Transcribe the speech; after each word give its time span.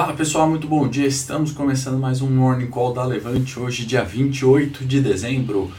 Fala 0.00 0.14
pessoal, 0.14 0.48
muito 0.48 0.66
bom 0.66 0.88
dia. 0.88 1.06
Estamos 1.06 1.52
começando 1.52 1.98
mais 1.98 2.22
um 2.22 2.30
Morning 2.30 2.68
Call 2.68 2.94
da 2.94 3.04
Levante. 3.04 3.60
Hoje, 3.60 3.84
dia 3.84 4.02
28 4.02 4.82
de 4.86 4.98
dezembro, 4.98 5.70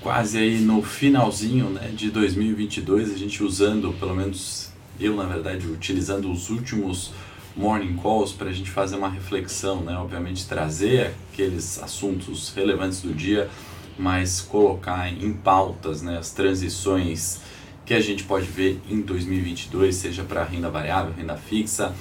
quase 0.00 0.38
aí 0.38 0.60
no 0.60 0.82
finalzinho 0.82 1.68
né, 1.68 1.92
de 1.94 2.10
2022. 2.10 3.12
A 3.12 3.18
gente 3.18 3.44
usando, 3.44 3.92
pelo 4.00 4.14
menos 4.14 4.70
eu 4.98 5.14
na 5.14 5.24
verdade, 5.24 5.66
utilizando 5.66 6.32
os 6.32 6.48
últimos 6.48 7.12
Morning 7.54 7.98
Calls 7.98 8.32
para 8.32 8.48
a 8.48 8.52
gente 8.52 8.70
fazer 8.70 8.96
uma 8.96 9.10
reflexão, 9.10 9.82
né? 9.82 9.94
Obviamente, 9.98 10.46
trazer 10.46 11.12
aqueles 11.30 11.78
assuntos 11.82 12.54
relevantes 12.56 13.02
do 13.02 13.12
dia, 13.12 13.50
mas 13.98 14.40
colocar 14.40 15.12
em 15.12 15.34
pautas 15.34 16.00
né, 16.00 16.16
as 16.16 16.30
transições 16.30 17.42
que 17.84 17.92
a 17.92 18.00
gente 18.00 18.24
pode 18.24 18.46
ver 18.46 18.80
em 18.88 19.02
2022, 19.02 19.94
seja 19.94 20.24
para 20.24 20.42
renda 20.44 20.70
variável, 20.70 21.12
renda 21.14 21.36
fixa 21.36 21.94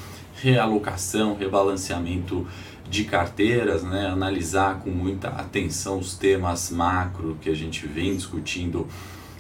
realocação, 0.46 1.36
rebalanceamento 1.36 2.46
de 2.88 3.04
carteiras, 3.04 3.82
né? 3.82 4.06
analisar 4.06 4.80
com 4.82 4.92
muita 4.92 5.30
atenção 5.30 5.98
os 5.98 6.16
temas 6.16 6.70
macro 6.70 7.36
que 7.42 7.50
a 7.50 7.56
gente 7.56 7.88
vem 7.88 8.16
discutindo 8.16 8.88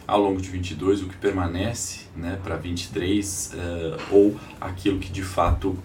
ao 0.07 0.19
longo 0.19 0.41
de 0.41 0.49
22, 0.49 1.03
o 1.03 1.05
que 1.07 1.17
permanece 1.17 2.01
né, 2.15 2.39
para 2.43 2.55
23 2.55 3.53
uh, 3.53 4.15
ou 4.15 4.35
aquilo 4.59 4.99
que 4.99 5.11
de 5.11 5.21
fato 5.21 5.77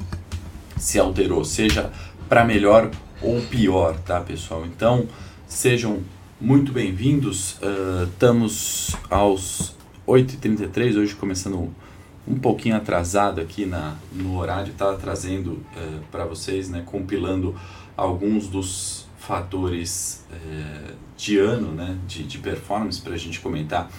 se 0.78 0.98
alterou, 0.98 1.44
seja 1.44 1.92
para 2.28 2.44
melhor 2.44 2.90
ou 3.22 3.40
pior, 3.42 3.98
tá 4.00 4.20
pessoal? 4.20 4.64
Então 4.64 5.06
sejam 5.46 6.00
muito 6.40 6.72
bem-vindos, 6.72 7.58
uh, 7.58 8.04
estamos 8.04 8.96
aos 9.10 9.74
8h33, 10.06 10.96
hoje 10.96 11.14
começando 11.14 11.70
um 12.30 12.38
pouquinho 12.38 12.76
atrasado 12.76 13.40
aqui 13.40 13.66
na, 13.66 13.96
no 14.12 14.38
horário, 14.38 14.70
estava 14.70 14.96
trazendo 14.96 15.58
é, 15.76 15.98
para 16.12 16.24
vocês, 16.24 16.70
né, 16.70 16.84
compilando 16.86 17.56
alguns 17.96 18.46
dos 18.46 19.08
fatores 19.18 20.24
é, 20.32 20.92
de 21.16 21.38
ano, 21.38 21.72
né, 21.72 21.98
de, 22.06 22.22
de 22.22 22.38
performance 22.38 23.00
para 23.00 23.14
a 23.14 23.18
gente 23.18 23.40
comentar 23.40 23.90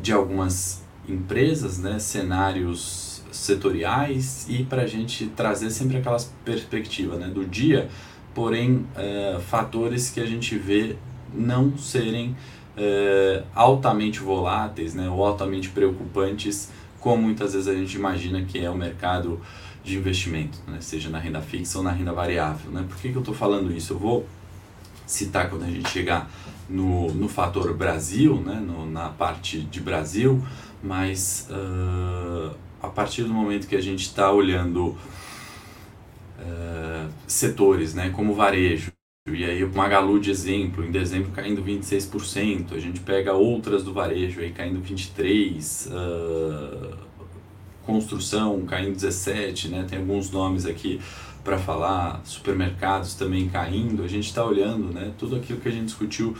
de 0.00 0.12
algumas 0.12 0.84
empresas, 1.08 1.78
né, 1.78 1.98
cenários 1.98 3.22
setoriais 3.32 4.46
e 4.48 4.62
para 4.62 4.82
a 4.82 4.86
gente 4.86 5.26
trazer 5.26 5.70
sempre 5.70 5.96
aquelas 5.96 6.32
perspectivas 6.44 7.18
né, 7.18 7.26
do 7.26 7.44
dia, 7.44 7.88
porém 8.32 8.86
é, 8.94 9.40
fatores 9.48 10.10
que 10.10 10.20
a 10.20 10.26
gente 10.26 10.56
vê 10.56 10.96
não 11.34 11.76
serem 11.76 12.36
altamente 13.54 14.18
voláteis 14.18 14.94
né, 14.94 15.08
ou 15.08 15.24
altamente 15.24 15.68
preocupantes 15.68 16.70
como 17.04 17.22
muitas 17.22 17.52
vezes 17.52 17.68
a 17.68 17.74
gente 17.74 17.94
imagina 17.94 18.42
que 18.42 18.58
é 18.58 18.70
o 18.70 18.74
mercado 18.74 19.38
de 19.84 19.98
investimento, 19.98 20.58
né? 20.66 20.78
seja 20.80 21.10
na 21.10 21.18
renda 21.18 21.42
fixa 21.42 21.76
ou 21.76 21.84
na 21.84 21.90
renda 21.90 22.14
variável. 22.14 22.70
Né? 22.70 22.82
Por 22.88 22.96
que, 22.96 23.10
que 23.10 23.14
eu 23.14 23.20
estou 23.20 23.34
falando 23.34 23.70
isso? 23.70 23.92
Eu 23.92 23.98
vou 23.98 24.26
citar 25.06 25.50
quando 25.50 25.64
a 25.64 25.70
gente 25.70 25.86
chegar 25.90 26.30
no, 26.66 27.12
no 27.12 27.28
fator 27.28 27.74
Brasil, 27.76 28.40
né? 28.40 28.54
No, 28.54 28.90
na 28.90 29.10
parte 29.10 29.60
de 29.60 29.80
Brasil, 29.80 30.42
mas 30.82 31.46
uh, 31.50 32.56
a 32.82 32.88
partir 32.88 33.24
do 33.24 33.34
momento 33.34 33.68
que 33.68 33.76
a 33.76 33.82
gente 33.82 34.00
está 34.00 34.32
olhando 34.32 34.96
uh, 36.38 37.10
setores 37.26 37.92
né? 37.92 38.08
como 38.08 38.34
varejo, 38.34 38.90
e 39.26 39.42
aí 39.42 39.64
o 39.64 39.74
Magalu 39.74 40.20
de 40.20 40.30
exemplo, 40.30 40.84
em 40.84 40.90
dezembro 40.90 41.30
caindo 41.32 41.64
26%, 41.64 42.74
a 42.74 42.78
gente 42.78 43.00
pega 43.00 43.32
outras 43.32 43.82
do 43.82 43.90
varejo 43.90 44.38
aí 44.40 44.52
caindo 44.52 44.82
23%, 44.82 45.88
uh, 45.88 47.03
construção 47.84 48.62
caindo 48.62 48.96
17%, 48.96 49.68
né? 49.70 49.86
tem 49.88 49.98
alguns 49.98 50.30
nomes 50.30 50.66
aqui 50.66 51.00
para 51.42 51.58
falar, 51.58 52.22
supermercados 52.24 53.14
também 53.14 53.48
caindo, 53.48 54.02
a 54.02 54.08
gente 54.08 54.26
está 54.26 54.44
olhando 54.44 54.92
né? 54.92 55.12
tudo 55.18 55.36
aquilo 55.36 55.60
que 55.60 55.68
a 55.68 55.72
gente 55.72 55.84
discutiu 55.84 56.34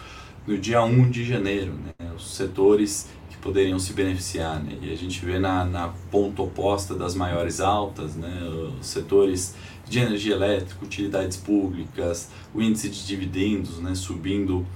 no 0.47 0.57
dia 0.59 0.83
1 0.83 1.11
de 1.11 1.25
janeiro, 1.25 1.73
né? 1.73 2.13
os 2.17 2.35
setores 2.35 3.09
que 3.31 3.37
poderiam 3.37 3.79
se 3.79 3.93
beneficiar, 3.93 4.63
né? 4.63 4.79
e 4.81 4.93
a 4.93 4.97
gente 4.97 5.25
vê 5.25 5.39
na, 5.39 5.65
na 5.65 5.89
ponta 6.11 6.43
oposta 6.43 6.95
das 6.95 7.15
maiores 7.15 7.61
altas, 7.61 8.17
né? 8.17 8.43
os 8.79 8.87
setores 8.87 9.55
de 9.89 9.99
energia 9.99 10.35
elétrica, 10.35 10.85
utilidades 10.85 11.37
públicas, 11.37 12.31
o 12.55 12.63
índice 12.63 12.89
de 12.89 13.07
dividendos 13.07 13.79
né, 13.79 13.95
subindo 13.95 14.67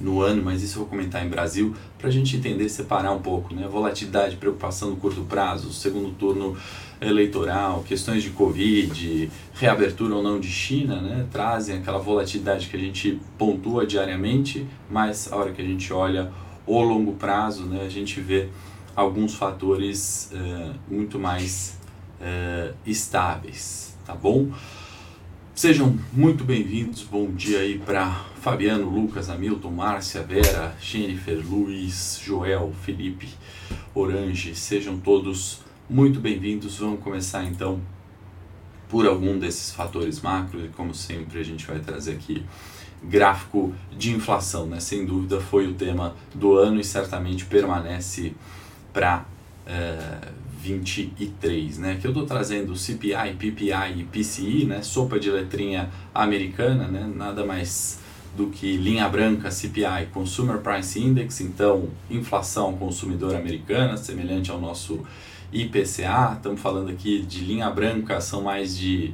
no 0.00 0.20
ano, 0.20 0.42
mas 0.42 0.62
isso 0.62 0.74
eu 0.74 0.80
vou 0.80 0.88
comentar 0.88 1.24
em 1.24 1.28
Brasil, 1.28 1.74
para 1.98 2.08
a 2.08 2.10
gente 2.10 2.36
entender, 2.36 2.68
separar 2.68 3.12
um 3.12 3.20
pouco, 3.20 3.54
né? 3.54 3.66
Volatilidade, 3.68 4.36
preocupação 4.36 4.90
no 4.90 4.96
curto 4.96 5.22
prazo, 5.22 5.72
segundo 5.72 6.10
turno 6.16 6.56
eleitoral, 7.00 7.82
questões 7.86 8.22
de 8.22 8.30
Covid, 8.30 9.30
reabertura 9.54 10.14
ou 10.14 10.22
não 10.22 10.40
de 10.40 10.48
China, 10.48 11.00
né? 11.00 11.26
Trazem 11.30 11.78
aquela 11.78 11.98
volatilidade 11.98 12.68
que 12.68 12.76
a 12.76 12.80
gente 12.80 13.20
pontua 13.38 13.86
diariamente, 13.86 14.66
mas 14.90 15.32
a 15.32 15.36
hora 15.36 15.52
que 15.52 15.62
a 15.62 15.64
gente 15.64 15.92
olha 15.92 16.30
o 16.66 16.80
longo 16.80 17.12
prazo, 17.12 17.64
né? 17.64 17.82
A 17.84 17.88
gente 17.88 18.20
vê 18.20 18.48
alguns 18.96 19.34
fatores 19.34 20.30
eh, 20.32 20.70
muito 20.88 21.18
mais 21.18 21.78
eh, 22.20 22.72
estáveis 22.86 23.84
tá 24.04 24.14
bom? 24.14 24.48
Sejam 25.54 25.96
muito 26.12 26.42
bem-vindos, 26.42 27.02
bom 27.04 27.30
dia 27.30 27.60
aí 27.60 27.78
para 27.78 28.10
Fabiano, 28.40 28.90
Lucas, 28.90 29.30
Hamilton, 29.30 29.70
Márcia, 29.70 30.20
Vera, 30.20 30.74
Jennifer, 30.80 31.40
Luiz, 31.48 32.20
Joel, 32.20 32.72
Felipe, 32.82 33.28
Orange, 33.94 34.56
sejam 34.56 34.98
todos 34.98 35.60
muito 35.88 36.18
bem-vindos. 36.18 36.78
Vamos 36.78 36.98
começar 36.98 37.44
então 37.44 37.80
por 38.88 39.06
algum 39.06 39.38
desses 39.38 39.72
fatores 39.72 40.20
macro 40.20 40.58
e 40.58 40.70
como 40.70 40.92
sempre 40.92 41.38
a 41.38 41.44
gente 41.44 41.64
vai 41.64 41.78
trazer 41.78 42.14
aqui 42.14 42.44
gráfico 43.00 43.72
de 43.96 44.10
inflação, 44.10 44.66
né? 44.66 44.80
Sem 44.80 45.06
dúvida 45.06 45.40
foi 45.40 45.68
o 45.68 45.74
tema 45.74 46.16
do 46.34 46.58
ano 46.58 46.80
e 46.80 46.84
certamente 46.84 47.44
permanece 47.44 48.34
para 48.92 49.24
é, 49.64 50.32
23, 50.64 51.76
né? 51.78 51.98
Que 52.00 52.06
eu 52.06 52.10
estou 52.10 52.24
trazendo 52.24 52.74
CPI, 52.74 53.34
PPI 53.38 53.98
e 53.98 54.04
PCI, 54.04 54.64
né? 54.64 54.80
Sopa 54.80 55.20
de 55.20 55.30
letrinha 55.30 55.90
americana, 56.14 56.88
né? 56.88 57.10
Nada 57.14 57.44
mais 57.44 58.00
do 58.34 58.46
que 58.46 58.76
linha 58.78 59.06
branca 59.08 59.50
CPI, 59.50 60.08
Consumer 60.12 60.58
Price 60.58 60.98
Index, 60.98 61.40
então 61.42 61.90
inflação 62.10 62.72
consumidora 62.76 63.38
americana, 63.38 63.96
semelhante 63.96 64.50
ao 64.50 64.58
nosso 64.58 65.04
IPCA. 65.52 66.32
Estamos 66.36 66.60
falando 66.60 66.90
aqui 66.90 67.20
de 67.20 67.40
linha 67.40 67.70
branca, 67.70 68.20
são 68.20 68.42
mais 68.42 68.76
de 68.76 69.12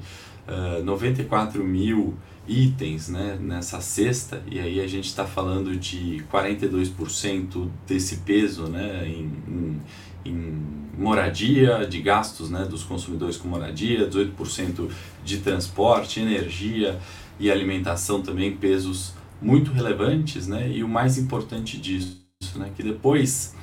uh, 0.48 0.82
94 0.84 1.62
mil 1.64 2.14
itens 2.48 3.08
né, 3.08 3.36
nessa 3.40 3.80
cesta, 3.80 4.42
e 4.50 4.58
aí 4.58 4.80
a 4.80 4.86
gente 4.86 5.06
está 5.06 5.24
falando 5.24 5.76
de 5.76 6.24
42% 6.32 7.68
desse 7.86 8.18
peso 8.18 8.66
né, 8.66 9.06
em, 9.06 9.30
em 9.46 9.80
em 10.24 10.62
moradia, 10.96 11.86
de 11.86 12.00
gastos 12.00 12.50
né, 12.50 12.64
dos 12.64 12.82
consumidores 12.82 13.36
com 13.36 13.48
moradia, 13.48 14.08
18% 14.08 14.90
de 15.24 15.38
transporte, 15.38 16.20
energia 16.20 16.98
e 17.38 17.50
alimentação 17.50 18.22
também, 18.22 18.56
pesos 18.56 19.14
muito 19.40 19.72
relevantes, 19.72 20.46
né? 20.46 20.70
E 20.70 20.84
o 20.84 20.88
mais 20.88 21.16
importante 21.16 21.78
disso, 21.78 22.20
né, 22.56 22.70
que 22.76 22.82
depois 22.82 23.54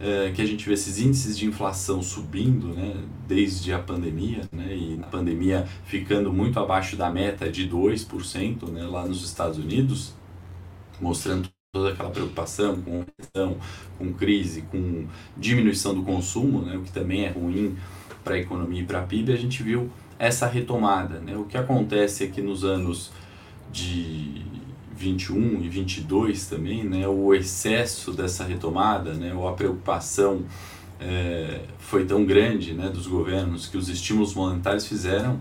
é, 0.00 0.32
que 0.34 0.40
a 0.40 0.46
gente 0.46 0.66
vê 0.66 0.72
esses 0.72 0.98
índices 0.98 1.36
de 1.36 1.46
inflação 1.46 2.02
subindo, 2.02 2.68
né, 2.68 2.94
desde 3.28 3.72
a 3.72 3.78
pandemia, 3.78 4.48
né, 4.50 4.74
e 4.74 4.98
a 5.02 5.06
pandemia 5.06 5.68
ficando 5.84 6.32
muito 6.32 6.58
abaixo 6.58 6.96
da 6.96 7.10
meta 7.10 7.50
de 7.50 7.68
2%, 7.68 8.70
né, 8.70 8.84
lá 8.84 9.06
nos 9.06 9.22
Estados 9.22 9.58
Unidos, 9.58 10.14
mostrando 10.98 11.50
toda 11.72 11.90
aquela 11.90 12.10
preocupação 12.10 12.82
com 12.82 13.04
questão, 13.16 13.56
com 13.96 14.12
crise, 14.12 14.62
com 14.62 15.06
diminuição 15.36 15.94
do 15.94 16.02
consumo, 16.02 16.62
né, 16.62 16.76
o 16.76 16.82
que 16.82 16.90
também 16.90 17.26
é 17.26 17.30
ruim 17.30 17.76
para 18.24 18.34
a 18.34 18.38
economia 18.38 18.82
e 18.82 18.84
para 18.84 18.98
a 18.98 19.02
PIB, 19.02 19.32
a 19.32 19.36
gente 19.36 19.62
viu 19.62 19.88
essa 20.18 20.48
retomada. 20.48 21.20
Né? 21.20 21.36
O 21.36 21.44
que 21.44 21.56
acontece 21.56 22.24
aqui 22.24 22.42
nos 22.42 22.64
anos 22.64 23.12
de 23.70 24.42
21 24.96 25.62
e 25.62 25.68
22 25.68 26.46
também, 26.46 26.82
né, 26.82 27.06
o 27.06 27.32
excesso 27.32 28.12
dessa 28.12 28.42
retomada, 28.42 29.14
né, 29.14 29.32
ou 29.32 29.46
a 29.46 29.52
preocupação 29.52 30.42
é, 30.98 31.60
foi 31.78 32.04
tão 32.04 32.26
grande 32.26 32.74
né, 32.74 32.88
dos 32.88 33.06
governos 33.06 33.68
que 33.68 33.78
os 33.78 33.88
estímulos 33.88 34.34
monetários 34.34 34.88
fizeram 34.88 35.38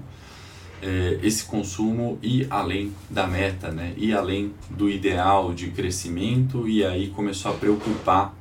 é, 0.81 1.19
esse 1.21 1.45
consumo 1.45 2.17
ir 2.21 2.47
além 2.49 2.93
da 3.09 3.27
meta, 3.27 3.71
né? 3.71 3.93
ir 3.97 4.13
além 4.13 4.53
do 4.69 4.89
ideal 4.89 5.53
de 5.53 5.71
crescimento 5.71 6.67
e 6.67 6.85
aí 6.85 7.09
começou 7.09 7.51
a 7.51 7.53
preocupar 7.53 8.33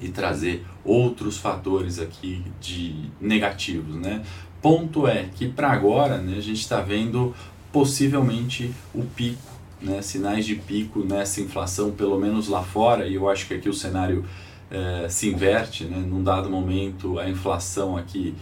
e 0.00 0.08
trazer 0.08 0.64
outros 0.84 1.36
fatores 1.36 1.98
aqui 1.98 2.42
de 2.60 3.10
negativos, 3.20 3.94
né? 3.96 4.22
Ponto 4.62 5.06
é 5.06 5.28
que 5.34 5.48
para 5.48 5.70
agora, 5.70 6.18
né, 6.18 6.36
a 6.38 6.40
gente 6.40 6.60
está 6.60 6.80
vendo 6.80 7.34
possivelmente 7.72 8.72
o 8.94 9.02
pico, 9.02 9.50
né, 9.80 10.02
sinais 10.02 10.44
de 10.44 10.54
pico 10.54 11.00
nessa 11.00 11.40
inflação, 11.40 11.92
pelo 11.92 12.18
menos 12.18 12.48
lá 12.48 12.62
fora, 12.62 13.06
e 13.06 13.14
eu 13.14 13.28
acho 13.28 13.46
que 13.46 13.54
aqui 13.54 13.68
o 13.68 13.74
cenário 13.74 14.24
é, 14.70 15.08
se 15.08 15.28
inverte, 15.28 15.84
né, 15.84 15.96
num 15.96 16.22
dado 16.22 16.50
momento 16.50 17.18
a 17.18 17.28
inflação 17.28 17.96
aqui 17.96 18.34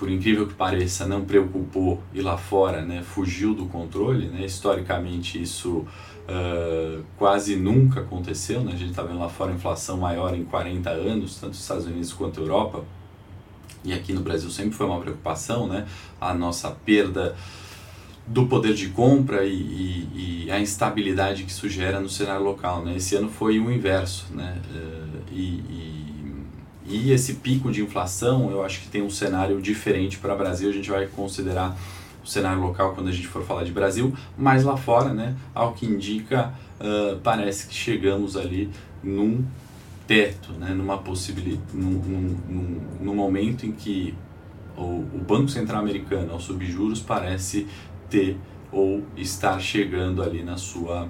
por 0.00 0.10
incrível 0.10 0.46
que 0.46 0.54
pareça, 0.54 1.06
não 1.06 1.26
preocupou 1.26 2.02
e 2.14 2.22
lá 2.22 2.38
fora 2.38 2.80
né, 2.80 3.02
fugiu 3.02 3.54
do 3.54 3.66
controle. 3.66 4.28
Né? 4.28 4.46
Historicamente, 4.46 5.40
isso 5.40 5.84
uh, 6.26 7.04
quase 7.18 7.54
nunca 7.54 8.00
aconteceu. 8.00 8.64
Né? 8.64 8.72
A 8.72 8.76
gente 8.76 8.92
está 8.92 9.02
vendo 9.02 9.18
lá 9.18 9.28
fora 9.28 9.52
inflação 9.52 9.98
maior 9.98 10.34
em 10.34 10.42
40 10.42 10.88
anos, 10.88 11.34
tanto 11.34 11.48
nos 11.48 11.60
Estados 11.60 11.84
Unidos 11.84 12.14
quanto 12.14 12.40
Europa. 12.40 12.82
E 13.84 13.92
aqui 13.92 14.14
no 14.14 14.22
Brasil 14.22 14.48
sempre 14.48 14.72
foi 14.72 14.86
uma 14.86 14.98
preocupação, 15.00 15.68
né? 15.68 15.86
a 16.18 16.32
nossa 16.32 16.70
perda 16.70 17.36
do 18.26 18.46
poder 18.46 18.72
de 18.72 18.88
compra 18.88 19.44
e, 19.44 19.52
e, 19.52 20.44
e, 20.46 20.50
a 20.50 20.58
instabilidade 20.58 21.42
que 21.42 21.50
isso 21.50 21.68
gera 21.68 22.00
no 22.00 22.08
cenário 22.08 22.42
local. 22.42 22.82
Né? 22.82 22.96
Esse 22.96 23.16
ano 23.16 23.28
foi 23.28 23.60
o 23.60 23.70
inverso. 23.70 24.28
Né? 24.32 24.62
Uh, 24.74 25.20
e, 25.30 25.44
e 25.68 25.99
esse 26.96 27.34
pico 27.34 27.70
de 27.70 27.82
inflação, 27.82 28.50
eu 28.50 28.64
acho 28.64 28.80
que 28.80 28.88
tem 28.88 29.02
um 29.02 29.10
cenário 29.10 29.60
diferente 29.60 30.18
para 30.18 30.34
o 30.34 30.38
Brasil. 30.38 30.68
A 30.68 30.72
gente 30.72 30.90
vai 30.90 31.06
considerar 31.06 31.76
o 32.22 32.26
cenário 32.26 32.60
local 32.60 32.94
quando 32.94 33.08
a 33.08 33.12
gente 33.12 33.26
for 33.26 33.44
falar 33.44 33.64
de 33.64 33.72
Brasil, 33.72 34.14
mas 34.36 34.64
lá 34.64 34.76
fora, 34.76 35.12
né, 35.14 35.34
ao 35.54 35.72
que 35.72 35.86
indica, 35.86 36.52
uh, 36.80 37.18
parece 37.20 37.66
que 37.66 37.74
chegamos 37.74 38.36
ali 38.36 38.70
num 39.02 39.44
teto, 40.06 40.52
né, 40.52 40.70
numa 40.70 40.98
possibilidade, 40.98 41.62
num, 41.72 41.90
num, 41.90 42.36
num, 42.48 42.80
num 43.00 43.14
momento 43.14 43.64
em 43.64 43.72
que 43.72 44.14
o, 44.76 45.04
o 45.14 45.24
Banco 45.26 45.48
Central 45.48 45.80
Americano, 45.80 46.32
ao 46.32 46.40
subir 46.40 46.66
juros, 46.66 47.00
parece 47.00 47.66
ter 48.08 48.36
ou 48.72 49.02
estar 49.16 49.58
chegando 49.60 50.22
ali 50.22 50.42
na 50.42 50.56
sua, 50.56 51.08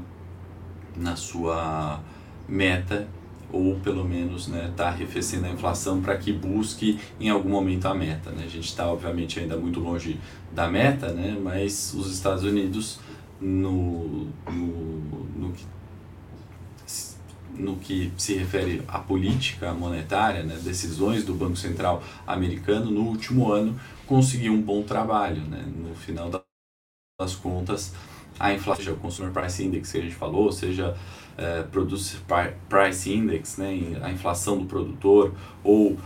na 0.97 1.17
sua 1.17 2.01
meta 2.49 3.07
ou 3.53 3.77
pelo 3.81 4.05
menos 4.05 4.47
está 4.47 4.57
né, 4.57 4.73
tá 4.77 4.89
arrefecendo 4.89 5.47
a 5.47 5.51
inflação 5.51 6.01
para 6.01 6.17
que 6.17 6.33
busque 6.33 6.99
em 7.19 7.29
algum 7.29 7.51
momento 7.51 7.87
a 7.87 7.95
meta. 7.95 8.31
Né? 8.31 8.45
A 8.45 8.49
gente 8.49 8.69
está 8.69 8.87
obviamente 8.87 9.41
ainda 9.41 9.57
muito 9.57 9.81
longe 9.81 10.19
da 10.53 10.69
meta, 10.69 11.13
né? 11.13 11.39
mas 11.43 11.95
os 11.95 12.13
Estados 12.13 12.45
Unidos 12.45 12.99
no, 13.41 14.29
no, 14.51 15.17
no, 15.37 15.53
que, 15.53 15.65
no 17.55 17.77
que 17.77 18.13
se 18.17 18.35
refere 18.35 18.83
à 18.87 18.99
política 18.99 19.73
monetária, 19.73 20.43
né, 20.43 20.59
decisões 20.63 21.25
do 21.25 21.35
Banco 21.35 21.57
Central 21.57 22.03
americano 22.27 22.91
no 22.91 23.03
último 23.03 23.51
ano 23.51 23.79
conseguiu 24.07 24.53
um 24.53 24.61
bom 24.61 24.83
trabalho. 24.83 25.43
Né? 25.43 25.65
No 25.75 25.95
final 25.95 26.31
das 27.19 27.35
contas, 27.35 27.95
a 28.39 28.53
inflação, 28.53 28.85
seja 28.85 28.93
o 28.93 28.97
Consumer 28.97 29.33
Price 29.33 29.65
Index 29.65 29.93
que 29.93 29.99
a 29.99 30.03
gente 30.03 30.15
falou, 30.15 30.51
seja 30.51 30.97
uh, 31.41 31.67
Producer 31.69 32.21
Price 32.69 33.13
Index, 33.13 33.57
né, 33.57 33.99
a 34.03 34.11
inflação 34.11 34.59
do 34.59 34.67
produtor, 34.67 35.33
ou 35.65 35.93
uh, 35.93 35.99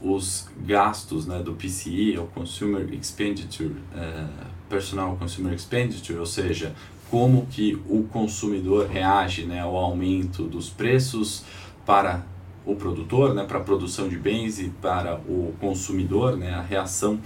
os 0.00 0.48
gastos 0.64 1.26
né, 1.26 1.42
do 1.42 1.52
PCE, 1.52 2.18
o 2.18 2.26
Consumer 2.26 2.88
Expenditure, 2.94 3.74
uh, 3.94 4.46
Personal 4.68 5.16
Consumer 5.16 5.52
Expenditure, 5.52 6.18
ou 6.18 6.26
seja, 6.26 6.74
como 7.10 7.46
que 7.46 7.80
o 7.88 8.04
consumidor 8.04 8.88
reage 8.88 9.44
né, 9.44 9.60
ao 9.60 9.76
aumento 9.76 10.44
dos 10.44 10.68
preços 10.68 11.44
para 11.84 12.24
o 12.64 12.74
produtor, 12.74 13.32
né, 13.32 13.44
para 13.44 13.58
a 13.58 13.62
produção 13.62 14.08
de 14.08 14.16
bens 14.16 14.58
e 14.58 14.70
para 14.70 15.14
o 15.28 15.54
consumidor, 15.60 16.36
né, 16.36 16.52
a 16.52 16.62
reação 16.62 17.20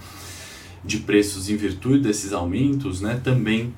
de 0.83 0.99
preços 0.99 1.49
em 1.49 1.55
virtude 1.55 1.99
desses 1.99 2.31
aumentos, 2.31 3.01
né, 3.01 3.19
também 3.23 3.73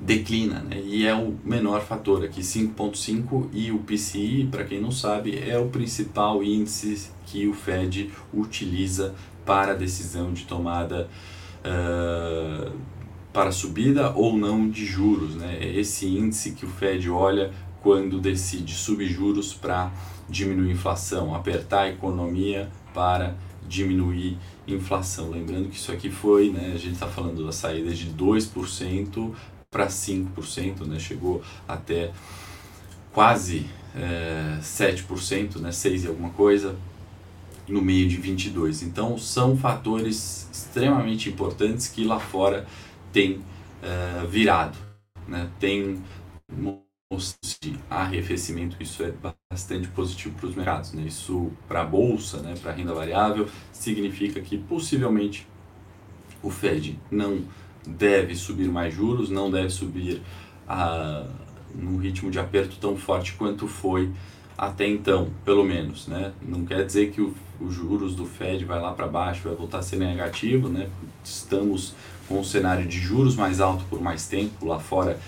declina, 0.00 0.60
né? 0.60 0.80
e 0.82 1.06
é 1.06 1.14
o 1.14 1.36
menor 1.44 1.82
fator 1.82 2.24
aqui, 2.24 2.40
5.5, 2.40 3.48
e 3.52 3.70
o 3.70 3.78
PCI, 3.80 4.48
para 4.50 4.64
quem 4.64 4.80
não 4.80 4.90
sabe, 4.90 5.38
é 5.38 5.58
o 5.58 5.68
principal 5.68 6.42
índice 6.42 7.10
que 7.26 7.46
o 7.46 7.52
Fed 7.52 8.10
utiliza 8.32 9.14
para 9.44 9.72
a 9.72 9.74
decisão 9.74 10.32
de 10.32 10.44
tomada 10.44 11.08
uh, 11.64 12.72
para 13.32 13.52
subida 13.52 14.12
ou 14.14 14.36
não 14.36 14.68
de 14.68 14.86
juros. 14.86 15.34
Né? 15.34 15.58
É 15.60 15.78
esse 15.78 16.06
índice 16.06 16.52
que 16.52 16.64
o 16.64 16.68
Fed 16.68 17.08
olha 17.10 17.52
quando 17.82 18.18
decide 18.18 18.74
subir 18.74 19.08
juros 19.08 19.52
para 19.54 19.92
diminuir 20.28 20.72
inflação, 20.72 21.34
apertar 21.34 21.82
a 21.82 21.88
economia 21.88 22.70
para 22.94 23.34
diminuir 23.68 24.36
inflação. 24.66 25.30
Lembrando 25.30 25.68
que 25.68 25.76
isso 25.76 25.92
aqui 25.92 26.10
foi, 26.10 26.50
né, 26.50 26.72
a 26.74 26.78
gente 26.78 26.94
está 26.94 27.06
falando 27.06 27.44
da 27.44 27.52
saída 27.52 27.92
de 27.92 28.10
2% 28.10 29.32
para 29.70 29.86
5%, 29.86 30.86
né? 30.86 30.98
chegou 30.98 31.42
até 31.66 32.12
quase 33.12 33.66
é, 33.94 34.58
7%, 34.60 35.56
né? 35.56 35.70
6 35.70 36.04
e 36.04 36.06
alguma 36.08 36.30
coisa, 36.30 36.76
no 37.68 37.80
meio 37.80 38.08
de 38.08 38.16
22. 38.16 38.82
Então 38.82 39.16
são 39.16 39.56
fatores 39.56 40.48
extremamente 40.52 41.28
importantes 41.28 41.86
que 41.88 42.04
lá 42.04 42.18
fora 42.18 42.66
tem 43.12 43.40
é, 43.82 44.26
virado, 44.26 44.76
né? 45.28 45.48
tem 45.60 46.02
de 47.60 47.76
arrefecimento, 47.90 48.76
isso 48.80 49.02
é 49.02 49.12
bastante 49.50 49.88
positivo 49.88 50.34
para 50.38 50.46
os 50.48 50.54
mercados. 50.54 50.92
Né? 50.92 51.02
Isso 51.02 51.50
para 51.66 51.82
a 51.82 51.84
bolsa, 51.84 52.40
né? 52.40 52.54
para 52.60 52.70
a 52.70 52.74
renda 52.74 52.94
variável, 52.94 53.48
significa 53.72 54.40
que 54.40 54.56
possivelmente 54.56 55.46
o 56.42 56.50
Fed 56.50 56.98
não 57.10 57.44
deve 57.86 58.34
subir 58.34 58.68
mais 58.68 58.94
juros, 58.94 59.30
não 59.30 59.50
deve 59.50 59.70
subir 59.70 60.22
a, 60.68 61.24
num 61.74 61.96
ritmo 61.96 62.30
de 62.30 62.38
aperto 62.38 62.76
tão 62.80 62.96
forte 62.96 63.34
quanto 63.34 63.66
foi 63.66 64.10
até 64.56 64.86
então, 64.86 65.30
pelo 65.44 65.64
menos, 65.64 66.06
né? 66.06 66.32
Não 66.42 66.66
quer 66.66 66.84
dizer 66.84 67.10
que 67.12 67.20
o, 67.20 67.34
os 67.58 67.72
juros 67.72 68.14
do 68.14 68.26
Fed 68.26 68.64
vai 68.64 68.78
lá 68.78 68.92
para 68.92 69.06
baixo, 69.06 69.48
vai 69.48 69.56
voltar 69.56 69.78
a 69.78 69.82
ser 69.82 69.96
negativo, 69.96 70.68
né? 70.68 70.88
Estamos 71.24 71.94
com 72.28 72.40
um 72.40 72.44
cenário 72.44 72.86
de 72.86 72.98
juros 72.98 73.34
mais 73.36 73.60
alto 73.60 73.84
por 73.88 74.00
mais 74.00 74.28
tempo 74.28 74.66
lá 74.66 74.78
fora 74.78 75.18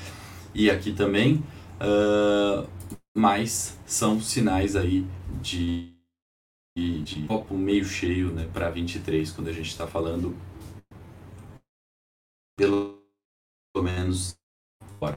e 0.54 0.70
aqui 0.70 0.92
também, 0.92 1.42
uh, 1.80 2.68
mas 3.16 3.78
são 3.86 4.20
sinais 4.20 4.76
aí 4.76 5.06
de, 5.40 5.92
de, 6.76 7.02
de 7.02 7.22
copo 7.22 7.54
meio 7.56 7.84
cheio 7.86 8.30
né, 8.30 8.46
para 8.52 8.68
23, 8.68 9.30
quando 9.32 9.48
a 9.48 9.52
gente 9.52 9.68
está 9.68 9.86
falando 9.86 10.36
pelo 12.56 13.02
menos 13.82 14.36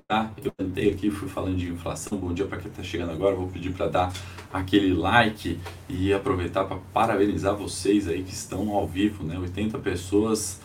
tá? 0.07 0.31
Eu 0.43 0.51
tentei 0.51 0.89
aqui, 0.89 1.11
fui 1.11 1.29
falando 1.29 1.57
de 1.57 1.69
inflação. 1.69 2.17
Bom 2.17 2.33
dia 2.33 2.45
para 2.45 2.57
quem 2.57 2.71
está 2.71 2.81
chegando 2.81 3.11
agora. 3.11 3.35
Vou 3.35 3.47
pedir 3.47 3.71
para 3.71 3.87
dar 3.87 4.13
aquele 4.51 4.93
like 4.93 5.59
e 5.87 6.11
aproveitar 6.11 6.65
para 6.65 6.77
parabenizar 6.91 7.55
vocês 7.55 8.07
aí 8.07 8.23
que 8.23 8.33
estão 8.33 8.71
ao 8.71 8.87
vivo, 8.87 9.23
né? 9.23 9.37
80 9.37 9.77
pessoas 9.79 10.59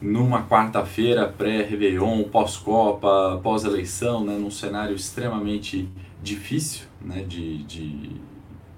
numa 0.00 0.42
quarta-feira 0.42 1.28
pré-Réveillon, 1.28 2.24
pós-Copa, 2.24 3.38
pós-eleição, 3.42 4.24
né? 4.24 4.36
Num 4.36 4.50
cenário 4.50 4.96
extremamente 4.96 5.88
difícil, 6.20 6.86
né? 7.00 7.22
De, 7.22 7.62
de, 7.64 8.10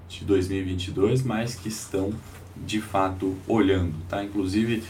de 0.09 0.25
2022, 0.25 1.23
mas 1.23 1.55
que 1.55 1.69
estão 1.69 2.13
de 2.57 2.81
fato 2.81 3.37
olhando, 3.49 3.95
tá? 4.07 4.23
Inclusive 4.23 4.83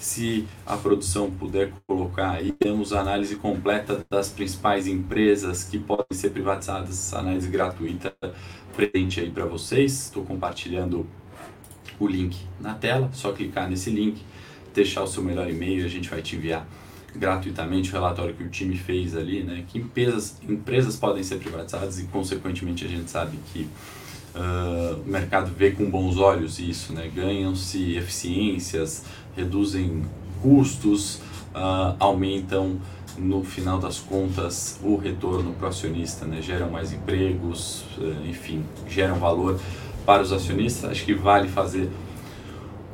se 0.00 0.48
a 0.64 0.78
produção 0.78 1.30
puder 1.30 1.72
colocar 1.86 2.30
aí, 2.30 2.52
temos 2.52 2.94
análise 2.94 3.36
completa 3.36 4.04
das 4.08 4.30
principais 4.30 4.86
empresas 4.86 5.62
que 5.62 5.78
podem 5.78 6.06
ser 6.12 6.30
privatizadas, 6.30 7.12
análise 7.12 7.46
gratuita 7.48 8.16
presente 8.74 9.20
aí 9.20 9.30
para 9.30 9.44
vocês. 9.44 10.06
Estou 10.06 10.24
compartilhando 10.24 11.06
o 11.98 12.06
link 12.06 12.38
na 12.58 12.72
tela, 12.72 13.10
só 13.12 13.30
clicar 13.32 13.68
nesse 13.68 13.90
link, 13.90 14.22
deixar 14.74 15.02
o 15.02 15.06
seu 15.06 15.22
melhor 15.22 15.50
e-mail, 15.50 15.84
a 15.84 15.88
gente 15.88 16.08
vai 16.08 16.22
te 16.22 16.34
enviar 16.34 16.66
gratuitamente 17.14 17.90
o 17.90 17.92
relatório 17.92 18.34
que 18.34 18.42
o 18.42 18.48
time 18.48 18.78
fez 18.78 19.14
ali, 19.14 19.42
né? 19.42 19.64
Que 19.68 19.78
empresas, 19.78 20.40
empresas 20.48 20.96
podem 20.96 21.22
ser 21.22 21.36
privatizadas 21.36 21.98
e 21.98 22.04
consequentemente 22.04 22.86
a 22.86 22.88
gente 22.88 23.10
sabe 23.10 23.38
que 23.52 23.68
uh, 24.34 25.00
o 25.00 25.08
mercado 25.08 25.50
vê 25.56 25.70
com 25.70 25.90
bons 25.90 26.16
olhos 26.16 26.58
isso, 26.58 26.92
né? 26.92 27.10
Ganham-se 27.14 27.96
eficiências, 27.96 29.04
reduzem 29.36 30.04
custos, 30.42 31.16
uh, 31.54 31.96
aumentam 31.98 32.78
no 33.18 33.44
final 33.44 33.78
das 33.78 33.98
contas 33.98 34.78
o 34.82 34.96
retorno 34.96 35.52
para 35.52 35.66
o 35.66 35.68
acionista, 35.68 36.24
né? 36.24 36.40
geram 36.40 36.70
mais 36.70 36.92
empregos, 36.92 37.84
uh, 37.98 38.26
enfim, 38.28 38.64
geram 38.88 39.16
valor 39.16 39.60
para 40.06 40.22
os 40.22 40.32
acionistas. 40.32 40.90
Acho 40.90 41.04
que 41.04 41.14
vale 41.14 41.48
fazer 41.48 41.90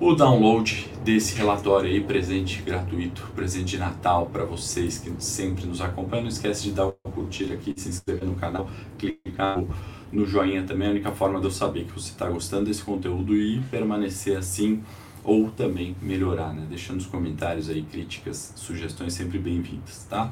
o 0.00 0.14
download 0.14 0.90
desse 1.05 1.37
relatório 1.37 1.88
aí, 1.88 2.00
presente 2.00 2.61
gratuito, 2.62 3.31
presente 3.35 3.66
de 3.66 3.78
Natal 3.78 4.26
para 4.26 4.45
vocês 4.45 4.99
que 4.99 5.12
sempre 5.19 5.66
nos 5.66 5.81
acompanham. 5.81 6.25
Não 6.25 6.31
esquece 6.31 6.64
de 6.64 6.73
dar 6.73 6.87
o 6.87 7.05
curtir 7.16 7.50
aqui, 7.52 7.73
se 7.75 7.88
inscrever 7.88 8.28
no 8.28 8.35
canal, 8.35 8.68
clicar 8.99 9.64
no 10.12 10.26
joinha 10.26 10.62
também, 10.62 10.87
é 10.87 10.90
a 10.90 10.94
única 10.94 11.12
forma 11.12 11.40
de 11.40 11.46
eu 11.46 11.50
saber 11.50 11.85
que 11.85 11.92
você 11.92 12.11
está 12.11 12.28
gostando 12.28 12.66
desse 12.66 12.82
conteúdo 12.82 13.35
e 13.35 13.61
permanecer 13.70 14.37
assim 14.37 14.82
ou 15.25 15.50
também 15.50 15.96
melhorar, 16.00 16.52
né? 16.52 16.66
Deixando 16.68 17.00
os 17.00 17.06
comentários 17.06 17.68
aí, 17.68 17.82
críticas, 17.82 18.52
sugestões 18.54 19.14
sempre 19.14 19.38
bem-vindas, 19.38 20.06
tá? 20.08 20.30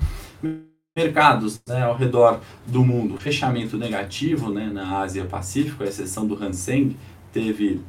Mercados 0.97 1.61
né, 1.67 1.83
ao 1.83 1.97
redor 1.97 2.41
do 2.65 2.85
mundo, 2.85 3.19
fechamento 3.19 3.77
negativo 3.77 4.53
né, 4.53 4.71
na 4.73 5.01
Ásia 5.01 5.25
Pacífico, 5.25 5.83
a 5.83 5.87
exceção 5.87 6.25
do 6.25 6.37
Hang 6.37 6.55
Seng, 6.55 6.97
teve 7.33 7.81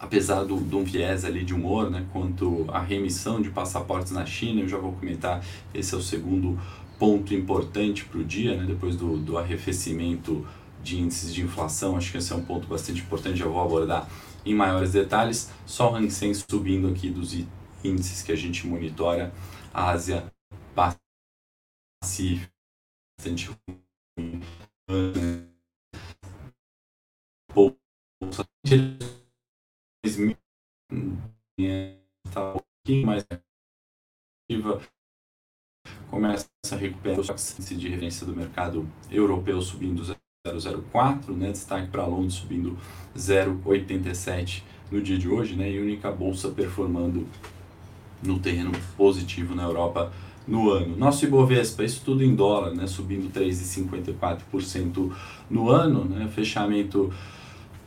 apesar 0.00 0.44
do, 0.44 0.56
de 0.56 0.74
um 0.74 0.84
viés 0.84 1.24
ali 1.24 1.44
de 1.44 1.54
humor, 1.54 1.90
né, 1.90 2.04
quanto 2.12 2.64
à 2.68 2.80
remissão 2.80 3.40
de 3.40 3.50
passaportes 3.50 4.12
na 4.12 4.24
China, 4.24 4.60
eu 4.60 4.68
já 4.68 4.78
vou 4.78 4.92
comentar, 4.92 5.44
esse 5.74 5.94
é 5.94 5.98
o 5.98 6.02
segundo 6.02 6.58
ponto 6.98 7.32
importante 7.34 8.04
para 8.04 8.18
o 8.18 8.24
dia, 8.24 8.56
né, 8.56 8.64
depois 8.66 8.96
do, 8.96 9.16
do 9.16 9.38
arrefecimento 9.38 10.46
de 10.82 10.98
índices 10.98 11.32
de 11.34 11.42
inflação, 11.42 11.96
acho 11.96 12.10
que 12.10 12.18
esse 12.18 12.32
é 12.32 12.36
um 12.36 12.44
ponto 12.44 12.66
bastante 12.66 13.00
importante, 13.00 13.38
já 13.38 13.46
vou 13.46 13.60
abordar 13.60 14.08
em 14.44 14.54
maiores 14.54 14.92
detalhes, 14.92 15.50
só 15.66 15.92
o 15.92 15.96
Hang 15.96 16.10
Seng 16.10 16.34
subindo 16.34 16.88
aqui 16.88 17.10
dos 17.10 17.34
índices 17.84 18.22
que 18.22 18.32
a 18.32 18.36
gente 18.36 18.66
monitora, 18.66 19.32
Ásia, 19.72 20.32
Pacífico, 20.74 22.52
bastante 23.18 23.50
ruim, 23.50 24.42
está 32.26 32.54
um 32.54 32.58
pouquinho 32.58 33.06
mais 33.06 33.26
ativa, 34.50 34.80
começa 36.10 36.48
a 36.70 36.76
recuperar 36.76 37.20
o 37.20 37.22
índice 37.22 37.74
de 37.74 37.88
referência 37.88 38.26
do 38.26 38.34
mercado 38.34 38.88
europeu 39.10 39.60
subindo 39.60 40.02
0,04, 40.46 41.30
né, 41.30 41.50
destaque 41.50 41.88
para 41.88 42.06
Londres 42.06 42.34
subindo 42.34 42.76
0,87 43.16 44.62
no 44.90 45.00
dia 45.00 45.18
de 45.18 45.28
hoje, 45.28 45.54
né, 45.54 45.70
e 45.70 45.80
única 45.80 46.10
bolsa 46.10 46.48
performando 46.48 47.26
no 48.22 48.38
terreno 48.38 48.72
positivo 48.96 49.54
na 49.54 49.64
Europa 49.64 50.12
no 50.46 50.70
ano. 50.70 50.96
Nosso 50.96 51.24
Ibovespa, 51.26 51.84
isso 51.84 52.02
tudo 52.04 52.24
em 52.24 52.34
dólar, 52.34 52.74
né, 52.74 52.86
subindo 52.86 53.30
3,54% 53.32 55.12
no 55.50 55.68
ano, 55.70 56.04
né, 56.04 56.28
fechamento 56.28 57.12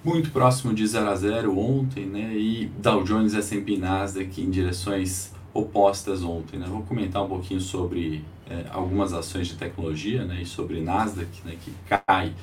muito 0.03 0.31
próximo 0.31 0.73
de 0.73 0.85
0 0.85 1.09
a 1.09 1.15
0 1.15 1.59
ontem, 1.59 2.05
né? 2.05 2.35
E 2.35 2.71
Dow 2.79 3.03
Jones, 3.03 3.35
S&P 3.35 3.77
Nasdaq 3.77 4.41
em 4.41 4.49
direções 4.49 5.31
opostas 5.53 6.23
ontem, 6.23 6.57
né? 6.57 6.65
Vou 6.67 6.83
comentar 6.83 7.23
um 7.23 7.27
pouquinho 7.27 7.59
sobre 7.59 8.23
é, 8.49 8.65
algumas 8.71 9.13
ações 9.13 9.47
de 9.47 9.55
tecnologia, 9.55 10.23
né? 10.25 10.41
E 10.41 10.45
sobre 10.45 10.81
Nasdaq, 10.81 11.29
né? 11.45 11.57
Que 11.63 11.73
cai 11.87 12.33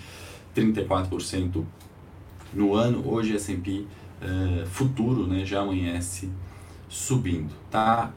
34% 0.54 1.64
no 2.52 2.74
ano. 2.74 3.08
Hoje 3.08 3.34
S&P 3.36 3.86
é, 4.20 4.66
futuro, 4.66 5.26
né? 5.26 5.44
Já 5.44 5.62
amanhece 5.62 6.30
subindo, 6.88 7.52
tá? 7.70 8.12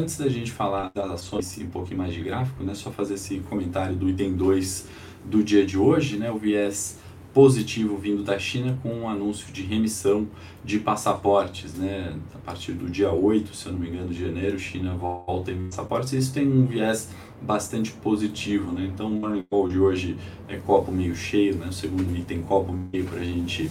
Antes 0.00 0.16
da 0.16 0.28
gente 0.28 0.50
falar 0.50 0.90
das 0.94 1.10
ações, 1.10 1.58
um 1.58 1.68
pouquinho 1.68 1.98
mais 1.98 2.14
de 2.14 2.22
gráfico, 2.22 2.64
né? 2.64 2.74
Só 2.74 2.90
fazer 2.90 3.14
esse 3.14 3.40
comentário 3.40 3.94
do 3.94 4.08
item 4.08 4.34
2 4.34 4.88
do 5.24 5.42
dia 5.42 5.64
de 5.64 5.78
hoje, 5.78 6.16
né? 6.16 6.30
O 6.30 6.38
viés 6.38 6.98
positivo 7.32 7.96
vindo 7.96 8.22
da 8.22 8.38
China 8.38 8.78
com 8.82 8.92
um 8.92 9.08
anúncio 9.08 9.52
de 9.52 9.62
remissão 9.62 10.28
de 10.64 10.78
passaportes, 10.78 11.74
né? 11.74 12.14
A 12.34 12.38
partir 12.38 12.72
do 12.72 12.88
dia 12.88 13.10
8, 13.10 13.54
se 13.54 13.66
eu 13.66 13.72
não 13.72 13.78
me 13.78 13.88
engano, 13.88 14.08
de 14.08 14.20
janeiro, 14.20 14.58
China 14.58 14.94
volta 14.94 15.50
em 15.50 15.66
passaportes. 15.66 16.12
Isso 16.12 16.32
tem 16.32 16.46
um 16.46 16.66
viés 16.66 17.10
bastante 17.40 17.90
positivo, 17.92 18.70
né? 18.72 18.88
Então, 18.92 19.08
o 19.08 19.10
morning 19.10 19.44
call 19.50 19.68
de 19.68 19.78
hoje 19.78 20.16
é 20.48 20.56
copo 20.56 20.92
meio 20.92 21.14
cheio, 21.14 21.56
né? 21.56 21.66
O 21.68 21.72
segundo 21.72 22.16
item 22.16 22.42
copo 22.42 22.72
meio 22.72 23.04
para 23.04 23.20
a 23.20 23.24
gente 23.24 23.70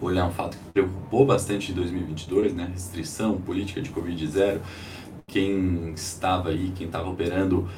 olhar 0.00 0.26
um 0.26 0.32
fato 0.32 0.56
que 0.56 0.64
preocupou 0.72 1.26
bastante 1.26 1.72
em 1.72 1.74
2022, 1.74 2.54
né? 2.54 2.70
Restrição, 2.72 3.36
política 3.40 3.82
de 3.82 3.90
Covid 3.90 4.26
zero. 4.26 4.60
Quem 5.26 5.92
estava 5.92 6.48
aí, 6.48 6.72
quem 6.74 6.86
estava 6.86 7.10
operando 7.10 7.68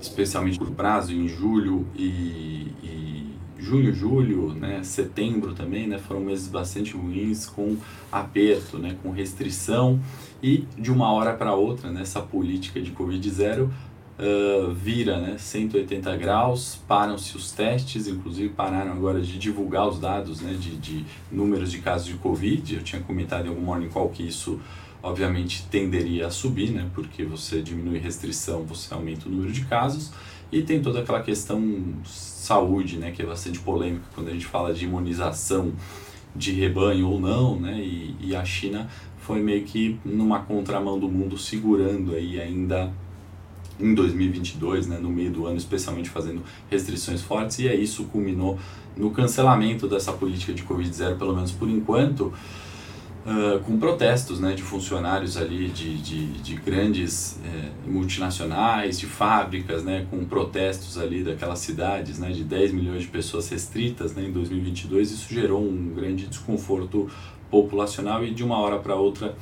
especialmente 0.00 0.58
por 0.58 0.70
prazo 0.70 1.14
em 1.14 1.26
julho 1.26 1.86
e, 1.96 2.72
e 2.82 3.23
junho, 3.58 3.92
julho, 3.94 4.54
né, 4.54 4.82
setembro 4.82 5.54
também, 5.54 5.86
né, 5.86 5.98
foram 5.98 6.20
meses 6.20 6.48
bastante 6.48 6.94
ruins, 6.94 7.46
com 7.46 7.76
aperto, 8.10 8.78
né, 8.78 8.96
com 9.02 9.10
restrição 9.10 10.00
e 10.42 10.66
de 10.78 10.92
uma 10.92 11.10
hora 11.12 11.32
para 11.34 11.54
outra, 11.54 11.90
né, 11.90 12.02
política 12.30 12.80
de 12.80 12.90
Covid 12.90 13.30
zero, 13.30 13.72
uh, 14.18 14.72
vira 14.72 15.18
né, 15.18 15.36
180 15.38 16.16
graus, 16.16 16.78
param-se 16.86 17.36
os 17.36 17.52
testes, 17.52 18.06
inclusive 18.06 18.50
pararam 18.50 18.92
agora 18.92 19.20
de 19.20 19.38
divulgar 19.38 19.88
os 19.88 19.98
dados 19.98 20.40
né, 20.40 20.54
de, 20.58 20.76
de 20.76 21.04
números 21.30 21.70
de 21.70 21.78
casos 21.78 22.06
de 22.06 22.14
Covid, 22.14 22.74
eu 22.74 22.82
tinha 22.82 23.02
comentado 23.02 23.46
em 23.46 23.48
algum 23.48 23.62
morning 23.62 23.88
call 23.88 24.08
que 24.08 24.22
isso 24.22 24.60
obviamente 25.02 25.66
tenderia 25.70 26.28
a 26.28 26.30
subir, 26.30 26.70
né, 26.70 26.88
porque 26.94 27.24
você 27.24 27.60
diminui 27.60 27.98
restrição, 27.98 28.64
você 28.64 28.92
aumenta 28.92 29.28
o 29.28 29.30
número 29.30 29.52
de 29.52 29.64
casos, 29.66 30.10
e 30.54 30.62
tem 30.62 30.80
toda 30.80 31.00
aquela 31.00 31.20
questão 31.20 31.60
saúde, 32.04 32.96
né, 32.96 33.10
que 33.10 33.20
é 33.20 33.26
bastante 33.26 33.58
polêmica 33.58 34.04
quando 34.14 34.28
a 34.28 34.32
gente 34.32 34.46
fala 34.46 34.72
de 34.72 34.84
imunização 34.84 35.72
de 36.34 36.52
rebanho 36.52 37.08
ou 37.08 37.20
não, 37.20 37.58
né, 37.58 37.80
e, 37.80 38.14
e 38.20 38.36
a 38.36 38.44
China 38.44 38.88
foi 39.18 39.40
meio 39.40 39.64
que 39.64 39.98
numa 40.04 40.40
contramão 40.40 40.98
do 40.98 41.08
mundo 41.08 41.36
segurando 41.36 42.14
aí 42.14 42.40
ainda 42.40 42.92
em 43.80 43.92
2022, 43.94 44.86
né, 44.86 44.98
no 44.98 45.10
meio 45.10 45.32
do 45.32 45.44
ano, 45.46 45.56
especialmente 45.56 46.08
fazendo 46.08 46.42
restrições 46.70 47.20
fortes, 47.20 47.58
e 47.58 47.66
é 47.66 47.74
isso 47.74 48.04
culminou 48.04 48.56
no 48.96 49.10
cancelamento 49.10 49.88
dessa 49.88 50.12
política 50.12 50.52
de 50.52 50.62
Covid-0, 50.62 51.18
pelo 51.18 51.34
menos 51.34 51.50
por 51.50 51.68
enquanto, 51.68 52.32
uh, 53.24 53.60
com 53.60 53.78
protestos 53.78 54.40
né, 54.40 54.52
de 54.54 54.62
funcionários 54.62 55.36
ali 55.36 55.68
de, 55.68 55.96
de, 55.98 56.26
de 56.26 56.54
grandes 56.56 57.38
multinacionais, 57.86 58.98
de 58.98 59.06
fábricas, 59.06 59.84
né, 59.84 60.06
com 60.10 60.24
protestos 60.24 60.98
ali 60.98 61.22
daquelas 61.22 61.58
cidades 61.58 62.18
né, 62.18 62.30
de 62.30 62.44
10 62.44 62.72
milhões 62.72 63.02
de 63.02 63.08
pessoas 63.08 63.48
restritas 63.48 64.14
né, 64.14 64.24
em 64.24 64.32
2022. 64.32 65.10
Isso 65.10 65.32
gerou 65.32 65.62
um 65.62 65.92
grande 65.94 66.26
desconforto 66.26 67.08
populacional 67.50 68.24
e 68.24 68.32
de 68.32 68.42
uma 68.42 68.58
hora 68.58 68.78
para 68.78 68.94
outra 68.94 69.34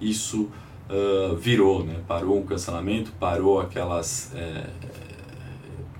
isso 0.00 0.48
uh, 0.88 1.36
virou, 1.36 1.84
né, 1.84 1.96
parou 2.06 2.38
o 2.38 2.44
cancelamento, 2.44 3.12
parou 3.18 3.60
aquelas 3.60 4.32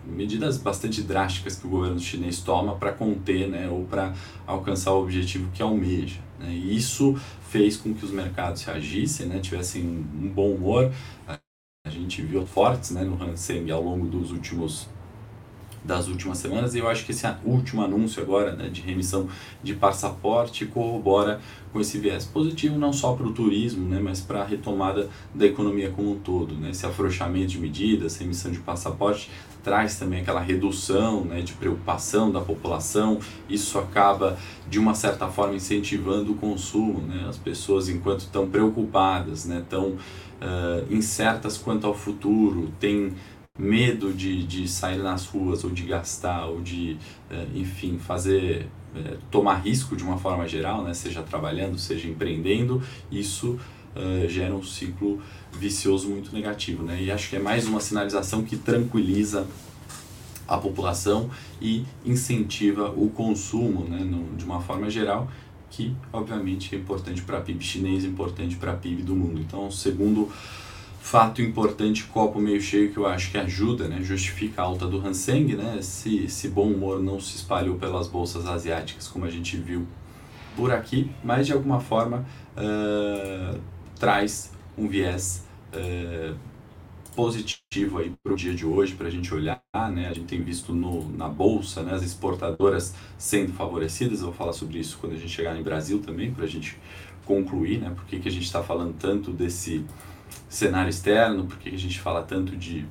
medidas 0.07 0.57
bastante 0.57 1.03
drásticas 1.03 1.57
que 1.57 1.67
o 1.67 1.71
governo 1.71 2.01
chinês 2.01 2.41
toma 2.41 2.75
para 2.75 2.93
conter 2.93 3.47
né, 3.49 3.69
ou 3.69 3.85
para 3.85 4.15
alcançar 4.47 4.93
o 4.93 5.03
objetivo 5.03 5.51
que 5.53 5.63
almeja. 5.63 6.28
Né? 6.39 6.53
E 6.53 6.77
isso 6.77 7.19
fez 7.49 7.77
com 7.77 7.95
que 7.95 8.05
os 8.05 8.11
mercados 8.11 8.63
reagissem, 8.65 9.27
né, 9.27 9.41
tivessem 9.41 9.83
um 9.85 10.29
bom 10.29 10.53
humor. 10.53 10.93
A 11.27 11.91
gente 11.91 12.23
viu 12.23 12.47
fortes 12.47 12.91
né, 12.91 13.03
no 13.03 13.21
Hang 13.21 13.37
Seng 13.37 13.71
ao 13.71 13.83
longo 13.83 14.07
dos 14.07 14.31
últimos 14.31 14.89
das 15.85 16.09
últimas 16.09 16.39
semanas 16.39 16.75
e 16.75 16.79
eu 16.79 16.89
acho 16.89 17.07
que 17.07 17.13
esse 17.13 17.27
último 17.45 17.83
anúncio 17.83 18.23
agora 18.23 18.53
né, 18.53 18.69
de 18.69 18.81
remissão 18.81 19.29
de 19.63 19.75
passaporte 19.75 20.67
corrobora 20.67 21.41
com 21.73 21.81
esse 21.81 21.99
viés 21.99 22.25
positivo 22.25 22.79
não 22.79 22.93
só 22.93 23.15
para 23.15 23.27
o 23.27 23.33
turismo, 23.33 23.89
né, 23.89 24.01
mas 24.03 24.21
para 24.21 24.43
a 24.43 24.45
retomada 24.45 25.09
da 25.35 25.47
economia 25.47 25.91
como 25.91 26.13
um 26.13 26.19
todo. 26.19 26.55
Né? 26.55 26.71
Esse 26.71 26.85
afrouxamento 26.85 27.47
de 27.47 27.59
medidas, 27.59 28.19
remissão 28.19 28.51
de 28.51 28.59
passaporte 28.59 29.31
traz 29.69 29.99
também 29.99 30.23
aquela 30.23 30.41
redução 30.41 31.27
né, 31.27 31.43
de 31.43 31.53
preocupação 31.53 32.33
da 32.33 32.41
população, 32.41 33.21
isso 33.51 33.79
acaba 33.79 34.39
de 34.67 34.79
uma 34.79 34.95
certa 34.95 35.29
forma 35.29 35.57
incentivando 35.57 36.33
o 36.33 36.37
consumo, 36.37 37.03
né? 37.03 37.27
as 37.29 37.37
pessoas 37.37 37.91
enquanto 37.91 38.21
estão 38.21 38.49
preocupadas, 38.49 39.45
né, 39.45 39.59
estão 39.59 39.89
uh, 39.91 39.99
incertas 40.91 41.59
quanto 41.59 41.87
ao 41.87 41.93
futuro, 41.93 42.73
têm 42.81 43.13
medo 43.59 44.11
de, 44.11 44.43
de 44.43 44.67
sair 44.67 45.03
nas 45.03 45.27
ruas 45.27 45.63
ou 45.65 45.71
de 45.71 45.83
gastar 45.83 46.47
ou 46.47 46.63
de, 46.63 46.97
uh, 47.31 47.59
enfim, 47.59 47.99
fazer, 47.99 48.69
tomar 49.31 49.57
risco 49.57 49.95
de 49.95 50.03
uma 50.03 50.17
forma 50.17 50.49
geral, 50.49 50.83
né, 50.83 50.95
seja 50.95 51.23
trabalhando, 51.23 51.77
seja 51.79 52.09
empreendendo, 52.09 52.83
isso 53.13 53.61
uh, 53.97 54.29
gera 54.29 54.55
um 54.55 54.63
ciclo 54.63 55.21
vicioso 55.53 56.09
muito 56.09 56.33
negativo. 56.33 56.83
Né? 56.83 57.03
E 57.03 57.11
acho 57.11 57.31
que 57.31 57.37
é 57.37 57.39
mais 57.39 57.67
uma 57.67 57.81
sinalização 57.81 58.43
que 58.43 58.57
tranquiliza 58.57 59.47
a 60.47 60.57
população 60.57 61.29
e 61.61 61.85
incentiva 62.05 62.91
o 62.91 63.11
consumo 63.11 63.85
né, 63.85 63.99
no, 63.99 64.35
de 64.37 64.45
uma 64.45 64.61
forma 64.61 64.89
geral, 64.89 65.31
que 65.71 65.95
obviamente 66.11 66.75
é 66.75 66.79
importante 66.79 67.21
para 67.23 67.39
a 67.39 67.41
PIB 67.43 67.63
chinês, 67.63 68.05
importante 68.05 68.57
para 68.57 68.73
a 68.73 68.75
PIB 68.75 69.03
do 69.03 69.15
mundo. 69.15 69.41
Então, 69.41 69.71
segundo 69.71 70.31
fato 71.01 71.43
importante, 71.43 72.05
copo 72.05 72.39
meio 72.41 72.61
cheio, 72.61 72.91
que 72.91 72.99
eu 72.99 73.07
acho 73.07 73.31
que 73.31 73.39
ajuda, 73.39 73.89
né, 73.89 74.01
justifica 74.03 74.63
a 74.63 74.65
alta 74.65 74.87
do 74.87 74.99
Hang 74.99 75.57
né, 75.57 75.77
esse, 75.79 76.25
esse 76.25 76.49
bom 76.49 76.71
humor 76.71 77.03
não 77.03 77.21
se 77.21 77.37
espalhou 77.37 77.77
pelas 77.77 78.09
bolsas 78.09 78.47
asiáticas, 78.47 79.09
como 79.09 79.25
a 79.25 79.31
gente 79.31 79.57
viu 79.57 79.87
por 80.57 80.73
aqui, 80.73 81.11
mas 81.23 81.47
de 81.47 81.53
alguma 81.53 81.81
forma 81.81 82.27
uh, 82.57 83.59
traz 83.99 84.53
um 84.77 84.89
viés 84.89 85.45
uh, 85.73 86.37
positivo 87.15 87.99
aí 87.99 88.15
para 88.23 88.33
o 88.33 88.37
dia 88.37 88.55
de 88.55 88.65
hoje, 88.65 88.95
para 88.95 89.09
a 89.09 89.11
gente 89.11 89.35
olhar, 89.35 89.61
né? 89.75 90.09
A 90.09 90.13
gente 90.15 90.27
tem 90.27 90.41
visto 90.41 90.73
no, 90.73 91.11
na 91.17 91.29
bolsa, 91.29 91.83
né, 91.83 91.93
as 91.93 92.03
exportadoras 92.03 92.95
sendo 93.19 93.53
favorecidas. 93.53 94.21
Eu 94.21 94.27
vou 94.27 94.35
falar 94.35 94.53
sobre 94.53 94.79
isso 94.79 94.99
quando 95.01 95.15
a 95.15 95.17
gente 95.17 95.31
chegar 95.31 95.59
em 95.59 95.63
Brasil 95.63 96.01
também, 96.01 96.33
para 96.33 96.45
a 96.45 96.49
gente 96.49 96.79
concluir, 97.25 97.81
né? 97.81 97.91
Por 97.91 98.05
que, 98.05 98.21
que 98.21 98.29
a 98.29 98.31
gente 98.31 98.45
está 98.45 98.63
falando 98.63 98.95
tanto 98.97 99.33
desse 99.33 99.85
cenário 100.49 100.89
externo? 100.89 101.47
Por 101.47 101.59
que, 101.59 101.71
que 101.71 101.77
a 101.77 101.79
gente 101.79 101.99
fala 102.01 102.23
tanto 102.23 102.57
de 102.57 102.87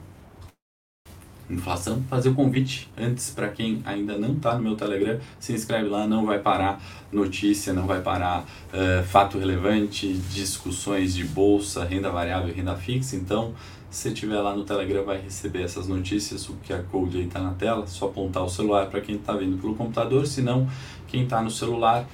inflação, 1.50 2.04
fazer 2.10 2.30
o 2.30 2.34
convite 2.34 2.90
antes 2.98 3.30
para 3.30 3.48
quem 3.50 3.82
ainda 3.86 4.18
não 4.18 4.34
está 4.34 4.56
no 4.56 4.62
meu 4.62 4.76
Telegram, 4.76 5.20
se 5.40 5.54
inscreve 5.54 5.88
lá, 5.88 6.06
não 6.06 6.26
vai 6.26 6.40
parar 6.40 6.82
notícia, 7.12 7.74
não 7.74 7.88
vai 7.88 8.02
parar 8.02 8.42
uh, 8.42 9.04
fato 9.06 9.38
relevante, 9.38 10.14
discussões 10.32 11.16
de 11.16 11.24
bolsa, 11.24 11.86
renda 11.86 12.10
variável 12.10 12.50
e 12.50 12.52
renda 12.52 12.76
fixa, 12.76 13.16
então 13.16 13.54
se 13.90 14.10
estiver 14.10 14.40
lá 14.40 14.56
no 14.56 14.66
Telegram 14.66 15.04
vai 15.06 15.22
receber 15.22 15.64
essas 15.64 15.88
notícias, 15.88 16.48
o 16.50 16.56
QR 16.68 16.84
Code 16.92 17.18
aí 17.18 17.26
está 17.26 17.40
na 17.40 17.54
tela, 17.54 17.88
só 17.88 18.08
apontar 18.08 18.44
o 18.44 18.50
celular 18.50 18.88
para 18.88 19.00
quem 19.00 19.16
está 19.16 19.34
vendo 19.34 19.58
pelo 19.58 19.76
computador, 19.76 20.28
se 20.28 20.42
não, 20.42 20.68
quem 21.08 21.24
está 21.24 21.42
no 21.42 21.50
celular, 21.50 22.06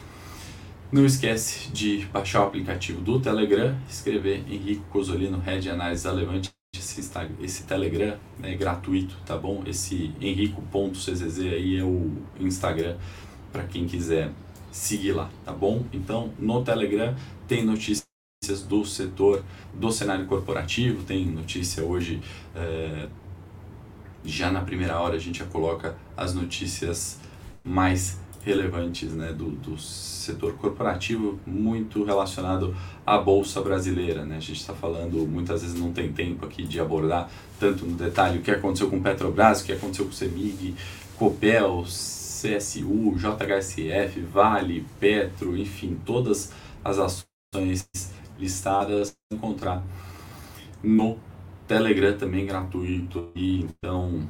não 0.92 1.06
esquece 1.06 1.72
de 1.72 2.08
baixar 2.13 2.42
o 2.42 2.48
aplicativo 2.48 3.02
do 3.02 3.20
Telegram, 3.20 3.75
escrever 3.90 4.44
Henrique 4.48 4.84
Cosolino, 4.92 5.40
Head 5.40 5.68
Análise 5.68 6.04
da 6.04 6.12
Levante, 6.12 6.52
esse, 6.74 7.00
Instagram, 7.00 7.36
esse 7.42 7.63
Telegram 7.63 8.18
é 8.42 8.56
gratuito, 8.56 9.15
tá 9.25 9.38
bom? 9.38 9.63
Esse 9.65 10.13
henrico.czz 10.20 11.39
aí 11.39 11.77
é 11.77 11.84
o 11.84 12.12
Instagram 12.39 12.98
para 13.51 13.63
quem 13.63 13.86
quiser 13.86 14.32
seguir 14.72 15.13
lá, 15.13 15.30
tá 15.46 15.51
bom? 15.51 15.86
Então, 15.94 16.34
no 16.39 16.63
Telegram 16.63 17.15
tem 17.48 17.63
notícias 17.63 18.03
do 18.68 18.84
setor 18.86 19.44
do 19.74 19.92
cenário 19.92 20.25
corporativo, 20.25 21.03
tem 21.03 21.25
notícia 21.25 21.84
hoje, 21.84 22.22
é, 22.56 23.08
já 24.25 24.51
na 24.51 24.62
primeira 24.62 25.00
hora 25.00 25.15
a 25.15 25.20
gente 25.20 25.39
já 25.39 25.46
coloca 25.46 25.96
as 26.18 26.34
notícias 26.34 27.20
mais 27.63 28.20
relevantes 28.44 29.12
né, 29.14 29.32
do, 29.32 29.50
do 29.52 29.78
setor 29.78 30.54
corporativo, 30.54 31.40
muito 31.46 32.04
relacionado 32.04 32.76
à 33.06 33.18
Bolsa 33.18 33.62
Brasileira. 33.62 34.26
Né? 34.26 34.38
A 34.38 34.40
gente 34.40 34.60
está 34.60 34.74
falando, 34.74 35.26
muitas 35.28 35.62
vezes 35.62 35.80
não 35.80 35.92
tem 35.92 36.12
tempo 36.12 36.46
aqui 36.46 36.64
de 36.64 36.80
abordar 36.80 37.30
tanto 37.60 37.86
no 37.86 37.96
detalhe 37.96 38.40
o 38.40 38.42
que 38.42 38.52
aconteceu 38.52 38.90
com 38.90 39.02
Petrobras, 39.02 39.62
o 39.62 39.66
que 39.66 39.72
aconteceu 39.72 40.06
com 40.06 40.12
CEMIG, 40.12 40.76
Copel, 41.18 41.84
CSU, 41.84 43.16
JHSF, 43.18 44.20
Vale, 44.22 44.86
Petro, 45.00 45.58
enfim, 45.58 45.98
todas 46.06 46.52
as 46.84 47.00
ações 47.00 47.88
listadas 48.38 49.16
encontrar 49.32 49.84
no 50.84 51.18
Telegram 51.68 52.18
também 52.18 52.46
gratuito. 52.46 53.30
E 53.36 53.62
então 53.62 54.28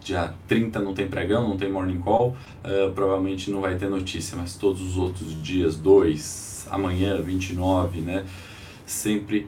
dia 0.00 0.34
30 0.48 0.80
não 0.80 0.94
tem 0.94 1.06
pregão, 1.06 1.48
não 1.48 1.56
tem 1.56 1.70
morning 1.70 1.98
call, 1.98 2.36
uh, 2.64 2.92
provavelmente 2.92 3.50
não 3.50 3.60
vai 3.60 3.76
ter 3.76 3.88
notícia, 3.88 4.36
mas 4.36 4.56
todos 4.56 4.80
os 4.82 4.96
outros 4.96 5.40
dias, 5.42 5.76
2, 5.76 6.68
amanhã, 6.70 7.20
29, 7.20 8.00
né? 8.00 8.24
Sempre 8.86 9.46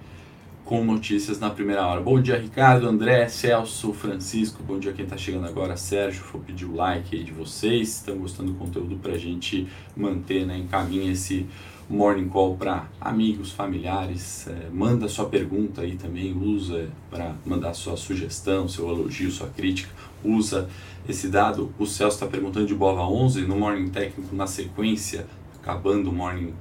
com 0.65 0.85
notícias 0.85 1.41
na 1.41 1.51
primeira 1.51 1.87
hora. 1.87 2.01
Bom 2.01 2.21
dia, 2.21 2.39
Ricardo, 2.39 2.89
André, 2.89 3.29
Celso, 3.29 3.93
Francisco, 3.93 4.63
bom 4.63 4.79
dia 4.79 4.93
quem 4.93 5.05
está 5.05 5.17
chegando 5.17 5.47
agora, 5.47 5.77
Sérgio, 5.77 6.25
vou 6.33 6.41
pedir 6.41 6.65
o 6.65 6.75
like 6.75 7.17
aí 7.17 7.25
de 7.25 7.33
vocês, 7.33 7.97
estão 7.97 8.17
gostando 8.17 8.53
do 8.53 8.59
conteúdo 8.59 8.97
para 8.97 9.13
a 9.13 9.19
gente 9.19 9.67
manter, 9.97 10.47
né, 10.47 10.57
encaminha 10.57 11.13
esse 11.13 11.47
morning 11.93 12.29
call 12.29 12.57
para 12.57 12.87
amigos, 12.99 13.53
familiares, 13.53 14.49
é, 14.49 14.71
manda 14.73 15.07
sua 15.09 15.27
pergunta 15.27 15.83
aí 15.83 15.97
também, 15.97 16.33
usa 16.33 16.89
para 17.11 17.35
mandar 17.45 17.75
sua 17.75 17.99
sugestão, 17.99 18.67
seu 18.67 18.89
elogio, 18.89 19.31
sua 19.31 19.49
crítica, 19.49 19.93
usa 20.25 20.71
esse 21.07 21.29
dado. 21.29 21.73
O 21.79 21.87
Celso 21.87 22.17
está 22.17 22.27
perguntando 22.27 22.67
de 22.67 22.75
BOVA 22.75 23.03
11 23.03 23.43
no 23.43 23.59
Morning 23.59 23.91
Técnico 23.91 24.35
na 24.35 24.47
sequência, 24.47 25.27
acabando 25.61 26.09
o 26.09 26.13
Morning 26.13 26.55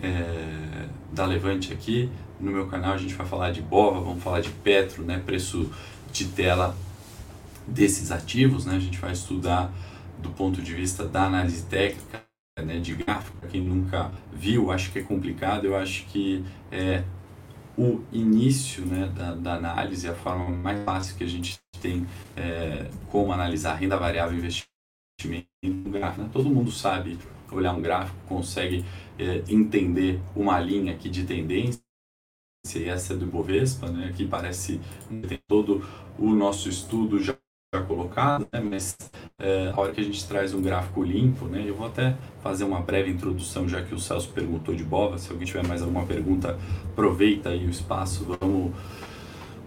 é, 0.00 0.86
da 1.12 1.26
Levante 1.26 1.72
aqui. 1.72 2.08
No 2.38 2.52
meu 2.52 2.66
canal 2.68 2.92
a 2.92 2.98
gente 2.98 3.14
vai 3.14 3.26
falar 3.26 3.50
de 3.50 3.60
BOVA, 3.60 4.00
vamos 4.00 4.22
falar 4.22 4.40
de 4.40 4.50
Petro, 4.50 5.02
né, 5.02 5.20
preço 5.26 5.68
de 6.12 6.26
tela 6.26 6.76
desses 7.66 8.12
ativos, 8.12 8.64
né, 8.64 8.76
a 8.76 8.80
gente 8.80 8.98
vai 8.98 9.12
estudar 9.12 9.72
do 10.22 10.30
ponto 10.30 10.62
de 10.62 10.72
vista 10.72 11.04
da 11.04 11.24
análise 11.24 11.64
técnica, 11.64 12.22
né, 12.60 12.78
de 12.78 12.94
gráfico, 12.94 13.36
para 13.38 13.48
quem 13.48 13.62
nunca 13.62 14.12
viu, 14.30 14.70
acho 14.70 14.92
que 14.92 14.98
é 14.98 15.02
complicado, 15.02 15.64
eu 15.64 15.76
acho 15.76 16.04
que 16.06 16.44
é 16.70 17.02
o 17.78 18.02
início 18.12 18.84
né, 18.84 19.06
da, 19.08 19.34
da 19.34 19.54
análise, 19.54 20.06
a 20.06 20.14
forma 20.14 20.50
mais 20.50 20.84
fácil 20.84 21.16
que 21.16 21.24
a 21.24 21.26
gente 21.26 21.58
tem 21.80 22.06
é, 22.36 22.90
como 23.10 23.32
analisar 23.32 23.74
renda 23.74 23.96
variável 23.96 24.34
e 24.34 24.38
investimento 24.38 25.48
gráfico. 25.90 26.22
Né? 26.22 26.30
Todo 26.30 26.50
mundo 26.50 26.70
sabe 26.70 27.18
olhar 27.50 27.72
um 27.72 27.80
gráfico, 27.80 28.16
consegue 28.28 28.84
é, 29.18 29.42
entender 29.48 30.20
uma 30.36 30.60
linha 30.60 30.92
aqui 30.92 31.08
de 31.08 31.24
tendência, 31.24 31.80
essa 32.86 33.14
é 33.14 33.16
do 33.16 33.24
Ibovespa, 33.24 33.90
né? 33.90 34.08
aqui 34.08 34.26
parece 34.26 34.78
tem 35.26 35.40
todo 35.48 35.82
o 36.18 36.30
nosso 36.32 36.68
estudo 36.68 37.18
já 37.18 37.34
colocado, 37.80 38.46
né? 38.52 38.60
mas 38.60 38.98
é, 39.38 39.72
a 39.74 39.80
hora 39.80 39.92
que 39.92 40.00
a 40.00 40.04
gente 40.04 40.22
traz 40.26 40.52
um 40.52 40.60
gráfico 40.60 41.02
limpo, 41.02 41.46
né? 41.46 41.64
eu 41.66 41.74
vou 41.74 41.86
até 41.86 42.14
fazer 42.42 42.64
uma 42.64 42.80
breve 42.80 43.10
introdução, 43.10 43.66
já 43.66 43.80
que 43.80 43.94
o 43.94 43.98
Celso 43.98 44.28
perguntou 44.28 44.74
de 44.74 44.84
BOVA, 44.84 45.16
se 45.16 45.30
alguém 45.30 45.46
tiver 45.46 45.66
mais 45.66 45.80
alguma 45.80 46.04
pergunta, 46.04 46.58
aproveita 46.92 47.48
aí 47.48 47.64
o 47.64 47.70
espaço, 47.70 48.36
vamos 48.38 48.72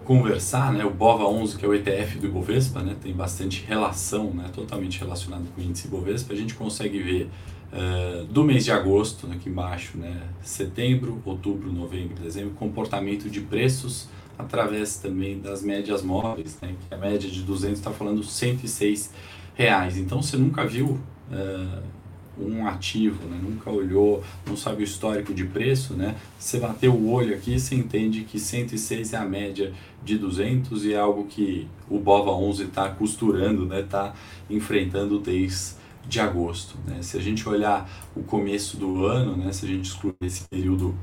conversar, 0.04 0.72
né? 0.72 0.84
O 0.84 0.90
BOVA 0.90 1.24
11, 1.24 1.56
que 1.56 1.64
é 1.64 1.68
o 1.68 1.74
ETF 1.74 2.18
do 2.20 2.28
Ibovespa, 2.28 2.80
né? 2.80 2.94
Tem 3.02 3.12
bastante 3.12 3.64
relação, 3.66 4.32
né? 4.32 4.48
Totalmente 4.54 5.00
relacionado 5.00 5.52
com 5.52 5.60
o 5.60 5.64
índice 5.64 5.88
Ibovespa. 5.88 6.32
A 6.32 6.36
gente 6.36 6.54
consegue 6.54 7.02
ver 7.02 7.28
uh, 7.72 8.24
do 8.26 8.44
mês 8.44 8.64
de 8.64 8.70
agosto, 8.70 9.28
aqui 9.32 9.48
embaixo, 9.48 9.98
né? 9.98 10.22
Setembro, 10.42 11.20
outubro, 11.24 11.72
novembro, 11.72 12.22
dezembro, 12.22 12.54
comportamento 12.54 13.28
de 13.28 13.40
preços 13.40 14.08
através 14.38 14.98
também 14.98 15.40
das 15.40 15.62
médias 15.62 16.02
móveis, 16.02 16.58
né? 16.60 16.74
Que 16.88 16.94
a 16.94 16.98
média 16.98 17.30
de 17.30 17.42
200 17.42 17.78
está 17.78 17.90
falando 17.90 18.22
106 18.22 19.12
reais. 19.54 19.96
Então, 19.96 20.22
você 20.22 20.36
nunca 20.36 20.66
viu... 20.66 20.98
Uh, 21.30 21.96
um 22.38 22.66
ativo, 22.66 23.26
né? 23.28 23.40
nunca 23.42 23.70
olhou, 23.70 24.22
não 24.46 24.58
sabe 24.58 24.82
o 24.82 24.84
histórico 24.84 25.32
de 25.32 25.46
preço, 25.46 25.94
né? 25.94 26.16
Você 26.38 26.60
bateu 26.60 26.92
o 26.92 27.10
olho 27.10 27.34
aqui, 27.34 27.58
você 27.58 27.74
entende 27.74 28.24
que 28.24 28.38
106 28.38 29.14
é 29.14 29.16
a 29.16 29.24
média 29.24 29.72
de 30.04 30.18
200 30.18 30.84
e 30.84 30.92
é 30.92 30.98
algo 30.98 31.24
que 31.24 31.66
o 31.88 31.98
BOVA 31.98 32.32
11 32.32 32.64
está 32.64 32.90
costurando, 32.90 33.62
está 33.62 33.74
né? 33.74 33.82
Tá 33.88 34.14
enfrentando 34.50 35.18
desde 35.18 35.76
de 36.08 36.20
agosto. 36.20 36.76
Né? 36.86 37.02
Se 37.02 37.16
a 37.16 37.20
gente 37.20 37.48
olhar 37.48 37.90
o 38.14 38.22
começo 38.22 38.76
do 38.76 39.04
ano, 39.04 39.36
né? 39.36 39.52
se 39.52 39.64
a 39.64 39.68
gente 39.68 39.86
excluir 39.86 40.14
esse 40.20 40.44
período 40.48 40.94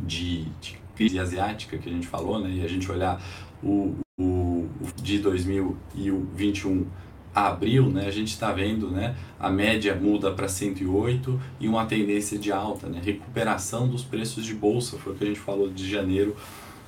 de, 0.00 0.44
de 0.60 0.78
crise 0.98 1.16
asiática 1.20 1.78
que 1.78 1.88
a 1.88 1.92
gente 1.92 2.08
falou, 2.08 2.40
né? 2.40 2.50
e 2.50 2.64
a 2.64 2.68
gente 2.68 2.90
olhar 2.90 3.22
o, 3.62 3.94
o, 4.20 4.68
de 5.00 5.20
2021 5.20 6.84
abril, 7.32 7.88
né, 7.88 8.06
a 8.06 8.10
gente 8.10 8.32
está 8.32 8.50
vendo 8.52 8.90
né, 8.90 9.14
a 9.38 9.48
média 9.48 9.94
muda 9.94 10.32
para 10.32 10.48
108 10.48 11.40
e 11.60 11.68
uma 11.68 11.86
tendência 11.86 12.36
de 12.36 12.50
alta, 12.50 12.88
né, 12.88 13.00
recuperação 13.04 13.86
dos 13.86 14.02
preços 14.02 14.44
de 14.44 14.54
bolsa, 14.54 14.98
foi 14.98 15.12
o 15.12 15.16
que 15.16 15.22
a 15.22 15.26
gente 15.28 15.38
falou 15.38 15.70
de 15.70 15.88
janeiro 15.88 16.34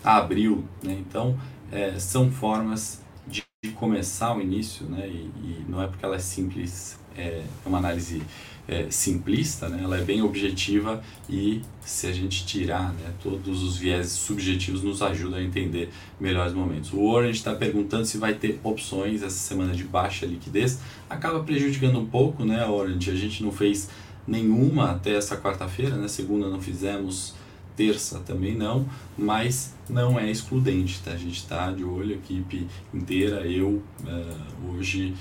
a 0.03 0.16
abril. 0.16 0.64
Né, 0.83 0.96
então, 0.99 1.38
é, 1.70 1.96
são 2.01 2.33
formas 2.33 3.01
de, 3.29 3.44
começar 3.75 4.37
o 4.37 4.40
início, 4.40 4.87
né, 4.87 5.07
e, 5.07 5.31
e, 5.44 5.64
não 5.68 5.81
é 5.81 5.87
porque 5.87 6.05
ela 6.05 6.16
é 6.16 6.18
simples, 6.18 6.99
é 7.16 7.44
uma 7.64 7.79
análise 7.79 8.23
é, 8.71 8.87
simplista, 8.89 9.69
né? 9.69 9.81
ela 9.83 9.99
é 9.99 10.03
bem 10.03 10.23
objetiva 10.23 11.03
e 11.29 11.61
se 11.85 12.07
a 12.07 12.13
gente 12.13 12.47
tirar 12.47 12.93
né, 12.93 13.13
todos 13.21 13.65
os 13.65 13.77
viés 13.77 14.11
subjetivos 14.11 14.85
nos 14.85 15.03
ajuda 15.03 15.39
a 15.39 15.43
entender 15.43 15.91
melhores 16.21 16.53
momentos. 16.53 16.93
O 16.93 17.03
Orange 17.03 17.39
está 17.39 17.53
perguntando 17.53 18.05
se 18.07 18.17
vai 18.17 18.35
ter 18.35 18.61
opções 18.63 19.25
essa 19.25 19.37
semana 19.37 19.75
de 19.75 19.83
baixa 19.83 20.25
liquidez, 20.25 20.79
acaba 21.09 21.43
prejudicando 21.43 21.99
um 21.99 22.07
pouco, 22.07 22.45
né, 22.45 22.65
Orange? 22.65 23.11
A 23.11 23.17
gente 23.17 23.43
não 23.43 23.51
fez 23.51 23.91
nenhuma 24.25 24.93
até 24.93 25.17
essa 25.17 25.37
quarta-feira, 25.37 25.97
né? 25.97 26.07
Segunda 26.07 26.49
não 26.49 26.61
fizemos, 26.61 27.35
terça 27.77 28.21
também 28.21 28.55
não, 28.55 28.89
mas 29.19 29.75
não 29.89 30.17
é 30.17 30.31
excludente, 30.31 31.01
tá? 31.05 31.11
A 31.11 31.17
gente 31.17 31.39
está 31.39 31.73
de 31.73 31.83
olho, 31.83 32.11
a 32.11 32.19
equipe 32.19 32.69
inteira, 32.95 33.45
eu 33.49 33.83
uh, 34.05 34.71
hoje 34.73 35.15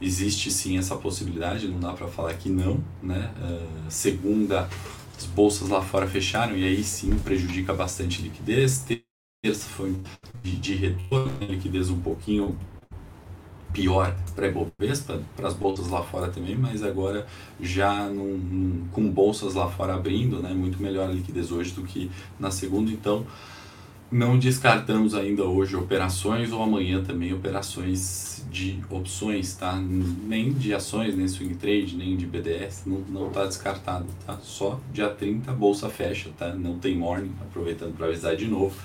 existe 0.00 0.50
sim 0.50 0.78
essa 0.78 0.96
possibilidade, 0.96 1.68
não 1.68 1.80
dá 1.80 1.92
para 1.92 2.08
falar 2.08 2.34
que 2.34 2.48
não, 2.48 2.82
né? 3.02 3.32
Uh, 3.38 3.90
segunda, 3.90 4.68
as 5.16 5.24
bolsas 5.26 5.68
lá 5.68 5.80
fora 5.80 6.06
fecharam 6.06 6.56
e 6.56 6.64
aí 6.64 6.82
sim 6.82 7.16
prejudica 7.18 7.72
bastante 7.72 8.22
liquidez. 8.22 8.84
Terça 9.42 9.68
foi 9.68 9.94
de, 10.42 10.56
de 10.56 10.74
retorno, 10.74 11.32
né? 11.40 11.46
liquidez 11.46 11.90
um 11.90 12.00
pouquinho 12.00 12.56
pior 13.72 14.14
para 14.36 14.46
a 14.46 14.48
Ibovespa, 14.48 15.20
para 15.36 15.48
as 15.48 15.54
bolsas 15.54 15.88
lá 15.88 16.02
fora 16.02 16.28
também, 16.28 16.56
mas 16.56 16.82
agora 16.82 17.26
já 17.60 18.06
num, 18.06 18.38
num, 18.38 18.88
com 18.92 19.10
bolsas 19.10 19.54
lá 19.54 19.68
fora 19.68 19.94
abrindo, 19.94 20.40
né? 20.40 20.54
Muito 20.54 20.80
melhor 20.80 21.10
a 21.10 21.12
liquidez 21.12 21.50
hoje 21.50 21.72
do 21.72 21.82
que 21.82 22.10
na 22.38 22.50
segunda, 22.50 22.90
então 22.90 23.26
não 24.14 24.38
descartamos 24.38 25.12
ainda 25.12 25.42
hoje 25.42 25.74
operações 25.74 26.52
ou 26.52 26.62
amanhã 26.62 27.02
também 27.02 27.34
operações 27.34 28.46
de 28.48 28.78
opções, 28.88 29.56
tá? 29.56 29.74
Nem 29.74 30.52
de 30.52 30.72
ações, 30.72 31.16
nem 31.16 31.26
swing 31.26 31.56
trade, 31.56 31.96
nem 31.96 32.16
de 32.16 32.24
BDS, 32.24 32.84
não, 32.86 33.00
não 33.08 33.30
tá 33.30 33.44
descartado, 33.44 34.06
tá? 34.24 34.38
Só 34.40 34.78
dia 34.92 35.08
30 35.08 35.50
a 35.50 35.54
bolsa 35.54 35.90
fecha, 35.90 36.30
tá? 36.38 36.54
Não 36.54 36.78
tem 36.78 36.96
morning, 36.96 37.32
aproveitando 37.40 37.96
para 37.96 38.06
avisar 38.06 38.36
de 38.36 38.46
novo. 38.46 38.76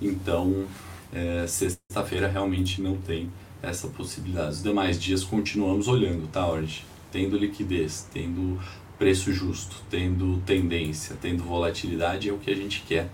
Então, 0.00 0.66
é, 1.10 1.46
sexta-feira 1.46 2.28
realmente 2.28 2.82
não 2.82 2.98
tem 2.98 3.30
essa 3.62 3.88
possibilidade. 3.88 4.56
Os 4.56 4.62
demais 4.62 5.00
dias 5.00 5.24
continuamos 5.24 5.88
olhando, 5.88 6.28
tá, 6.30 6.46
Orange? 6.46 6.84
Tendo 7.10 7.38
liquidez, 7.38 8.06
tendo 8.12 8.60
preço 8.98 9.32
justo, 9.32 9.76
tendo 9.88 10.36
tendência, 10.44 11.16
tendo 11.18 11.42
volatilidade, 11.44 12.28
é 12.28 12.32
o 12.32 12.36
que 12.36 12.50
a 12.50 12.54
gente 12.54 12.84
quer 12.86 13.08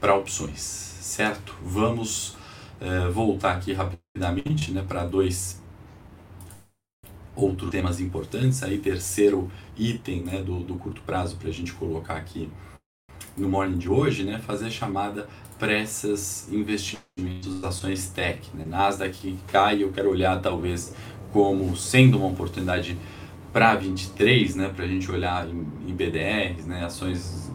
para 0.00 0.14
opções, 0.14 0.60
certo? 0.60 1.54
Vamos 1.62 2.36
é, 2.80 3.08
voltar 3.08 3.52
aqui 3.52 3.72
rapidamente 3.72 4.70
né, 4.70 4.84
para 4.86 5.04
dois 5.04 5.60
outros 7.34 7.70
temas 7.70 8.00
importantes. 8.00 8.62
Aí, 8.62 8.78
terceiro 8.78 9.50
item 9.76 10.22
né, 10.22 10.42
do, 10.42 10.60
do 10.60 10.74
curto 10.76 11.02
prazo 11.02 11.36
para 11.36 11.48
a 11.48 11.52
gente 11.52 11.72
colocar 11.72 12.16
aqui 12.16 12.50
no 13.36 13.48
morning 13.48 13.76
de 13.76 13.88
hoje, 13.88 14.24
né, 14.24 14.38
fazer 14.38 14.66
a 14.66 14.70
chamada 14.70 15.28
pressas 15.58 16.48
investimentos 16.50 17.62
ações 17.62 18.08
tech. 18.08 18.48
Né? 18.54 18.64
Nasdaq 18.66 19.38
cai, 19.48 19.82
eu 19.82 19.92
quero 19.92 20.10
olhar 20.10 20.40
talvez 20.40 20.94
como 21.32 21.76
sendo 21.76 22.18
uma 22.18 22.28
oportunidade 22.28 22.96
para 23.52 23.74
23, 23.74 24.54
né, 24.54 24.72
para 24.74 24.84
a 24.84 24.88
gente 24.88 25.10
olhar 25.10 25.48
em, 25.48 25.66
em 25.86 25.94
BDRs, 25.94 26.66
né, 26.66 26.84
ações 26.84 27.45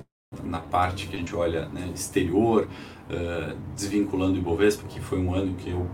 na 0.43 0.59
parte 0.59 1.07
que 1.07 1.15
a 1.15 1.19
gente 1.19 1.35
olha 1.35 1.67
né, 1.69 1.91
exterior, 1.93 2.67
uh, 3.09 3.57
desvinculando 3.75 4.35
o 4.35 4.37
Ibovespa, 4.37 4.87
que 4.87 5.01
foi 5.01 5.19
um 5.19 5.35
ano 5.35 5.55
que 5.55 5.69
eu 5.69 5.85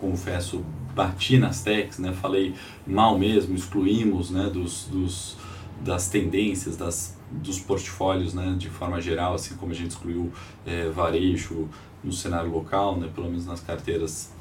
confesso 0.00 0.64
bati 0.94 1.38
nas 1.38 1.62
techs, 1.62 1.98
né, 1.98 2.12
falei 2.12 2.54
mal 2.86 3.18
mesmo, 3.18 3.54
excluímos 3.54 4.30
né, 4.30 4.48
dos, 4.48 4.86
dos, 4.86 5.36
das 5.82 6.08
tendências, 6.08 6.76
das, 6.76 7.18
dos 7.30 7.58
portfólios 7.60 8.32
né, 8.32 8.54
de 8.58 8.70
forma 8.70 9.00
geral, 9.00 9.34
assim 9.34 9.56
como 9.56 9.72
a 9.72 9.74
gente 9.74 9.90
excluiu 9.90 10.32
é, 10.66 10.88
varejo 10.88 11.68
no 12.02 12.12
cenário 12.12 12.50
local, 12.50 12.96
né, 12.98 13.10
pelo 13.14 13.28
menos 13.28 13.46
nas 13.46 13.60
carteiras 13.60 14.32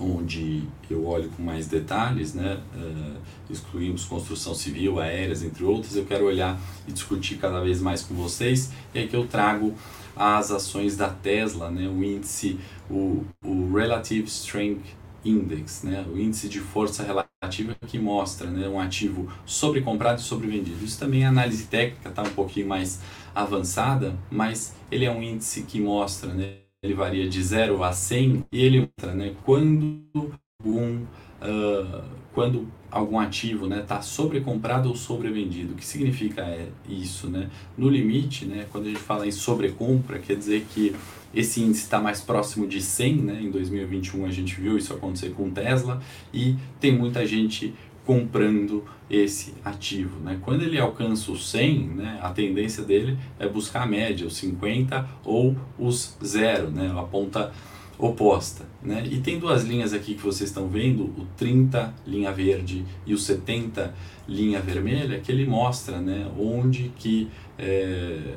onde 0.00 0.62
eu 0.90 1.06
olho 1.06 1.30
com 1.30 1.42
mais 1.42 1.66
detalhes, 1.66 2.34
né? 2.34 2.60
Uh, 2.74 3.16
excluímos 3.50 4.04
construção 4.04 4.54
civil, 4.54 5.00
aéreas, 5.00 5.42
entre 5.42 5.64
outras. 5.64 5.96
Eu 5.96 6.04
quero 6.04 6.24
olhar 6.24 6.58
e 6.86 6.92
discutir 6.92 7.36
cada 7.38 7.60
vez 7.60 7.80
mais 7.80 8.02
com 8.02 8.14
vocês. 8.14 8.70
E 8.94 9.06
que 9.06 9.16
eu 9.16 9.26
trago 9.26 9.74
as 10.16 10.50
ações 10.50 10.96
da 10.96 11.08
Tesla, 11.08 11.70
né? 11.70 11.88
O 11.88 12.02
índice, 12.02 12.58
o, 12.90 13.24
o 13.44 13.72
Relative 13.72 14.26
Strength 14.26 14.96
Index, 15.24 15.82
né? 15.82 16.04
O 16.08 16.18
índice 16.18 16.48
de 16.48 16.60
força 16.60 17.02
relativa 17.02 17.74
que 17.86 17.98
mostra, 17.98 18.48
né? 18.48 18.68
Um 18.68 18.80
ativo 18.80 19.30
sobrecomprado 19.44 20.20
e 20.20 20.24
sobrevendido. 20.24 20.84
Isso 20.84 20.98
também 20.98 21.22
é 21.22 21.26
análise 21.26 21.66
técnica, 21.66 22.10
tá 22.10 22.22
um 22.22 22.30
pouquinho 22.30 22.68
mais 22.68 23.00
avançada, 23.34 24.16
mas 24.30 24.74
ele 24.90 25.04
é 25.04 25.10
um 25.10 25.22
índice 25.22 25.62
que 25.62 25.80
mostra, 25.80 26.32
né? 26.32 26.67
Ele 26.82 26.94
varia 26.94 27.28
de 27.28 27.42
0 27.42 27.82
a 27.82 27.92
100 27.92 28.44
e 28.52 28.62
ele 28.62 28.80
mostra 28.80 29.12
né, 29.14 29.34
quando, 29.44 30.32
um, 30.64 31.02
uh, 31.42 32.04
quando 32.32 32.68
algum 32.90 33.18
ativo 33.18 33.64
está 33.64 33.76
né, 33.76 33.82
tá 33.82 34.00
sobrecomprado 34.00 34.88
ou 34.88 34.94
sobrevendido. 34.94 35.74
O 35.74 35.76
que 35.76 35.84
significa 35.84 36.42
é 36.42 36.68
isso? 36.88 37.28
Né? 37.28 37.50
No 37.76 37.88
limite, 37.88 38.44
né, 38.44 38.66
quando 38.70 38.86
a 38.86 38.88
gente 38.90 39.00
fala 39.00 39.26
em 39.26 39.32
sobrecompra, 39.32 40.20
quer 40.20 40.36
dizer 40.36 40.66
que 40.72 40.94
esse 41.34 41.60
índice 41.60 41.82
está 41.82 42.00
mais 42.00 42.20
próximo 42.20 42.66
de 42.66 42.80
100, 42.80 43.16
né? 43.16 43.40
em 43.42 43.50
2021 43.50 44.24
a 44.24 44.30
gente 44.30 44.58
viu 44.60 44.78
isso 44.78 44.94
acontecer 44.94 45.30
com 45.30 45.50
Tesla, 45.50 46.00
e 46.32 46.56
tem 46.80 46.96
muita 46.96 47.26
gente 47.26 47.74
comprando 48.08 48.86
esse 49.10 49.52
ativo. 49.62 50.18
Né? 50.20 50.38
Quando 50.40 50.62
ele 50.62 50.78
alcança 50.78 51.30
os 51.30 51.50
100, 51.50 51.78
né, 51.88 52.18
a 52.22 52.30
tendência 52.30 52.82
dele 52.82 53.18
é 53.38 53.46
buscar 53.46 53.82
a 53.82 53.86
média, 53.86 54.26
os 54.26 54.34
50 54.38 55.06
ou 55.26 55.54
os 55.78 56.16
zero, 56.24 56.70
né, 56.70 56.90
a 56.96 57.02
ponta 57.02 57.52
oposta. 57.98 58.64
Né? 58.82 59.06
E 59.10 59.20
tem 59.20 59.38
duas 59.38 59.62
linhas 59.62 59.92
aqui 59.92 60.14
que 60.14 60.22
vocês 60.22 60.48
estão 60.48 60.68
vendo, 60.68 61.02
o 61.02 61.26
30 61.36 61.92
linha 62.06 62.32
verde 62.32 62.82
e 63.06 63.12
o 63.12 63.18
70 63.18 63.92
linha 64.26 64.58
vermelha, 64.58 65.20
que 65.20 65.30
ele 65.30 65.44
mostra 65.44 66.00
né, 66.00 66.30
onde 66.38 66.90
que 66.96 67.28
é, 67.58 68.36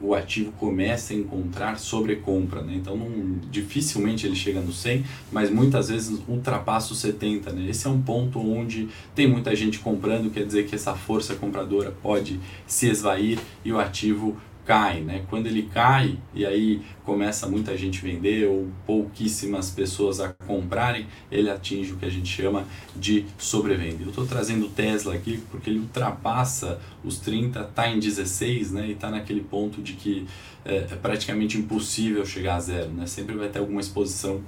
o 0.00 0.14
ativo 0.14 0.52
começa 0.52 1.12
a 1.12 1.16
encontrar 1.16 1.78
sobrecompra. 1.78 2.62
Né? 2.62 2.74
Então, 2.76 2.96
não, 2.96 3.38
dificilmente 3.50 4.26
ele 4.26 4.34
chega 4.34 4.60
no 4.60 4.72
100, 4.72 5.04
mas 5.30 5.50
muitas 5.50 5.88
vezes 5.88 6.20
ultrapassa 6.26 6.92
os 6.92 6.98
70. 7.00 7.52
Né? 7.52 7.68
Esse 7.68 7.86
é 7.86 7.90
um 7.90 8.00
ponto 8.00 8.38
onde 8.40 8.88
tem 9.14 9.28
muita 9.28 9.54
gente 9.54 9.78
comprando, 9.78 10.30
quer 10.30 10.44
dizer 10.44 10.66
que 10.66 10.74
essa 10.74 10.94
força 10.94 11.34
compradora 11.34 11.90
pode 12.02 12.40
se 12.66 12.88
esvair 12.88 13.38
e 13.64 13.72
o 13.72 13.78
ativo 13.78 14.36
cai, 14.64 15.00
né? 15.00 15.24
Quando 15.28 15.46
ele 15.46 15.62
cai 15.62 16.18
e 16.34 16.46
aí 16.46 16.82
começa 17.04 17.48
muita 17.48 17.76
gente 17.76 18.00
vender 18.00 18.46
ou 18.46 18.68
pouquíssimas 18.86 19.70
pessoas 19.70 20.20
a 20.20 20.32
comprarem, 20.46 21.06
ele 21.30 21.50
atinge 21.50 21.92
o 21.92 21.96
que 21.96 22.04
a 22.04 22.10
gente 22.10 22.28
chama 22.28 22.66
de 22.94 23.24
sobrevenda. 23.38 24.02
Eu 24.02 24.08
estou 24.08 24.26
trazendo 24.26 24.66
o 24.66 24.70
Tesla 24.70 25.14
aqui 25.14 25.42
porque 25.50 25.70
ele 25.70 25.80
ultrapassa 25.80 26.80
os 27.04 27.18
30, 27.18 27.60
está 27.60 27.88
em 27.88 27.98
16, 27.98 28.72
né? 28.72 28.88
E 28.88 28.92
está 28.92 29.10
naquele 29.10 29.40
ponto 29.40 29.82
de 29.82 29.94
que 29.94 30.26
é, 30.64 30.76
é, 30.76 30.96
praticamente 30.96 31.58
impossível 31.58 32.24
chegar 32.24 32.56
a 32.56 32.60
zero, 32.60 32.90
né? 32.90 33.06
Sempre 33.06 33.36
vai 33.36 33.48
ter 33.48 33.58
alguma 33.58 33.80
exposição 33.80 34.40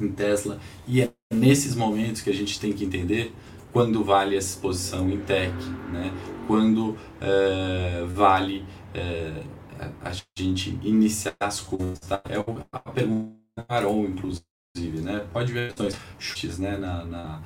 em 0.00 0.08
Tesla 0.08 0.58
e 0.86 1.00
é 1.00 1.10
nesses 1.32 1.74
momentos 1.74 2.20
que 2.20 2.30
a 2.30 2.34
gente 2.34 2.60
tem 2.60 2.72
que 2.72 2.84
entender 2.84 3.32
quando 3.72 4.04
vale 4.04 4.36
essa 4.36 4.50
exposição 4.50 5.10
em 5.10 5.18
tech, 5.18 5.52
né? 5.92 6.12
Quando 6.46 6.96
é, 7.20 8.04
vale 8.14 8.64
é, 8.94 9.42
a 10.02 10.12
gente 10.38 10.78
iniciar 10.82 11.34
as 11.40 11.60
contas. 11.60 11.98
Tá? 12.00 12.22
É 12.28 12.36
a 12.36 12.78
pergunta 12.90 13.34
Carol, 13.68 14.04
inclusive, 14.06 15.00
né? 15.02 15.26
Pode 15.32 15.52
ver 15.52 15.68
questões 15.68 15.96
chutes 16.18 16.58
né? 16.58 16.76
na, 16.76 17.04
na, 17.04 17.42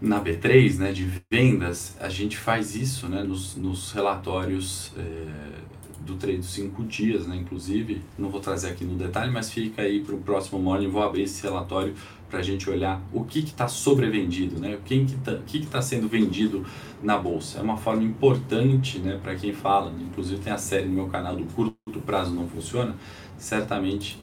na 0.00 0.20
B3, 0.22 0.78
né? 0.78 0.92
de 0.92 1.06
vendas, 1.30 1.96
a 2.00 2.08
gente 2.08 2.36
faz 2.36 2.74
isso 2.74 3.08
né? 3.08 3.22
nos, 3.22 3.56
nos 3.56 3.92
relatórios 3.92 4.92
é, 4.96 5.60
do 6.00 6.16
trade 6.16 6.38
dos 6.38 6.52
5 6.52 6.82
dias, 6.84 7.26
né? 7.26 7.36
inclusive, 7.36 8.02
não 8.18 8.30
vou 8.30 8.40
trazer 8.40 8.70
aqui 8.70 8.84
no 8.84 8.96
detalhe, 8.96 9.30
mas 9.30 9.50
fica 9.50 9.82
aí 9.82 10.00
para 10.00 10.14
o 10.14 10.20
próximo 10.20 10.58
morning, 10.58 10.88
vou 10.88 11.02
abrir 11.02 11.22
esse 11.22 11.42
relatório 11.42 11.94
para 12.30 12.38
a 12.38 12.42
gente 12.42 12.70
olhar 12.70 13.02
o 13.12 13.24
que 13.24 13.40
está 13.40 13.66
sobrevendido, 13.66 14.58
né? 14.60 14.76
o 14.76 14.78
que 14.78 14.94
está 14.94 15.34
que 15.46 15.60
que 15.60 15.66
tá 15.66 15.82
sendo 15.82 16.08
vendido 16.08 16.64
na 17.02 17.18
bolsa. 17.18 17.58
É 17.58 17.62
uma 17.62 17.76
forma 17.76 18.02
importante 18.04 18.98
né, 19.00 19.18
para 19.20 19.34
quem 19.34 19.52
fala, 19.52 19.92
inclusive 20.00 20.40
tem 20.40 20.52
a 20.52 20.58
série 20.58 20.86
no 20.86 20.94
meu 20.94 21.08
canal 21.08 21.34
do 21.34 21.44
curto 21.46 21.76
prazo 22.06 22.32
não 22.32 22.48
funciona, 22.48 22.94
certamente 23.36 24.18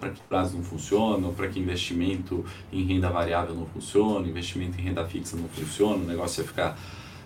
para 0.00 0.10
que 0.10 0.20
prazo 0.22 0.56
não 0.56 0.64
funciona, 0.64 1.28
para 1.30 1.48
que 1.48 1.58
investimento 1.58 2.44
em 2.72 2.84
renda 2.84 3.08
variável 3.10 3.54
não 3.54 3.66
funciona, 3.66 4.26
investimento 4.26 4.78
em 4.78 4.82
renda 4.82 5.04
fixa 5.06 5.36
não 5.36 5.48
funciona, 5.48 5.96
o 5.96 6.06
negócio 6.06 6.42
é 6.42 6.44
ficar 6.44 6.78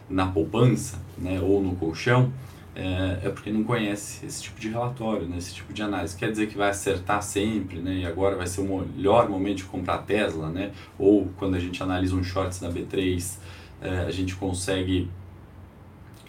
na 0.08 0.26
poupança 0.26 0.98
né, 1.18 1.40
ou 1.40 1.62
no 1.62 1.74
colchão 1.76 2.32
é, 2.74 3.20
é, 3.24 3.30
porque 3.30 3.50
não 3.50 3.64
conhece 3.64 4.24
esse 4.24 4.42
tipo 4.42 4.58
de 4.58 4.68
relatório, 4.68 5.26
né, 5.26 5.36
esse 5.38 5.54
tipo 5.54 5.72
de 5.72 5.82
análise. 5.82 6.16
Quer 6.16 6.30
dizer 6.30 6.48
que 6.48 6.56
vai 6.56 6.70
acertar 6.70 7.22
sempre, 7.22 7.78
né, 7.78 7.98
e 7.98 8.06
agora 8.06 8.36
vai 8.36 8.46
ser 8.46 8.62
o 8.62 8.86
melhor 8.96 9.28
momento 9.28 9.58
de 9.58 9.64
comprar 9.64 9.98
Tesla, 9.98 10.48
né, 10.48 10.72
ou 10.98 11.28
quando 11.36 11.54
a 11.54 11.58
gente 11.58 11.82
analisa 11.82 12.14
um 12.14 12.24
shorts 12.24 12.60
na 12.60 12.70
B3, 12.70 13.36
é, 13.80 13.98
a 14.00 14.10
gente 14.10 14.34
consegue 14.36 15.10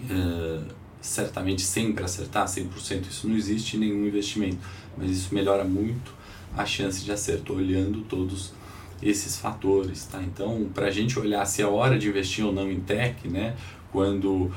é, 0.10 0.62
certamente 1.00 1.62
sempre 1.62 2.04
acertar 2.04 2.46
100%. 2.46 3.08
Isso 3.08 3.28
não 3.28 3.36
existe 3.36 3.78
em 3.78 3.82
nenhum 3.82 4.06
investimento, 4.06 4.58
mas 4.98 5.12
isso 5.12 5.34
melhora 5.34 5.64
muito 5.64 6.14
a 6.56 6.66
chance 6.66 7.04
de 7.04 7.12
acerto, 7.12 7.54
olhando 7.54 8.02
todos 8.02 8.54
esses 9.02 9.38
fatores. 9.38 10.06
Tá? 10.06 10.22
Então, 10.22 10.70
para 10.74 10.88
a 10.88 10.92
gente 10.92 11.18
olhar 11.18 11.46
se 11.46 11.62
é 11.62 11.66
hora 11.66 11.98
de 11.98 12.10
investir 12.10 12.46
ou 12.46 12.52
não 12.52 12.70
em 12.72 12.80
tech, 12.80 13.28
né, 13.28 13.56
quando 13.92 14.52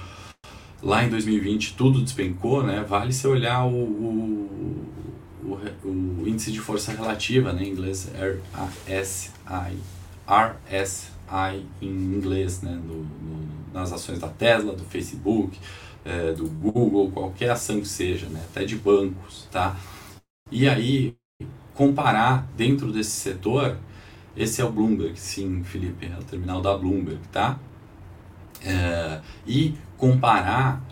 lá 0.87 1.05
em 1.05 1.09
2020 1.09 1.75
tudo 1.75 2.01
despencou, 2.01 2.63
né? 2.63 2.85
Vale 2.89 3.13
se 3.13 3.27
olhar 3.27 3.65
o, 3.67 3.75
o, 3.75 4.89
o, 5.43 5.89
o, 5.89 6.29
índice 6.29 6.53
de 6.53 6.61
força 6.61 6.93
relativa, 6.93 7.53
né? 7.53 7.65
em 7.65 7.71
inglês 7.71 8.09
RSI, 8.87 9.33
RSI 10.29 11.67
em 11.83 11.89
inglês, 11.89 12.63
né? 12.63 12.71
No, 12.71 13.03
no, 13.03 13.49
nas 13.75 13.93
ações 13.93 14.21
da 14.21 14.29
Tesla, 14.29 14.75
do 14.75 14.85
Facebook, 14.85 15.59
é, 16.05 16.33
do 16.33 16.49
Google, 16.49 17.11
qualquer 17.11 17.51
ação 17.51 17.81
que 17.81 17.89
seja, 17.89 18.27
né? 18.29 18.41
até 18.49 18.65
de 18.65 18.77
bancos, 18.77 19.49
tá? 19.51 19.77
E 20.53 20.69
aí 20.69 21.17
comparar 21.75 22.47
dentro 22.57 22.93
desse 22.93 23.11
setor, 23.11 23.77
esse 24.37 24.61
é 24.61 24.65
o 24.65 24.71
Bloomberg, 24.71 25.19
sim, 25.19 25.65
Felipe, 25.65 26.07
é 26.07 26.17
o 26.17 26.23
terminal 26.23 26.63
da 26.63 26.79
Bloomberg, 26.79 27.21
tá? 27.33 27.59
É, 28.65 29.21
e 29.47 29.75
comparar 29.97 30.83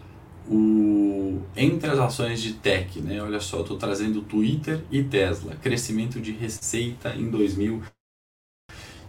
o, 0.49 1.41
entre 1.57 1.91
as 1.91 1.99
ações 1.99 2.41
de 2.41 2.55
tech, 2.55 3.01
né? 3.01 3.23
Olha 3.23 3.41
só, 3.41 3.61
estou 3.61 3.77
trazendo 3.77 4.23
Twitter 4.23 4.83
e 4.91 5.03
Tesla, 5.03 5.55
crescimento 5.57 6.21
de 6.21 6.33
receita 6.33 7.15
em 7.15 7.31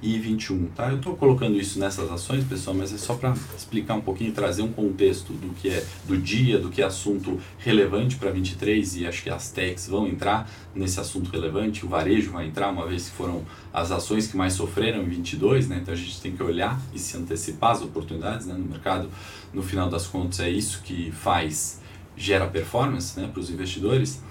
2020 0.06 0.36
2021, 0.36 0.68
tá? 0.76 0.90
Eu 0.90 0.98
estou 0.98 1.16
colocando 1.16 1.58
isso 1.58 1.80
nessas 1.80 2.12
ações, 2.12 2.44
pessoal, 2.44 2.76
mas 2.76 2.94
é 2.94 2.98
só 2.98 3.16
para 3.16 3.34
explicar 3.56 3.96
um 3.96 4.02
pouquinho, 4.02 4.32
trazer 4.32 4.62
um 4.62 4.72
contexto 4.72 5.34
do 5.34 5.54
que 5.56 5.70
é 5.70 5.86
do 6.06 6.18
dia, 6.18 6.60
do 6.60 6.70
que 6.70 6.82
é 6.82 6.86
assunto 6.86 7.40
relevante 7.58 8.16
para 8.18 8.32
23 8.32 8.98
e 8.98 9.08
acho 9.08 9.24
que 9.24 9.30
as 9.30 9.52
techs 9.52 9.88
vão 9.88 10.08
entrar 10.08 10.50
nesse 10.74 11.00
assunto 11.00 11.30
relevante, 11.32 11.86
o 11.86 11.90
varejo 11.90 12.32
vai 12.32 12.48
entrar, 12.48 12.70
uma 12.70 12.86
vez 12.88 13.10
que 13.10 13.16
foram 13.16 13.44
as 13.74 13.92
ações 13.92 14.28
que 14.28 14.38
mais 14.38 14.54
sofreram 14.54 15.02
em 15.04 15.10
22, 15.10 15.68
né? 15.68 15.80
Então 15.82 15.94
a 15.94 15.98
gente 15.98 16.22
tem 16.22 16.36
que 16.36 16.44
olhar 16.44 16.80
e 16.94 17.00
se 17.00 17.18
antecipar 17.18 17.72
as 17.72 17.82
oportunidades, 17.82 18.46
né, 18.46 18.54
no 18.54 18.66
mercado. 18.66 19.10
No 19.54 19.64
final 19.64 19.90
das 19.90 20.06
contas 20.06 20.40
é 20.40 20.50
isso 20.50 20.82
que 20.84 21.12
faz 21.12 21.82
gera 22.18 22.48
performance, 22.48 23.20
né, 23.20 23.30
para 23.32 23.40
os 23.40 23.50
investidores 23.50 24.22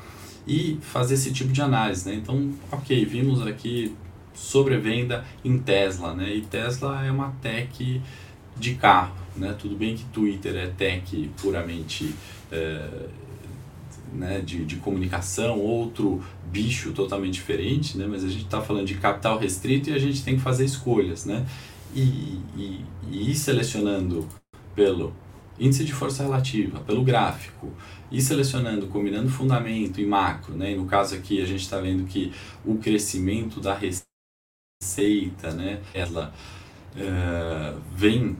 e 0.47 0.79
fazer 0.81 1.15
esse 1.15 1.33
tipo 1.33 1.53
de 1.53 1.63
análise, 1.63 2.09
né? 2.09 2.15
Então, 2.15 2.51
OK, 2.71 3.05
vimos 3.07 3.47
aqui 3.47 3.95
sobrevenda 4.35 5.25
em 5.45 5.59
Tesla, 5.59 6.15
né? 6.15 6.35
E 6.35 6.43
Tesla 6.43 7.05
é 7.05 7.11
uma 7.11 7.31
tech 7.41 8.03
de 8.57 8.75
carro, 8.75 9.17
né? 9.37 9.55
Tudo 9.59 9.77
bem 9.77 9.97
que 9.97 10.05
Twitter 10.05 10.55
é 10.57 10.67
tech 10.67 11.31
puramente 11.41 12.15
é, 12.51 13.09
né, 14.13 14.41
de, 14.41 14.65
de 14.65 14.77
comunicação, 14.77 15.59
outro 15.59 16.23
bicho 16.51 16.93
totalmente 16.93 17.35
diferente, 17.35 17.99
né? 17.99 18.07
Mas 18.09 18.25
a 18.25 18.29
gente 18.29 18.45
está 18.45 18.61
falando 18.61 18.87
de 18.87 18.95
capital 18.95 19.39
restrito 19.39 19.91
e 19.91 19.93
a 19.93 19.99
gente 19.99 20.23
tem 20.23 20.37
que 20.37 20.43
fazer 20.43 20.65
escolhas, 20.65 21.25
né? 21.25 21.45
E, 21.95 22.41
e, 22.57 22.85
e 23.11 23.31
ir 23.31 23.35
selecionando 23.35 24.27
pelo 24.75 25.13
índice 25.59 25.85
de 25.85 25.93
força 25.93 26.23
relativa, 26.25 26.81
pelo 26.81 27.03
gráfico, 27.05 27.73
e 28.11 28.21
selecionando, 28.21 28.87
combinando 28.87 29.29
fundamento 29.29 30.01
e 30.01 30.07
macro, 30.07 30.55
né? 30.55 30.73
E 30.73 30.77
no 30.77 30.87
caso 30.87 31.15
aqui 31.15 31.43
a 31.43 31.47
gente 31.47 31.63
está 31.63 31.81
vendo 31.81 32.05
que 32.05 32.33
o 32.65 32.77
crescimento 32.77 33.61
da 33.61 33.75
receita 33.75 34.14
receita, 34.85 35.51
né, 35.53 35.81
ela 35.95 36.33
uh, 36.95 37.81
vem 37.97 38.37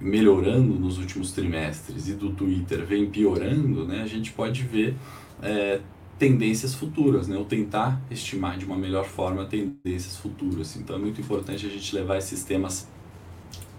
melhorando 0.00 0.74
nos 0.74 0.98
últimos 0.98 1.32
trimestres 1.32 2.08
e 2.08 2.14
do 2.14 2.30
Twitter 2.30 2.84
vem 2.84 3.08
piorando, 3.10 3.86
né, 3.86 4.02
a 4.02 4.06
gente 4.06 4.32
pode 4.32 4.62
ver 4.62 4.94
é, 5.42 5.80
tendências 6.18 6.74
futuras, 6.74 7.26
né, 7.26 7.36
ou 7.36 7.44
tentar 7.44 8.00
estimar 8.10 8.58
de 8.58 8.64
uma 8.64 8.76
melhor 8.76 9.04
forma 9.04 9.46
tendências 9.46 10.16
futuras. 10.16 10.76
Então 10.76 10.96
é 10.96 10.98
muito 10.98 11.20
importante 11.20 11.64
a 11.64 11.70
gente 11.70 11.94
levar 11.94 12.18
esses 12.18 12.44
temas 12.44 12.86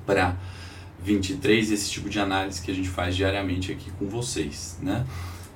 para 0.06 0.36
23, 1.04 1.72
esse 1.72 1.92
tipo 1.92 2.10
de 2.10 2.20
análise 2.20 2.62
que 2.62 2.72
a 2.72 2.74
gente 2.74 2.90
faz 2.90 3.16
diariamente 3.16 3.72
aqui 3.72 3.92
com 3.92 4.08
vocês, 4.08 4.80
né. 4.82 5.06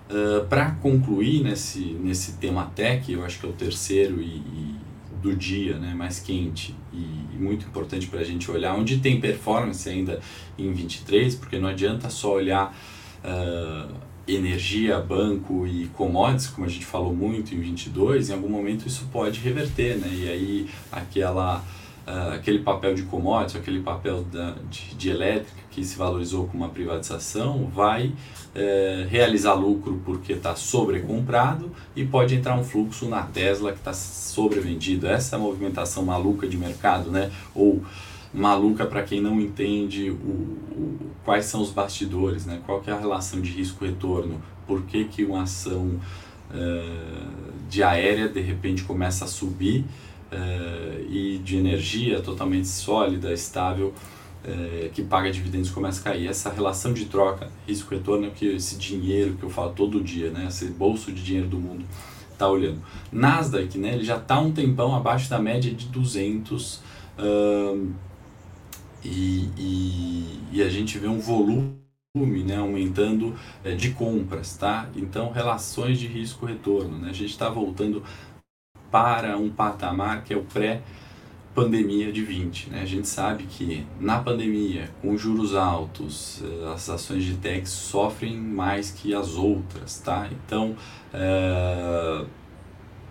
Uh, 0.09 0.45
para 0.47 0.71
concluir 0.71 1.43
nesse, 1.43 1.79
nesse 1.79 2.33
tema 2.33 2.71
tech, 2.73 3.11
eu 3.11 3.25
acho 3.25 3.39
que 3.39 3.45
é 3.45 3.49
o 3.49 3.53
terceiro 3.53 4.21
e, 4.21 4.37
e 4.37 4.86
do 5.21 5.35
dia, 5.35 5.77
né, 5.77 5.93
mais 5.93 6.19
quente 6.19 6.75
e, 6.93 7.27
muito 7.37 7.67
importante 7.67 8.07
para 8.07 8.19
a 8.19 8.23
gente 8.23 8.49
olhar 8.49 8.73
onde 8.73 8.97
tem 8.97 9.21
performance 9.21 9.87
ainda 9.87 10.19
em 10.57 10.73
23, 10.73 11.35
porque 11.35 11.59
não 11.59 11.69
adianta 11.69 12.09
só 12.09 12.33
olhar 12.33 12.75
uh, 13.23 13.93
energia, 14.27 14.99
banco 14.99 15.67
e 15.67 15.87
commodities, 15.89 16.47
como 16.47 16.65
a 16.65 16.69
gente 16.69 16.85
falou 16.85 17.13
muito 17.13 17.53
em 17.53 17.59
22, 17.59 18.29
em 18.29 18.33
algum 18.33 18.49
momento 18.49 18.87
isso 18.87 19.07
pode 19.11 19.39
reverter, 19.39 19.97
né, 19.97 20.09
e 20.11 20.27
aí 20.27 20.69
aquela 20.91 21.59
uh, 22.07 22.33
aquele 22.33 22.59
papel 22.59 22.95
de 22.95 23.03
commodities, 23.03 23.55
aquele 23.55 23.81
papel 23.81 24.23
da, 24.23 24.55
de, 24.69 24.95
de 24.95 25.09
elétrica 25.09 25.66
que 25.77 25.85
se 25.85 25.95
valorizou 25.95 26.47
com 26.47 26.57
uma 26.57 26.69
privatização, 26.69 27.67
vai 27.67 28.07
uh, 28.07 29.07
realizar 29.07 29.53
lucro 29.53 30.01
porque 30.03 30.33
está 30.33 30.55
sobrecomprado 30.55 31.71
e 31.95 32.03
pode 32.03 32.33
entrar 32.33 32.57
um 32.57 32.63
fluxo 32.63 33.07
na 33.07 33.21
Tesla 33.21 33.71
que 33.71 33.77
está 33.77 33.93
sobrevendido. 33.93 35.05
Essa 35.05 35.35
é 35.35 35.39
movimentação 35.39 36.03
maluca 36.03 36.47
de 36.47 36.57
mercado, 36.57 37.11
né? 37.11 37.31
Ou 37.53 37.83
maluca 38.33 38.87
para 38.87 39.03
quem 39.03 39.21
não 39.21 39.39
entende 39.39 40.09
o, 40.09 40.15
o, 40.15 40.97
quais 41.23 41.45
são 41.45 41.61
os 41.61 41.69
bastidores, 41.69 42.47
né? 42.47 42.59
qual 42.65 42.81
que 42.81 42.89
é 42.89 42.93
a 42.93 42.99
relação 42.99 43.39
de 43.39 43.51
risco-retorno, 43.51 44.41
por 44.65 44.81
que, 44.81 45.05
que 45.05 45.23
uma 45.23 45.43
ação 45.43 45.99
uh, 46.49 47.69
de 47.69 47.83
aérea 47.83 48.27
de 48.27 48.41
repente 48.41 48.83
começa 48.83 49.25
a 49.25 49.27
subir 49.27 49.85
uh, 50.31 51.05
e 51.07 51.39
de 51.43 51.55
energia 51.55 52.19
totalmente 52.19 52.67
sólida, 52.67 53.31
estável, 53.31 53.93
uh, 54.45 54.89
que 54.89 55.03
paga 55.03 55.31
dividendos 55.31 55.69
começa 55.69 56.01
a 56.01 56.03
cair. 56.03 56.27
Essa 56.27 56.49
relação 56.49 56.93
de 56.93 57.05
troca, 57.05 57.49
risco-retorno, 57.67 58.27
é 58.27 58.29
que 58.29 58.45
esse 58.47 58.77
dinheiro 58.77 59.35
que 59.35 59.43
eu 59.43 59.49
falo 59.49 59.73
todo 59.73 60.01
dia, 60.01 60.29
né, 60.31 60.45
esse 60.47 60.65
bolso 60.67 61.11
de 61.11 61.23
dinheiro 61.23 61.47
do 61.47 61.57
mundo 61.57 61.85
está 62.31 62.47
olhando. 62.47 62.81
Nasdaq, 63.11 63.77
né, 63.77 63.93
ele 63.93 64.03
já 64.03 64.17
está 64.17 64.39
um 64.39 64.51
tempão 64.51 64.95
abaixo 64.95 65.29
da 65.29 65.39
média 65.39 65.73
de 65.73 65.87
200 65.87 66.75
uh, 66.77 67.93
e, 69.03 69.49
e, 69.57 70.39
e 70.53 70.61
a 70.61 70.69
gente 70.69 70.97
vê 70.99 71.07
um 71.07 71.19
volume 71.19 71.77
né, 72.15 72.57
aumentando 72.57 73.35
é, 73.63 73.75
de 73.75 73.91
compras, 73.91 74.57
tá? 74.57 74.89
Então, 74.95 75.31
relações 75.31 75.99
de 75.99 76.07
risco-retorno, 76.07 76.97
né? 76.97 77.09
A 77.09 77.13
gente 77.13 77.29
está 77.29 77.47
voltando 77.47 78.03
para 78.89 79.37
um 79.37 79.49
patamar 79.49 80.23
que 80.23 80.33
é 80.33 80.37
o 80.37 80.43
pré-pandemia 81.57 82.11
de 82.11 82.21
20. 82.23 82.69
Né? 82.69 82.81
A 82.83 82.85
gente 82.85 83.07
sabe 83.07 83.45
que 83.45 83.83
na 83.99 84.19
pandemia, 84.19 84.91
com 85.01 85.17
juros 85.17 85.55
altos, 85.55 86.43
eh, 86.43 86.71
as 86.71 86.87
ações 86.87 87.23
de 87.23 87.33
tech 87.35 87.67
sofrem 87.67 88.37
mais 88.37 88.91
que 88.91 89.13
as 89.13 89.33
outras. 89.33 89.99
Tá? 89.99 90.29
Então, 90.31 90.75
é... 91.11 92.25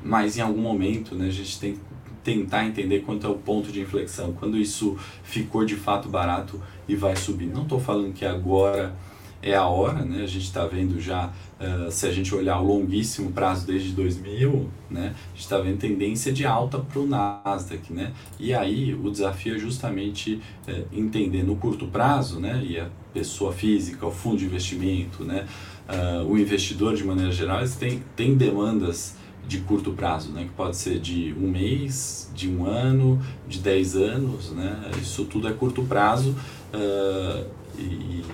mas 0.02 0.38
em 0.38 0.40
algum 0.40 0.60
momento 0.60 1.16
né, 1.16 1.26
a 1.26 1.30
gente 1.30 1.58
tem 1.58 1.72
que 1.74 1.80
tentar 2.22 2.64
entender 2.64 3.00
quanto 3.00 3.26
é 3.26 3.30
o 3.30 3.34
ponto 3.34 3.70
de 3.70 3.80
inflexão, 3.80 4.32
quando 4.32 4.56
isso 4.56 4.96
ficou 5.22 5.64
de 5.64 5.76
fato 5.76 6.08
barato 6.08 6.60
e 6.88 6.94
vai 6.94 7.16
subir. 7.16 7.46
Não 7.46 7.62
estou 7.62 7.80
falando 7.80 8.12
que 8.12 8.24
agora 8.24 8.94
é 9.42 9.54
a 9.54 9.66
hora, 9.66 10.04
né? 10.04 10.22
A 10.22 10.26
gente 10.26 10.44
está 10.44 10.66
vendo 10.66 11.00
já, 11.00 11.32
uh, 11.60 11.90
se 11.90 12.06
a 12.06 12.12
gente 12.12 12.34
olhar 12.34 12.60
o 12.60 12.66
longuíssimo 12.66 13.30
prazo 13.32 13.66
desde 13.66 13.92
2000, 13.92 14.68
né? 14.90 15.14
A 15.14 15.28
gente 15.34 15.40
está 15.40 15.58
vendo 15.58 15.78
tendência 15.78 16.32
de 16.32 16.44
alta 16.44 16.78
para 16.78 17.00
o 17.00 17.06
Nasdaq, 17.06 17.92
né? 17.92 18.12
E 18.38 18.54
aí 18.54 18.94
o 18.94 19.10
desafio 19.10 19.56
é 19.56 19.58
justamente 19.58 20.40
uh, 20.66 20.84
entender 20.92 21.42
no 21.42 21.56
curto 21.56 21.86
prazo, 21.86 22.40
né? 22.40 22.64
E 22.66 22.78
a 22.78 22.88
pessoa 23.12 23.52
física, 23.52 24.06
o 24.06 24.10
fundo 24.10 24.38
de 24.38 24.46
investimento, 24.46 25.24
né? 25.24 25.46
Uh, 25.88 26.26
o 26.26 26.38
investidor 26.38 26.96
de 26.96 27.04
maneira 27.04 27.30
geral, 27.30 27.62
têm, 27.78 28.02
têm 28.16 28.36
demandas 28.36 29.16
de 29.46 29.58
curto 29.58 29.92
prazo, 29.92 30.32
né? 30.32 30.44
que 30.44 30.50
pode 30.50 30.76
ser 30.76 30.98
de 30.98 31.34
um 31.38 31.48
mês, 31.48 32.30
de 32.34 32.48
um 32.50 32.66
ano, 32.66 33.20
de 33.46 33.60
10 33.60 33.96
anos, 33.96 34.50
né? 34.50 34.90
isso 35.00 35.24
tudo 35.24 35.46
é 35.46 35.52
curto 35.52 35.84
prazo 35.84 36.34
uh, 36.74 37.46
e, 37.78 38.24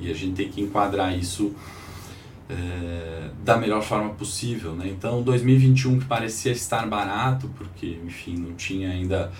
e 0.00 0.10
a 0.10 0.14
gente 0.14 0.34
tem 0.34 0.48
que 0.48 0.60
enquadrar 0.60 1.16
isso 1.16 1.54
é, 2.48 3.30
da 3.44 3.56
melhor 3.56 3.82
forma 3.82 4.10
possível. 4.10 4.74
Né? 4.74 4.88
Então, 4.88 5.22
2021 5.22 6.00
que 6.00 6.04
parecia 6.04 6.52
estar 6.52 6.86
barato, 6.86 7.48
porque, 7.56 7.98
enfim, 8.04 8.36
não 8.36 8.54
tinha 8.54 8.90
ainda 8.90 9.30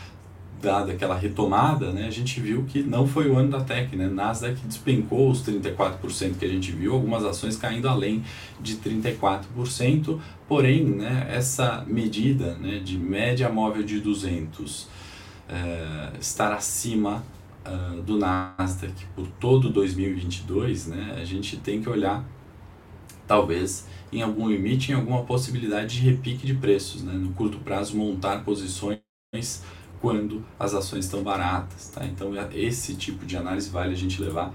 dado 0.63 0.91
aquela 0.91 1.17
retomada, 1.17 1.91
né? 1.91 2.07
a 2.07 2.11
gente 2.11 2.39
viu 2.39 2.65
que 2.65 2.83
não 2.83 3.07
foi 3.07 3.31
o 3.31 3.37
ano 3.37 3.51
da 3.51 3.61
Tech. 3.61 3.97
Né? 3.97 4.07
Nasdaq 4.07 4.61
despencou 4.67 5.31
os 5.31 5.43
34% 5.43 6.37
que 6.39 6.45
a 6.45 6.49
gente 6.49 6.71
viu, 6.71 6.93
algumas 6.93 7.25
ações 7.25 7.57
caindo 7.57 7.89
além 7.89 8.23
de 8.61 8.77
34%, 8.77 10.21
porém, 10.47 10.85
né, 10.85 11.29
essa 11.31 11.85
medida 11.87 12.55
né, 12.55 12.79
de 12.79 12.99
média 12.99 13.49
móvel 13.49 13.83
de 13.83 14.01
200 14.01 14.87
é, 15.49 16.11
estar 16.21 16.53
acima 16.53 17.25
uh, 17.67 18.03
do 18.03 18.19
Nasdaq 18.19 19.07
por 19.15 19.27
todo 19.39 19.71
2022, 19.71 20.87
né, 20.89 21.17
a 21.21 21.25
gente 21.25 21.57
tem 21.57 21.83
que 21.83 21.89
olhar, 21.89 22.25
talvez, 23.27 23.87
em 24.13 24.23
algum 24.23 24.49
limite, 24.49 24.93
em 24.93 24.95
alguma 24.95 25.25
possibilidade 25.25 26.01
de 26.01 26.11
repique 26.11 26.47
de 26.47 26.55
preços, 26.55 27.03
né, 27.03 27.13
no 27.13 27.33
curto 27.33 27.59
prazo, 27.59 27.97
montar 27.97 28.45
posições 28.45 29.01
quando 30.01 30.45
as 30.59 30.75
ações 30.75 31.05
estão 31.05 31.23
baratas. 31.23 31.91
Tá? 31.91 32.05
Então, 32.05 32.33
esse 32.53 32.95
tipo 32.95 33.25
de 33.27 33.37
análise 33.37 33.71
vale 33.71 33.93
a 33.93 33.97
gente 33.97 34.21
levar 34.21 34.53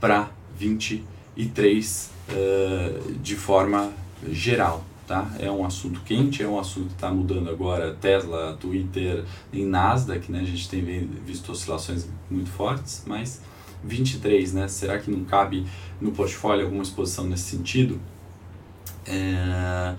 para 0.00 0.30
23 0.56 2.10
uh, 2.30 3.12
de 3.18 3.36
forma 3.36 3.92
geral 4.30 4.84
tá? 5.06 5.30
É 5.38 5.50
um 5.50 5.64
assunto 5.64 6.00
quente, 6.00 6.42
é 6.42 6.48
um 6.48 6.58
assunto 6.58 6.88
que 6.88 6.94
está 6.94 7.10
mudando 7.10 7.48
agora, 7.48 7.94
Tesla, 7.94 8.56
Twitter, 8.60 9.24
em 9.52 9.64
Nasdaq, 9.64 10.30
né? 10.30 10.40
A 10.40 10.44
gente 10.44 10.68
tem 10.68 10.82
visto 11.24 11.52
oscilações 11.52 12.08
muito 12.30 12.50
fortes, 12.50 13.04
mas 13.06 13.40
23, 13.84 14.52
né? 14.52 14.68
Será 14.68 14.98
que 14.98 15.10
não 15.10 15.24
cabe 15.24 15.64
no 16.00 16.10
portfólio 16.10 16.64
alguma 16.64 16.82
exposição 16.82 17.24
nesse 17.26 17.56
sentido? 17.56 18.00
É... 19.06 19.94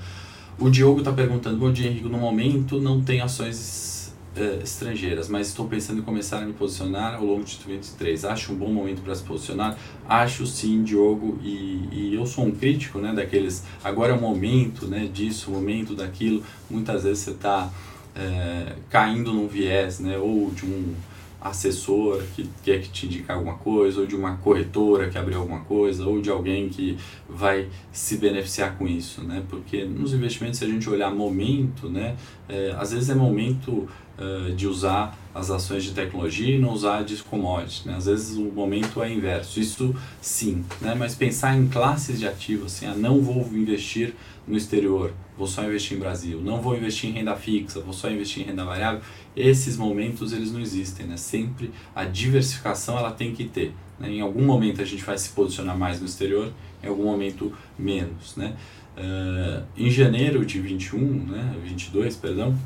O 0.59 0.69
Diogo 0.69 0.99
está 0.99 1.11
perguntando, 1.11 1.57
bom 1.57 1.71
dia 1.71 1.87
Henrique, 1.87 2.09
no 2.09 2.17
momento 2.17 2.81
não 2.81 3.01
tem 3.01 3.21
ações 3.21 3.96
uh, 4.37 4.63
estrangeiras, 4.63 5.27
mas 5.27 5.47
estou 5.47 5.67
pensando 5.67 5.99
em 5.99 6.03
começar 6.03 6.37
a 6.39 6.45
me 6.45 6.53
posicionar 6.53 7.15
ao 7.15 7.25
longo 7.25 7.43
de 7.43 7.55
2023. 7.55 8.25
Acho 8.25 8.53
um 8.53 8.55
bom 8.55 8.71
momento 8.71 9.01
para 9.01 9.15
se 9.15 9.23
posicionar? 9.23 9.77
Acho 10.07 10.45
sim, 10.45 10.83
Diogo, 10.83 11.39
e, 11.43 11.87
e, 11.91 12.15
eu 12.15 12.25
sou 12.25 12.45
um 12.45 12.51
crítico 12.51 12.99
né, 12.99 13.13
daqueles. 13.13 13.63
Agora 13.83 14.13
é 14.13 14.15
o 14.15 14.21
momento 14.21 14.87
né, 14.87 15.09
disso, 15.11 15.51
o 15.51 15.53
momento 15.53 15.93
daquilo. 15.95 16.43
Muitas 16.69 17.03
vezes 17.03 17.19
você 17.19 17.31
está. 17.31 17.71
é, 18.15 18.73
caindo 18.89 19.31
num 19.31 19.47
viés, 19.47 19.99
né, 19.99 20.17
ou 20.17 20.49
de 20.49 20.65
um 20.65 20.95
assessor 21.39 22.23
que 22.35 22.49
quer 22.63 22.81
que 22.81 22.89
te 22.89 23.05
indicar 23.05 23.37
alguma 23.37 23.57
coisa, 23.57 24.01
ou 24.01 24.07
de 24.07 24.15
uma 24.15 24.37
corretora 24.37 25.07
que 25.09 25.17
abriu 25.17 25.39
alguma 25.39 25.61
coisa, 25.61 26.05
ou 26.05 26.19
de 26.21 26.29
alguém 26.29 26.67
que 26.67 26.97
vai 27.29 27.67
se 27.91 28.17
beneficiar 28.17 28.75
com 28.77 28.87
isso, 28.87 29.23
né? 29.23 29.43
Porque 29.47 29.85
nos 29.85 30.13
investimentos, 30.13 30.59
se 30.59 30.65
a 30.65 30.67
gente 30.67 30.89
olhar 30.89 31.13
momento, 31.13 31.89
né, 31.89 32.15
é, 32.49 32.75
às 32.77 32.91
vezes 32.91 33.09
é 33.09 33.15
momento 33.15 33.87
uh, 34.17 34.53
de 34.53 34.67
usar 34.67 35.17
as 35.33 35.51
ações 35.51 35.83
de 35.83 35.91
tecnologia 35.91 36.55
e 36.55 36.59
não 36.59 36.71
usar 36.71 37.03
de 37.03 37.15
commodity, 37.23 37.87
né? 37.87 37.95
Às 37.95 38.05
vezes 38.05 38.37
o 38.37 38.45
momento 38.45 39.01
é 39.03 39.11
inverso, 39.11 39.59
isso 39.59 39.95
sim, 40.21 40.65
né? 40.81 40.95
Mas 40.95 41.13
pensar 41.13 41.55
em 41.55 41.67
classes 41.67 42.19
de 42.19 42.27
ativos, 42.27 42.73
assim, 42.73 42.87
ah, 42.87 42.95
não 42.95 43.21
vou 43.21 43.47
investir 43.53 44.15
no 44.47 44.57
exterior, 44.57 45.13
vou 45.37 45.47
só 45.47 45.63
investir 45.63 45.95
em 45.95 45.99
Brasil, 45.99 46.41
não 46.41 46.61
vou 46.61 46.75
investir 46.75 47.09
em 47.09 47.13
renda 47.13 47.35
fixa, 47.35 47.79
vou 47.79 47.93
só 47.93 48.09
investir 48.09 48.43
em 48.43 48.47
renda 48.47 48.65
variável, 48.65 49.01
esses 49.35 49.77
momentos 49.77 50.33
eles 50.33 50.51
não 50.51 50.59
existem, 50.59 51.05
né? 51.05 51.17
Sempre 51.17 51.71
a 51.95 52.03
diversificação 52.03 52.97
ela 52.97 53.11
tem 53.11 53.33
que 53.33 53.43
ter. 53.43 53.73
Né? 53.99 54.09
Em 54.09 54.21
algum 54.21 54.43
momento 54.43 54.81
a 54.81 54.85
gente 54.85 55.03
vai 55.03 55.17
se 55.17 55.29
posicionar 55.29 55.77
mais 55.77 55.99
no 55.99 56.07
exterior, 56.07 56.51
em 56.83 56.87
algum 56.87 57.03
momento 57.03 57.53
menos, 57.77 58.35
né? 58.35 58.55
Uh, 58.97 59.63
em 59.77 59.91
janeiro 59.91 60.43
de 60.43 60.59
21, 60.59 60.97
né, 60.97 61.55
22, 61.63 62.15
perdão, 62.15 62.57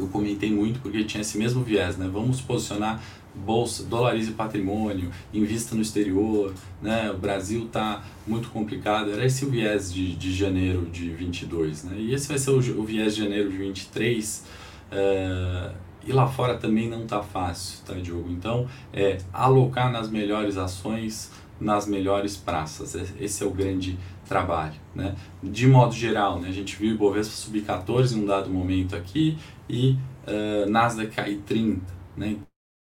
eu 0.00 0.08
comentei 0.08 0.50
muito 0.50 0.80
porque 0.80 1.04
tinha 1.04 1.20
esse 1.20 1.38
mesmo 1.38 1.62
viés, 1.62 1.96
né? 1.96 2.08
Vamos 2.12 2.40
posicionar 2.40 3.02
bolsa, 3.34 3.84
dolarize 3.84 4.32
patrimônio, 4.32 5.10
invista 5.32 5.74
no 5.74 5.82
exterior, 5.82 6.52
né? 6.82 7.10
O 7.10 7.18
Brasil 7.18 7.66
está 7.66 8.02
muito 8.26 8.48
complicado. 8.50 9.10
Era 9.10 9.24
esse 9.24 9.44
o 9.44 9.50
viés 9.50 9.92
de, 9.92 10.14
de 10.16 10.34
janeiro 10.34 10.86
de 10.86 11.10
22, 11.10 11.84
né? 11.84 11.96
E 11.98 12.14
esse 12.14 12.28
vai 12.28 12.38
ser 12.38 12.50
o, 12.50 12.58
o 12.58 12.84
viés 12.84 13.14
de 13.14 13.22
janeiro 13.22 13.50
de 13.50 13.56
23 13.56 14.60
Uh, 14.90 15.72
e 16.04 16.12
lá 16.12 16.26
fora 16.26 16.56
também 16.56 16.88
não 16.88 17.04
está 17.04 17.22
fácil, 17.22 17.78
tá, 17.84 17.94
Diogo? 17.94 18.30
Então, 18.30 18.66
é 18.92 19.18
alocar 19.32 19.92
nas 19.92 20.10
melhores 20.10 20.56
ações, 20.56 21.30
nas 21.60 21.86
melhores 21.86 22.36
praças. 22.36 22.94
Esse 23.20 23.44
é 23.44 23.46
o 23.46 23.50
grande 23.50 23.98
trabalho, 24.30 24.76
né? 24.94 25.16
De 25.42 25.66
modo 25.66 25.92
geral, 25.92 26.38
né? 26.38 26.48
A 26.48 26.52
gente 26.52 26.76
viu 26.76 26.92
o 26.92 26.94
Ibovespa 26.94 27.34
subir 27.34 27.62
14 27.62 28.16
em 28.16 28.22
um 28.22 28.26
dado 28.26 28.48
momento 28.48 28.94
aqui 28.94 29.36
e 29.68 29.96
uh, 30.26 30.70
Nasdaq 30.70 31.16
cair 31.16 31.38
30, 31.38 31.82
né? 32.16 32.36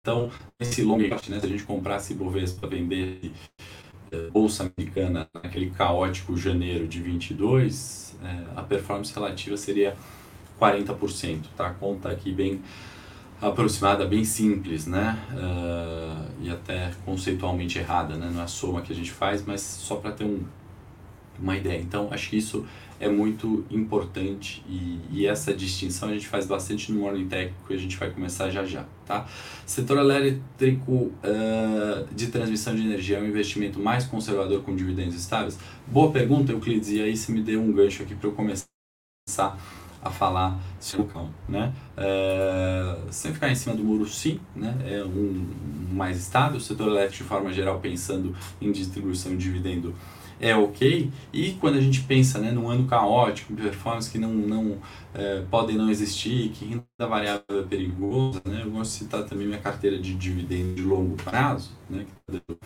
Então, 0.01 0.29
esse 0.59 0.83
longo 0.83 1.01
né? 1.01 1.17
Se 1.19 1.45
a 1.45 1.47
gente 1.47 1.63
comprasse 1.63 2.11
Ibovespa, 2.11 2.67
vender 2.67 3.31
uh, 4.13 4.29
Bolsa 4.31 4.69
Americana 4.75 5.25
naquele 5.33 5.69
caótico 5.69 6.35
janeiro 6.35 6.85
de 6.85 7.01
22, 7.01 8.17
uh, 8.21 8.59
a 8.59 8.63
performance 8.63 9.13
relativa 9.13 9.55
seria 9.55 9.95
40%, 10.59 11.45
tá? 11.55 11.69
Conta 11.75 12.09
aqui 12.09 12.33
bem 12.33 12.61
aproximada, 13.41 14.05
bem 14.05 14.25
simples, 14.25 14.85
né? 14.85 15.17
Uh, 15.31 16.43
e 16.43 16.49
até 16.49 16.91
conceitualmente 17.05 17.79
errada, 17.79 18.17
né? 18.17 18.29
Não 18.33 18.41
é 18.41 18.43
a 18.43 18.47
soma 18.47 18.81
que 18.81 18.91
a 18.91 18.95
gente 18.95 19.11
faz, 19.11 19.45
mas 19.45 19.61
só 19.61 19.95
para 19.95 20.11
ter 20.11 20.25
um, 20.25 20.43
uma 21.41 21.57
ideia. 21.57 21.81
Então, 21.81 22.09
acho 22.11 22.29
que 22.29 22.37
isso 22.37 22.65
é 22.99 23.09
muito 23.09 23.65
importante 23.71 24.63
e, 24.69 24.99
e, 25.11 25.25
essa 25.25 25.51
distinção 25.51 26.09
a 26.09 26.13
gente 26.13 26.27
faz 26.27 26.45
bastante 26.45 26.91
no 26.91 26.99
Morning 26.99 27.27
Técnico 27.27 27.73
e 27.73 27.75
a 27.75 27.79
gente 27.79 27.97
vai 27.97 28.11
começar 28.11 28.51
já 28.51 28.63
já, 28.63 28.85
tá? 29.07 29.25
Setor 29.65 29.97
elétrico 29.97 30.93
uh, 30.93 32.13
de 32.13 32.27
transmissão 32.27 32.75
de 32.75 32.83
energia 32.83 33.17
é 33.17 33.21
um 33.21 33.25
investimento 33.25 33.79
mais 33.79 34.05
conservador 34.05 34.61
com 34.61 34.75
dividendos 34.75 35.15
estáveis? 35.15 35.57
Boa 35.87 36.11
pergunta, 36.11 36.51
Euclides, 36.51 36.89
e 36.89 37.01
aí 37.01 37.17
você 37.17 37.31
me 37.31 37.41
deu 37.41 37.59
um 37.59 37.71
gancho 37.71 38.03
aqui 38.03 38.13
para 38.13 38.29
eu 38.29 38.33
começar 38.33 38.67
a 40.03 40.09
falar 40.09 40.59
seu 40.79 41.03
cão, 41.05 41.29
né? 41.49 41.73
É, 41.97 42.97
sem 43.09 43.33
ficar 43.33 43.49
em 43.49 43.55
cima 43.55 43.75
do 43.75 43.83
muro, 43.83 44.07
sim, 44.07 44.39
né? 44.55 44.75
É 44.85 45.03
um, 45.03 45.47
um 45.89 45.93
mais 45.93 46.19
estável, 46.19 46.57
o 46.57 46.61
setor 46.61 46.87
elétrico 46.87 47.23
de 47.23 47.29
forma 47.29 47.51
geral 47.51 47.79
pensando 47.79 48.35
em 48.59 48.71
distribuição 48.71 49.31
de 49.31 49.37
dividendo 49.37 49.95
é 50.41 50.55
ok. 50.55 51.11
E 51.31 51.53
quando 51.53 51.77
a 51.77 51.81
gente 51.81 52.01
pensa 52.01 52.39
né, 52.39 52.51
num 52.51 52.67
ano 52.67 52.87
caótico, 52.87 53.53
performance 53.53 54.11
que 54.11 54.17
não, 54.17 54.33
não 54.33 54.79
é, 55.13 55.41
podem 55.51 55.77
não 55.77 55.89
existir, 55.89 56.49
que 56.49 56.65
renda 56.65 56.83
variável 56.99 57.59
é 57.59 57.63
perigosa, 57.63 58.41
né? 58.45 58.63
Eu 58.63 58.71
gosto 58.71 58.91
de 58.91 58.97
citar 58.97 59.23
também 59.25 59.45
minha 59.45 59.61
carteira 59.61 59.99
de 59.99 60.15
dividendo 60.15 60.73
de 60.75 60.81
longo 60.81 61.15
prazo, 61.15 61.71
né? 61.87 62.05
Que 62.05 62.33
está 62.33 62.43
dando 62.47 62.59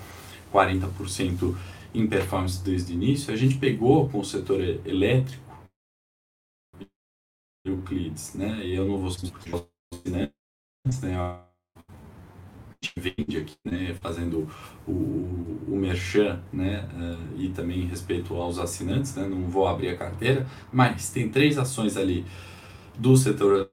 40% 0.53 1.55
em 1.93 2.07
performance 2.07 2.63
desde 2.63 2.93
o 2.93 2.95
início. 2.95 3.33
A 3.33 3.37
gente 3.37 3.57
pegou 3.57 4.07
com 4.09 4.19
o 4.19 4.25
setor 4.25 4.61
elétrico 4.61 5.43
Euclides, 7.65 8.35
né? 8.35 8.65
E 8.65 8.75
eu 8.75 8.85
não 8.85 8.97
vou 8.97 9.11
né? 10.05 10.29
né? 11.01 11.45
Vende 12.95 13.37
aqui, 13.37 13.55
né? 13.63 13.95
Fazendo 14.01 14.47
o, 14.87 14.91
o 15.67 15.75
merchan, 15.75 16.39
né? 16.51 16.87
Uh, 16.93 17.41
e 17.41 17.49
também 17.49 17.85
respeito 17.85 18.33
aos 18.35 18.57
assinantes, 18.59 19.15
né? 19.15 19.27
Não 19.27 19.47
vou 19.47 19.67
abrir 19.67 19.89
a 19.89 19.97
carteira, 19.97 20.45
mas 20.71 21.09
tem 21.09 21.29
três 21.29 21.57
ações 21.57 21.97
ali 21.97 22.25
do 22.97 23.15
setor 23.17 23.69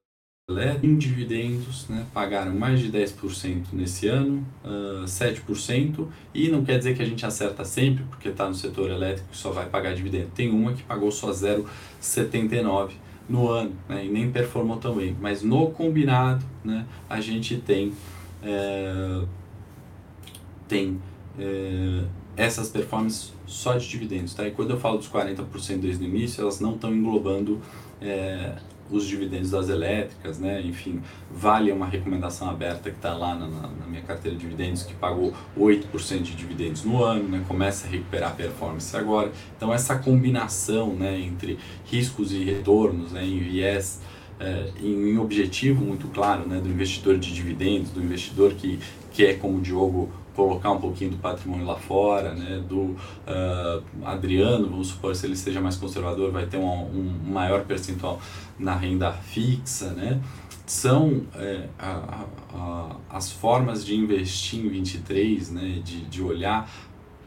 elétrico 0.48 0.86
em 0.86 0.96
dividendos, 0.96 1.88
né? 1.88 2.06
Pagaram 2.12 2.54
mais 2.54 2.80
de 2.80 2.90
10% 2.90 3.66
nesse 3.72 4.08
ano, 4.08 4.46
uh, 4.64 5.04
7%, 5.04 6.08
e 6.34 6.48
não 6.48 6.64
quer 6.64 6.78
dizer 6.78 6.96
que 6.96 7.02
a 7.02 7.06
gente 7.06 7.24
acerta 7.24 7.64
sempre, 7.64 8.04
porque 8.04 8.28
está 8.28 8.48
no 8.48 8.54
setor 8.54 8.90
elétrico 8.90 9.28
e 9.32 9.36
só 9.36 9.50
vai 9.50 9.68
pagar 9.68 9.94
dividendo. 9.94 10.30
Tem 10.34 10.50
uma 10.50 10.72
que 10.72 10.82
pagou 10.82 11.10
só 11.10 11.30
0,79% 11.30 12.90
no 13.28 13.48
ano, 13.48 13.72
né, 13.88 14.04
e 14.04 14.08
nem 14.08 14.30
performou 14.30 14.76
tão 14.76 14.96
bem. 14.96 15.16
Mas 15.20 15.42
no 15.42 15.70
combinado, 15.70 16.44
né, 16.64 16.86
a 17.08 17.20
gente 17.20 17.56
tem, 17.56 17.92
é, 18.42 19.24
tem 20.68 21.00
é, 21.38 22.04
essas 22.36 22.68
performances 22.68 23.32
só 23.46 23.76
de 23.76 23.88
dividendos. 23.88 24.34
Tá? 24.34 24.46
E 24.46 24.50
quando 24.50 24.70
eu 24.70 24.80
falo 24.80 24.98
dos 24.98 25.08
40% 25.08 25.80
desde 25.80 26.04
o 26.04 26.08
início, 26.08 26.42
elas 26.42 26.60
não 26.60 26.74
estão 26.74 26.94
englobando 26.94 27.60
é, 28.00 28.56
os 28.90 29.06
dividendos 29.06 29.50
das 29.50 29.68
elétricas, 29.68 30.38
né? 30.38 30.60
Enfim, 30.60 31.00
Vale 31.30 31.72
uma 31.72 31.86
recomendação 31.86 32.50
aberta 32.50 32.90
que 32.90 32.96
está 32.96 33.14
lá 33.14 33.34
na, 33.34 33.46
na, 33.46 33.86
minha 33.86 34.02
carteira 34.02 34.36
de 34.36 34.42
dividendos, 34.42 34.82
que 34.82 34.94
pagou 34.94 35.32
8% 35.58 36.22
de 36.22 36.34
dividendos 36.34 36.84
no 36.84 37.02
ano, 37.02 37.26
né? 37.28 37.42
Começa 37.48 37.86
a 37.86 37.90
recuperar 37.90 38.32
a 38.32 38.34
performance 38.34 38.94
agora. 38.94 39.32
Então, 39.56 39.72
essa 39.72 39.96
combinação 39.98 40.94
né, 40.94 41.18
entre 41.18 41.58
riscos 41.86 42.32
e 42.32 42.44
retornos, 42.44 43.12
né, 43.12 43.24
em 43.24 43.38
viés 43.38 44.00
é, 44.42 44.72
em, 44.82 45.16
objetivo 45.18 45.84
muito 45.84 46.08
claro 46.08 46.46
né, 46.48 46.60
do 46.60 46.68
investidor 46.68 47.16
de 47.16 47.32
dividendos, 47.32 47.90
do 47.90 48.02
investidor 48.02 48.54
que 48.54 48.80
quer, 49.12 49.38
como 49.38 49.58
o 49.58 49.60
Diogo 49.60 50.10
colocar 50.34 50.70
um 50.72 50.80
pouquinho 50.80 51.12
do 51.12 51.18
patrimônio 51.18 51.66
lá 51.66 51.76
fora, 51.76 52.34
né? 52.34 52.62
Do 52.66 52.80
uh, 52.80 53.84
Adriano, 54.04 54.68
vamos 54.68 54.88
supor, 54.88 55.14
se 55.14 55.26
ele 55.26 55.36
seja 55.36 55.60
mais 55.60 55.76
conservador, 55.76 56.32
vai 56.32 56.46
ter 56.46 56.56
um, 56.56 56.64
um 56.64 57.30
maior 57.30 57.64
percentual 57.64 58.20
na 58.58 58.74
renda 58.74 59.12
fixa, 59.12 59.90
né? 59.90 60.20
São 60.64 61.24
é, 61.34 61.68
a, 61.78 62.24
a, 62.54 62.96
as 63.10 63.30
formas 63.30 63.84
de 63.84 63.94
investir 63.94 64.64
em 64.64 64.68
23, 64.68 65.50
né? 65.50 65.82
De, 65.84 66.00
de 66.06 66.22
olhar 66.22 66.68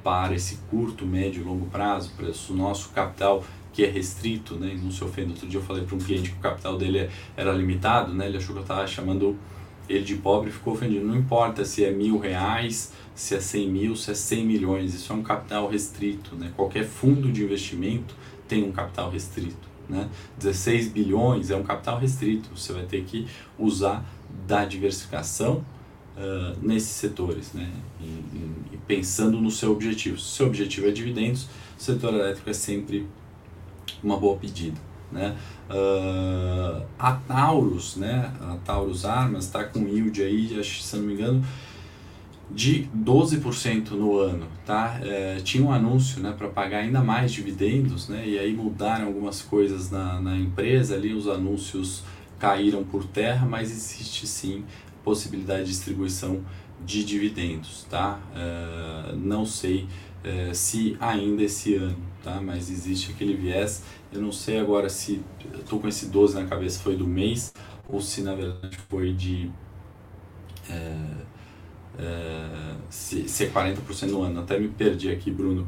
para 0.03 0.35
esse 0.35 0.57
curto, 0.69 1.05
médio 1.05 1.41
e 1.41 1.45
longo 1.45 1.65
prazo, 1.67 2.11
para 2.15 2.27
o 2.27 2.55
nosso 2.55 2.89
capital 2.89 3.43
que 3.75 3.83
é 3.83 3.89
restrito, 3.89 4.55
né? 4.55 4.79
Não 4.81 4.89
se 4.89 5.03
ofenda. 5.03 5.31
Outro 5.31 5.47
dia 5.47 5.59
eu 5.59 5.63
falei 5.63 5.83
para 5.83 5.95
um 5.95 5.99
cliente 5.99 6.31
que 6.31 6.37
o 6.37 6.39
capital 6.39 6.77
dele 6.77 7.09
era 7.35 7.51
limitado, 7.51 8.13
né? 8.13 8.25
Ele 8.25 8.37
achou 8.37 8.53
que 8.53 8.59
eu 8.59 8.61
estava 8.61 8.87
chamando 8.87 9.37
ele 9.89 10.05
de 10.05 10.15
pobre 10.15 10.49
ficou 10.49 10.73
ofendido. 10.73 11.05
Não 11.05 11.15
importa 11.15 11.65
se 11.65 11.83
é 11.83 11.91
mil 11.91 12.17
reais, 12.17 12.93
se 13.13 13.35
é 13.35 13.39
cem 13.41 13.69
mil, 13.69 13.93
se 13.97 14.11
é 14.11 14.13
cem 14.13 14.45
milhões, 14.45 14.95
isso 14.95 15.11
é 15.11 15.15
um 15.15 15.21
capital 15.21 15.69
restrito. 15.69 16.37
Né? 16.37 16.53
Qualquer 16.55 16.85
fundo 16.85 17.29
de 17.29 17.43
investimento 17.43 18.15
tem 18.47 18.63
um 18.63 18.71
capital 18.71 19.11
restrito. 19.11 19.75
Né? 19.89 20.09
16 20.39 20.87
bilhões 20.87 21.51
é 21.51 21.55
um 21.55 21.61
capital 21.61 21.99
restrito, 21.99 22.49
você 22.55 22.73
vai 22.73 22.85
ter 22.85 23.03
que 23.03 23.27
usar 23.59 24.03
da 24.47 24.65
diversificação 24.65 25.63
uh, 26.17 26.57
nesses 26.59 26.89
setores, 26.89 27.53
né? 27.53 27.69
E, 28.01 28.05
e, 28.73 28.77
pensando 28.87 29.39
no 29.39 29.51
seu 29.51 29.71
objetivo. 29.71 30.17
Se 30.17 30.23
o 30.23 30.29
seu 30.29 30.47
objetivo 30.47 30.87
é 30.87 30.91
dividendos, 30.91 31.47
o 31.77 31.81
setor 31.81 32.15
elétrico 32.15 32.49
é 32.49 32.53
sempre 32.53 33.05
uma 34.03 34.17
boa 34.17 34.37
pedida. 34.37 34.79
Né? 35.11 35.35
Uh, 35.69 36.83
a 36.99 37.13
Taurus, 37.13 37.95
né? 37.95 38.33
a 38.41 38.57
Taurus 38.65 39.05
Armas 39.05 39.45
está 39.45 39.63
com 39.63 39.87
yield 39.87 40.21
aí, 40.21 40.63
se 40.63 40.95
não 40.97 41.03
me 41.03 41.13
engano, 41.13 41.43
de 42.49 42.87
12% 42.95 43.91
no 43.91 44.19
ano, 44.19 44.47
tá? 44.65 44.99
É, 45.01 45.37
tinha 45.43 45.63
um 45.63 45.71
anúncio, 45.71 46.21
né, 46.21 46.33
para 46.37 46.47
pagar 46.47 46.79
ainda 46.79 47.01
mais 47.01 47.31
dividendos, 47.31 48.07
né? 48.07 48.23
E 48.27 48.37
aí 48.37 48.53
mudaram 48.53 49.07
algumas 49.07 49.41
coisas 49.41 49.89
na, 49.89 50.21
na 50.21 50.37
empresa 50.37 50.95
ali, 50.95 51.13
os 51.13 51.27
anúncios 51.27 52.03
caíram 52.39 52.83
por 52.83 53.05
terra, 53.05 53.47
mas 53.47 53.71
existe 53.71 54.27
sim 54.27 54.63
possibilidade 55.03 55.63
de 55.63 55.69
distribuição 55.69 56.41
de 56.85 57.03
dividendos, 57.03 57.85
tá? 57.89 58.19
É, 58.35 59.15
não 59.15 59.45
sei 59.45 59.87
é, 60.25 60.53
se 60.55 60.97
ainda 60.99 61.43
esse 61.43 61.75
ano, 61.75 61.97
tá? 62.23 62.41
Mas 62.41 62.71
existe 62.71 63.11
aquele 63.11 63.35
viés. 63.35 63.83
Eu 64.11 64.21
não 64.21 64.31
sei 64.31 64.59
agora 64.59 64.89
se 64.89 65.21
estou 65.53 65.79
com 65.79 65.87
esse 65.87 66.07
12 66.07 66.33
na 66.35 66.45
cabeça 66.45 66.79
foi 66.79 66.97
do 66.97 67.05
mês 67.05 67.53
ou 67.87 68.01
se 68.01 68.21
na 68.21 68.33
verdade 68.33 68.75
foi 68.89 69.13
de 69.13 69.51
é, 70.67 70.97
é, 71.99 72.75
se, 72.89 73.29
se 73.29 73.45
é 73.45 73.49
40% 73.49 74.09
no 74.09 74.23
ano. 74.23 74.39
Até 74.41 74.59
me 74.59 74.67
perdi 74.67 75.11
aqui, 75.11 75.29
Bruno. 75.29 75.67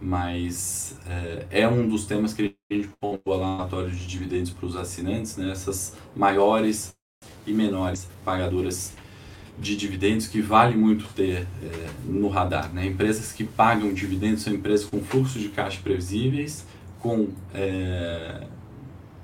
Mas 0.00 0.98
é, 1.06 1.46
é 1.62 1.68
um 1.68 1.88
dos 1.88 2.04
temas 2.04 2.34
que 2.34 2.56
a 2.70 2.74
gente 2.74 2.88
pontua 3.00 3.36
lá 3.36 3.46
no 3.46 3.56
relatório 3.58 3.90
de 3.90 4.06
dividendos 4.06 4.50
para 4.50 4.66
os 4.66 4.76
assinantes, 4.76 5.36
né? 5.36 5.50
essas 5.50 5.96
maiores 6.16 6.96
e 7.46 7.52
menores 7.52 8.08
pagadoras 8.24 8.92
de 9.58 9.76
dividendos 9.76 10.26
que 10.26 10.40
vale 10.40 10.76
muito 10.76 11.06
ter 11.14 11.46
é, 11.62 11.88
no 12.04 12.28
radar. 12.28 12.72
Né? 12.72 12.86
Empresas 12.86 13.32
que 13.32 13.44
pagam 13.44 13.92
dividendos 13.92 14.42
são 14.42 14.52
empresas 14.52 14.86
com 14.86 15.00
fluxo 15.00 15.38
de 15.38 15.48
caixa 15.48 15.80
previsíveis, 15.82 16.66
com 17.00 17.28
é, 17.54 18.42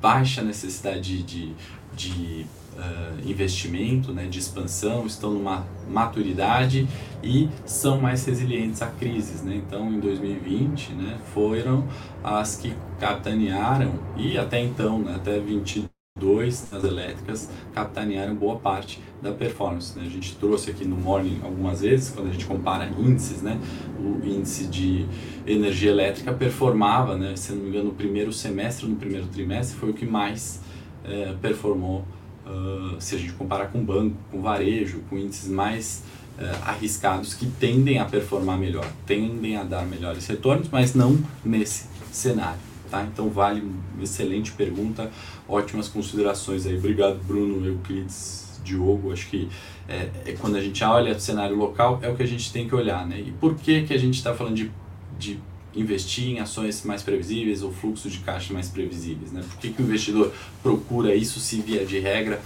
baixa 0.00 0.42
necessidade 0.42 1.22
de, 1.22 1.52
de 1.94 2.46
uh, 2.76 3.28
investimento, 3.28 4.12
né, 4.12 4.26
de 4.26 4.38
expansão, 4.38 5.06
estão 5.06 5.32
numa 5.32 5.66
maturidade 5.88 6.88
e 7.22 7.48
são 7.66 8.00
mais 8.00 8.24
resilientes 8.24 8.80
a 8.82 8.86
crises. 8.86 9.42
Né? 9.42 9.56
Então, 9.56 9.92
em 9.92 10.00
2020, 10.00 10.92
né, 10.92 11.18
foram 11.34 11.86
as 12.22 12.56
que 12.56 12.72
capitanearam, 12.98 13.94
e 14.16 14.38
até 14.38 14.62
então, 14.62 14.98
né, 15.00 15.14
até 15.16 15.38
20 15.38 15.89
dois 16.20 16.68
das 16.70 16.84
elétricas 16.84 17.48
capitanearam 17.74 18.34
boa 18.34 18.56
parte 18.56 19.00
da 19.22 19.32
performance. 19.32 19.98
Né? 19.98 20.04
A 20.06 20.10
gente 20.10 20.36
trouxe 20.36 20.70
aqui 20.70 20.84
no 20.84 20.94
Morning 20.94 21.40
algumas 21.42 21.80
vezes, 21.80 22.10
quando 22.10 22.28
a 22.28 22.32
gente 22.32 22.44
compara 22.44 22.88
índices, 22.98 23.42
né? 23.42 23.58
o 23.98 24.24
índice 24.24 24.66
de 24.66 25.06
energia 25.46 25.90
elétrica 25.90 26.32
performava, 26.32 27.16
né? 27.16 27.34
se 27.34 27.52
não 27.52 27.62
me 27.62 27.70
engano, 27.70 27.86
no 27.86 27.94
primeiro 27.94 28.32
semestre, 28.32 28.86
no 28.86 28.96
primeiro 28.96 29.26
trimestre, 29.26 29.76
foi 29.78 29.90
o 29.90 29.94
que 29.94 30.06
mais 30.06 30.60
é, 31.04 31.34
performou, 31.40 32.04
uh, 32.46 33.00
se 33.00 33.14
a 33.14 33.18
gente 33.18 33.32
comparar 33.32 33.68
com 33.68 33.82
banco, 33.82 34.16
com 34.30 34.42
varejo, 34.42 35.00
com 35.08 35.16
índices 35.16 35.48
mais 35.48 36.04
uh, 36.38 36.68
arriscados 36.68 37.32
que 37.34 37.46
tendem 37.46 37.98
a 37.98 38.04
performar 38.04 38.58
melhor, 38.58 38.86
tendem 39.06 39.56
a 39.56 39.64
dar 39.64 39.86
melhores 39.86 40.26
retornos, 40.26 40.68
mas 40.70 40.94
não 40.94 41.18
nesse 41.44 41.86
cenário. 42.12 42.69
Tá? 42.90 43.04
Então 43.04 43.30
vale, 43.30 43.62
excelente 44.02 44.52
pergunta, 44.52 45.10
ótimas 45.48 45.88
considerações 45.88 46.66
aí. 46.66 46.76
Obrigado 46.76 47.20
Bruno, 47.24 47.64
Euclides, 47.64 48.60
Diogo. 48.64 49.12
Acho 49.12 49.28
que 49.28 49.48
é, 49.88 50.10
é 50.26 50.32
quando 50.32 50.56
a 50.56 50.60
gente 50.60 50.82
olha 50.82 51.16
o 51.16 51.20
cenário 51.20 51.56
local 51.56 52.00
é 52.02 52.08
o 52.08 52.16
que 52.16 52.22
a 52.22 52.26
gente 52.26 52.52
tem 52.52 52.68
que 52.68 52.74
olhar, 52.74 53.06
né? 53.06 53.20
E 53.20 53.32
por 53.32 53.54
que 53.54 53.82
que 53.82 53.94
a 53.94 53.98
gente 53.98 54.14
está 54.14 54.34
falando 54.34 54.56
de, 54.56 54.70
de 55.18 55.38
investir 55.74 56.28
em 56.28 56.40
ações 56.40 56.84
mais 56.84 57.02
previsíveis 57.02 57.62
ou 57.62 57.72
fluxo 57.72 58.10
de 58.10 58.18
caixa 58.18 58.52
mais 58.52 58.68
previsíveis, 58.68 59.30
né? 59.32 59.42
Por 59.48 59.58
que, 59.58 59.70
que 59.70 59.82
o 59.82 59.84
investidor 59.84 60.32
procura 60.62 61.14
isso 61.14 61.38
se 61.38 61.60
via 61.60 61.86
de 61.86 61.98
regra 62.00 62.40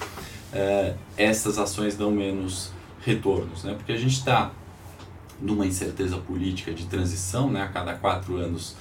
é, 0.53 0.95
essas 1.17 1.59
ações 1.59 1.97
dão 1.97 2.11
menos 2.11 2.71
retornos, 3.05 3.65
né? 3.65 3.75
Porque 3.75 3.93
a 3.93 3.97
gente 3.97 4.13
está 4.15 4.53
numa 5.41 5.67
incerteza 5.67 6.17
política 6.17 6.73
de 6.73 6.87
transição, 6.87 7.51
né? 7.51 7.63
A 7.63 7.69
cada 7.69 7.95
quatro 7.95 8.37
anos 8.37 8.77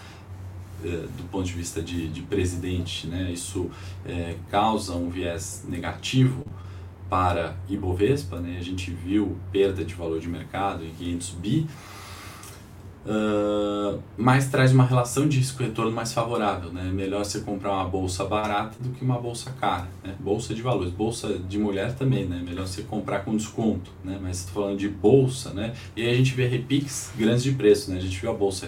do 0.90 1.30
ponto 1.30 1.46
de 1.46 1.54
vista 1.54 1.82
de, 1.82 2.08
de 2.08 2.22
presidente, 2.22 3.08
né, 3.08 3.32
isso 3.32 3.70
é, 4.06 4.36
causa 4.50 4.94
um 4.94 5.10
viés 5.10 5.66
negativo 5.68 6.46
para 7.10 7.56
Ibovespa, 7.70 8.40
né, 8.40 8.58
a 8.60 8.64
gente 8.64 8.92
viu 8.92 9.38
perda 9.52 9.84
de 9.84 9.94
valor 9.94 10.20
de 10.20 10.28
mercado 10.28 10.84
em 10.86 10.92
500 10.92 11.30
bi, 11.32 11.68
Uh, 13.06 14.02
mas 14.16 14.48
traz 14.48 14.72
uma 14.72 14.86
relação 14.86 15.28
de 15.28 15.38
risco-retorno 15.38 15.92
mais 15.92 16.14
favorável. 16.14 16.72
Né? 16.72 16.84
Melhor 16.84 17.26
você 17.26 17.42
comprar 17.42 17.74
uma 17.74 17.86
bolsa 17.86 18.24
barata 18.24 18.78
do 18.80 18.90
que 18.92 19.04
uma 19.04 19.20
bolsa 19.20 19.52
cara. 19.60 19.88
Né? 20.02 20.16
Bolsa 20.20 20.54
de 20.54 20.62
valores, 20.62 20.92
bolsa 20.92 21.38
de 21.38 21.58
mulher 21.58 21.96
também, 21.96 22.26
né? 22.26 22.42
melhor 22.46 22.66
você 22.66 22.84
comprar 22.84 23.20
com 23.20 23.36
desconto. 23.36 23.92
Né? 24.04 24.18
Mas 24.22 24.40
estou 24.40 24.64
falando 24.64 24.80
de 24.80 24.88
bolsa, 24.88 25.50
né? 25.50 25.74
e 25.98 26.02
aí 26.02 26.14
a 26.14 26.16
gente 26.16 26.34
vê 26.34 26.48
repiques 26.48 27.12
grandes 27.18 27.44
de 27.44 27.52
preço. 27.52 27.92
Né? 27.92 27.98
A 27.98 28.02
gente 28.02 28.18
viu 28.20 28.32
a 28.32 28.34
bolsa 28.34 28.68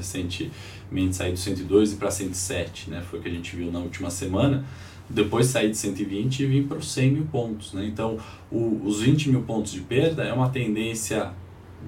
recentemente 0.86 1.16
sair 1.16 1.32
do 1.32 1.40
102 1.40 1.94
e 1.94 1.96
para 1.96 2.12
107, 2.12 2.90
né? 2.90 3.02
foi 3.02 3.20
o 3.20 3.22
que 3.22 3.30
a 3.30 3.32
gente 3.32 3.56
viu 3.56 3.72
na 3.72 3.80
última 3.80 4.10
semana. 4.10 4.66
Depois 5.08 5.48
sair 5.48 5.70
de 5.70 5.78
120 5.78 6.40
e 6.40 6.46
vir 6.48 6.68
para 6.68 6.78
os 6.78 6.92
100 6.92 7.12
mil 7.12 7.26
pontos. 7.26 7.74
Né? 7.74 7.86
Então, 7.86 8.18
o, 8.52 8.82
os 8.84 9.02
20 9.02 9.30
mil 9.30 9.44
pontos 9.44 9.72
de 9.72 9.82
perda 9.82 10.24
é 10.24 10.34
uma 10.34 10.50
tendência 10.50 11.32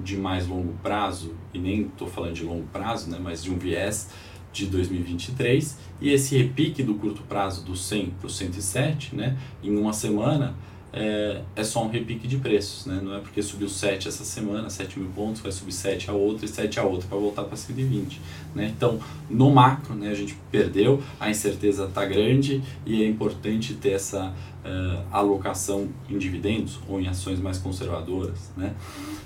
de 0.03 0.15
mais 0.15 0.47
longo 0.47 0.73
prazo, 0.83 1.33
e 1.53 1.57
nem 1.57 1.83
estou 1.83 2.07
falando 2.07 2.33
de 2.33 2.43
longo 2.43 2.67
prazo, 2.67 3.09
né, 3.09 3.17
mas 3.19 3.43
de 3.43 3.49
um 3.49 3.57
viés 3.57 4.09
de 4.53 4.67
2023, 4.67 5.75
e 5.99 6.11
esse 6.11 6.37
repique 6.37 6.83
do 6.83 6.93
curto 6.95 7.23
prazo 7.23 7.65
do 7.65 7.75
100 7.75 8.11
para 8.11 8.27
o 8.27 8.29
107, 8.29 9.15
né, 9.15 9.35
em 9.63 9.75
uma 9.75 9.93
semana, 9.93 10.55
é, 10.97 11.41
é 11.55 11.63
só 11.63 11.83
um 11.83 11.89
repique 11.89 12.27
de 12.27 12.37
preços, 12.37 12.85
né? 12.85 12.99
não 13.01 13.15
é 13.15 13.19
porque 13.19 13.41
subiu 13.41 13.69
7 13.69 14.07
essa 14.07 14.23
semana, 14.23 14.69
7 14.69 14.99
mil 14.99 15.09
pontos, 15.09 15.41
vai 15.41 15.51
subir 15.51 15.71
7 15.71 16.09
a 16.09 16.13
outra 16.13 16.45
e 16.45 16.47
7 16.49 16.79
a 16.79 16.83
outra 16.83 17.07
para 17.07 17.17
voltar 17.17 17.43
para 17.43 17.55
120. 17.55 18.19
Né? 18.55 18.73
Então, 18.75 18.99
no 19.29 19.51
macro, 19.51 19.93
né, 19.93 20.09
a 20.09 20.13
gente 20.15 20.35
perdeu, 20.51 21.01
a 21.19 21.29
incerteza 21.29 21.85
está 21.85 22.05
grande 22.05 22.63
e 22.85 23.03
é 23.03 23.07
importante 23.07 23.75
ter 23.75 23.91
essa 23.91 24.27
uh, 24.27 25.03
alocação 25.11 25.89
em 26.09 26.17
dividendos 26.17 26.79
ou 26.87 26.99
em 26.99 27.07
ações 27.07 27.39
mais 27.39 27.57
conservadoras. 27.57 28.51
Né? 28.57 28.73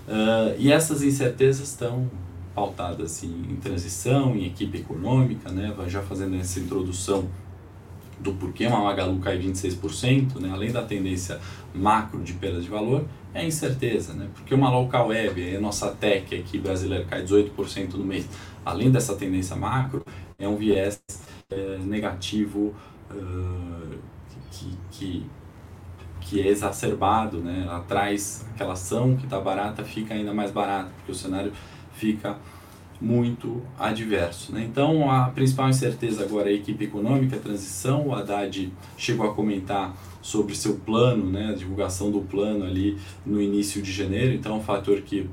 Uh, 0.07 0.55
e 0.59 0.71
essas 0.71 1.01
incertezas 1.01 1.69
estão 1.69 2.09
pautadas 2.53 3.23
em, 3.23 3.29
em 3.29 3.55
transição, 3.55 4.35
em 4.35 4.45
equipe 4.45 4.79
econômica, 4.79 5.49
né? 5.51 5.73
já 5.87 6.01
fazendo 6.01 6.35
essa 6.35 6.59
introdução 6.59 7.29
do 8.21 8.33
porquê 8.33 8.67
uma 8.67 8.81
Magalu 8.81 9.19
cai 9.19 9.37
26%, 9.39 10.39
né, 10.39 10.51
além 10.51 10.71
da 10.71 10.83
tendência 10.83 11.39
macro 11.73 12.21
de 12.21 12.33
perda 12.33 12.61
de 12.61 12.69
valor, 12.69 13.05
é 13.33 13.45
incerteza, 13.45 14.13
né, 14.13 14.29
porque 14.33 14.53
uma 14.53 14.69
local 14.69 15.07
web, 15.07 15.55
a 15.55 15.59
nossa 15.59 15.89
tech 15.89 16.33
aqui 16.35 16.57
brasileira 16.57 17.05
cai 17.05 17.23
18% 17.23 17.93
no 17.93 18.05
mês, 18.05 18.27
além 18.63 18.91
dessa 18.91 19.15
tendência 19.15 19.55
macro, 19.55 20.05
é 20.37 20.47
um 20.47 20.55
viés 20.55 21.01
é, 21.49 21.77
negativo 21.79 22.73
uh, 23.11 23.97
que, 24.51 24.77
que, 24.91 25.25
que 26.21 26.41
é 26.41 26.47
exacerbado, 26.47 27.37
né, 27.37 27.63
ela 27.65 27.77
aquela 27.77 28.73
ação 28.73 29.15
que 29.15 29.25
está 29.25 29.39
barata, 29.39 29.83
fica 29.83 30.13
ainda 30.13 30.33
mais 30.33 30.51
barata, 30.51 30.91
porque 30.97 31.11
o 31.11 31.15
cenário 31.15 31.51
fica 31.93 32.37
muito 33.01 33.61
adverso. 33.79 34.53
Né? 34.53 34.63
Então, 34.69 35.09
a 35.09 35.29
principal 35.29 35.69
incerteza 35.69 36.23
agora 36.23 36.49
é 36.49 36.53
a 36.53 36.55
equipe 36.55 36.85
econômica, 36.85 37.35
a 37.35 37.39
transição. 37.39 38.07
O 38.07 38.13
Haddad 38.13 38.71
chegou 38.95 39.27
a 39.27 39.33
comentar 39.33 39.95
sobre 40.21 40.53
seu 40.53 40.75
plano, 40.75 41.31
né, 41.31 41.49
a 41.49 41.55
divulgação 41.55 42.11
do 42.11 42.21
plano 42.21 42.63
ali 42.63 42.97
no 43.25 43.41
início 43.41 43.81
de 43.81 43.91
janeiro. 43.91 44.33
Então, 44.33 44.53
é 44.53 44.55
um 44.59 44.63
fator 44.63 45.01
que 45.01 45.27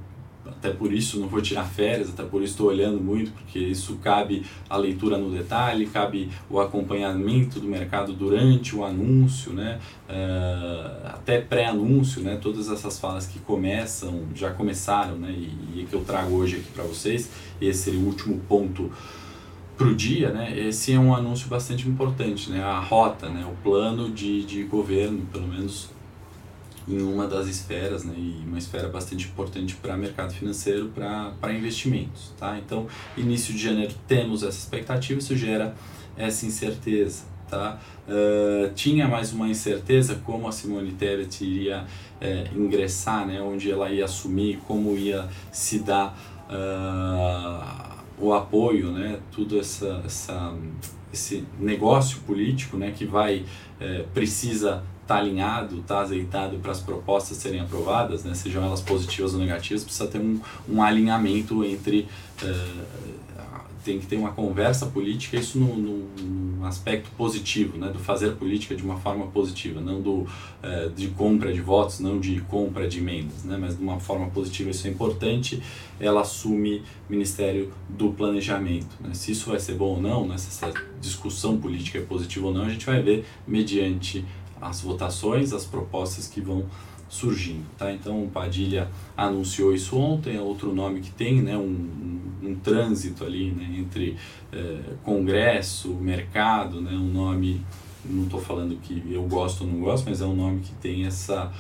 até 0.49 0.71
por 0.71 0.93
isso 0.93 1.21
não 1.21 1.29
vou 1.29 1.41
tirar 1.41 1.65
férias, 1.65 2.11
até 2.11 2.23
por 2.23 2.43
isso 2.43 2.55
estou 2.55 2.69
olhando 2.69 3.01
muito, 3.01 3.31
porque 3.33 3.59
isso 3.59 3.97
cabe 3.97 4.45
a 4.69 4.77
leitura 4.77 5.17
no 5.17 5.31
detalhe, 5.31 5.87
cabe 5.87 6.31
o 6.49 6.61
acompanhamento 6.61 7.61
do 7.61 7.69
mercado 7.69 8.13
durante 8.13 8.75
o 8.75 8.85
anúncio, 8.85 9.53
né? 9.53 9.79
Uh, 10.09 11.07
até 11.07 11.41
pré-anúncio, 11.41 12.23
né? 12.23 12.39
todas 12.41 12.71
essas 12.71 12.99
falas 12.99 13.27
que 13.27 13.39
começam, 13.39 14.23
já 14.35 14.51
começaram, 14.51 15.17
né? 15.17 15.31
e, 15.31 15.81
e 15.81 15.87
que 15.89 15.95
eu 15.95 16.03
trago 16.03 16.35
hoje 16.35 16.57
aqui 16.57 16.71
para 16.73 16.85
vocês, 16.85 17.31
esse 17.61 17.85
seria 17.85 18.01
o 18.01 18.07
último 18.07 18.41
ponto 18.49 18.91
para 19.77 19.87
o 19.87 19.95
dia, 19.95 20.31
né? 20.31 20.59
esse 20.59 20.93
é 20.93 20.99
um 20.99 21.15
anúncio 21.15 21.49
bastante 21.49 21.87
importante, 21.87 22.51
né? 22.51 22.63
a 22.63 22.81
rota, 22.81 23.29
né? 23.29 23.47
o 23.47 23.55
plano 23.63 24.11
de, 24.11 24.45
de 24.45 24.63
governo, 24.65 25.27
pelo 25.31 25.47
menos 25.47 25.91
em 26.89 27.03
uma 27.03 27.27
das 27.27 27.47
esferas, 27.47 28.05
né, 28.05 28.15
e 28.17 28.43
uma 28.47 28.59
esfera 28.59 28.89
bastante 28.89 29.27
importante 29.27 29.75
para 29.77 29.97
mercado 29.97 30.33
financeiro, 30.33 30.91
para 30.95 31.53
investimentos. 31.53 32.33
Tá? 32.39 32.59
Então, 32.59 32.87
início 33.17 33.53
de 33.53 33.63
janeiro 33.63 33.95
temos 34.07 34.43
essa 34.43 34.59
expectativa, 34.59 35.19
isso 35.19 35.37
gera 35.37 35.75
essa 36.17 36.47
incerteza. 36.47 37.25
Tá? 37.49 37.79
Uh, 38.07 38.71
tinha 38.75 39.09
mais 39.09 39.33
uma 39.33 39.49
incerteza 39.49 40.21
como 40.23 40.47
a 40.49 40.53
Simone 40.53 40.93
Tebet 40.93 41.43
iria 41.43 41.85
uh, 41.85 42.59
ingressar, 42.59 43.27
né, 43.27 43.41
onde 43.41 43.71
ela 43.71 43.91
ia 43.91 44.05
assumir, 44.05 44.59
como 44.67 44.97
ia 44.97 45.29
se 45.51 45.79
dar 45.79 46.19
uh, 46.51 47.99
o 48.21 48.35
apoio, 48.35 48.93
né, 48.93 49.19
tudo 49.31 49.59
essa, 49.59 50.03
essa, 50.05 50.55
esse 51.13 51.45
negócio 51.59 52.19
político 52.27 52.77
né, 52.77 52.93
que 52.95 53.05
vai 53.05 53.45
eh, 53.81 54.05
precisa 54.13 54.83
está 55.09 55.17
alinhado, 55.17 55.79
está 55.79 56.01
azeitado 56.01 56.59
para 56.59 56.71
as 56.71 56.81
propostas 56.81 57.39
serem 57.39 57.61
aprovadas, 57.61 58.25
né, 58.25 58.35
sejam 58.35 58.63
elas 58.63 58.83
positivas 58.83 59.33
ou 59.33 59.41
negativas, 59.41 59.83
precisa 59.83 60.07
ter 60.07 60.19
um, 60.19 60.39
um 60.69 60.83
alinhamento 60.83 61.65
entre 61.65 62.07
uh, 62.43 63.29
tem 63.89 63.99
que 63.99 64.07
ter 64.07 64.17
uma 64.17 64.33
conversa 64.33 64.85
política, 64.85 65.39
isso 65.39 65.59
no, 65.59 65.75
no, 65.77 66.67
aspecto 66.67 67.09
positivo, 67.17 67.79
né, 67.79 67.89
do 67.89 67.99
fazer 67.99 68.33
política 68.33 68.75
de 68.75 68.83
uma 68.83 68.99
forma 68.99 69.29
positiva, 69.29 69.81
não 69.81 70.03
do, 70.03 70.27
é, 70.63 70.89
de 70.89 71.09
compra 71.09 71.51
de 71.51 71.63
votos, 71.63 72.01
não 72.01 72.21
de 72.21 72.41
compra 72.43 72.87
de 72.87 72.99
emendas, 72.99 73.45
né, 73.45 73.57
mas 73.59 73.79
de 73.79 73.83
uma 73.83 73.99
forma 73.99 74.27
positiva, 74.27 74.69
isso 74.69 74.87
é 74.87 74.91
importante, 74.91 75.63
ela 75.99 76.21
assume 76.21 76.83
Ministério 77.09 77.73
do 77.89 78.11
Planejamento. 78.11 78.95
Né, 79.01 79.15
se 79.15 79.33
isso 79.33 79.49
vai 79.49 79.59
ser 79.59 79.75
bom 79.75 79.95
ou 79.95 80.03
não, 80.03 80.27
né, 80.27 80.37
se 80.37 80.49
essa 80.49 80.75
discussão 81.01 81.57
política 81.57 81.99
é 81.99 82.03
positiva 82.03 82.49
ou 82.49 82.53
não, 82.53 82.65
a 82.65 82.69
gente 82.69 82.85
vai 82.85 83.01
ver 83.01 83.25
mediante 83.47 84.27
as 84.61 84.81
votações, 84.81 85.53
as 85.53 85.65
propostas 85.65 86.27
que 86.27 86.41
vão 86.41 86.67
surgindo. 87.09 87.65
Tá? 87.77 87.93
Então 87.93 88.25
o 88.25 88.29
Padilha 88.29 88.89
anunciou 89.17 89.75
isso 89.75 89.97
ontem, 89.97 90.37
é 90.37 90.41
outro 90.41 90.75
nome 90.75 91.01
que 91.01 91.11
tem, 91.11 91.43
né, 91.43 91.57
um, 91.57 91.63
um, 91.63 92.51
um 92.51 92.55
trânsito 92.57 93.25
ali 93.25 93.51
né, 93.51 93.77
entre 93.79 94.17
é, 94.53 94.81
Congresso, 95.03 95.95
mercado, 95.95 96.81
né, 96.81 96.93
um 96.93 97.11
nome, 97.11 97.65
não 98.05 98.25
estou 98.25 98.41
falando 98.41 98.77
que 98.77 99.03
eu 99.11 99.23
gosto 99.23 99.63
ou 99.63 99.71
não 99.71 99.81
gosto, 99.81 100.09
mas 100.09 100.21
é 100.21 100.27
um 100.27 100.37
nome 100.37 100.61
que 100.61 100.73
tem 100.75 101.07
essa, 101.07 101.51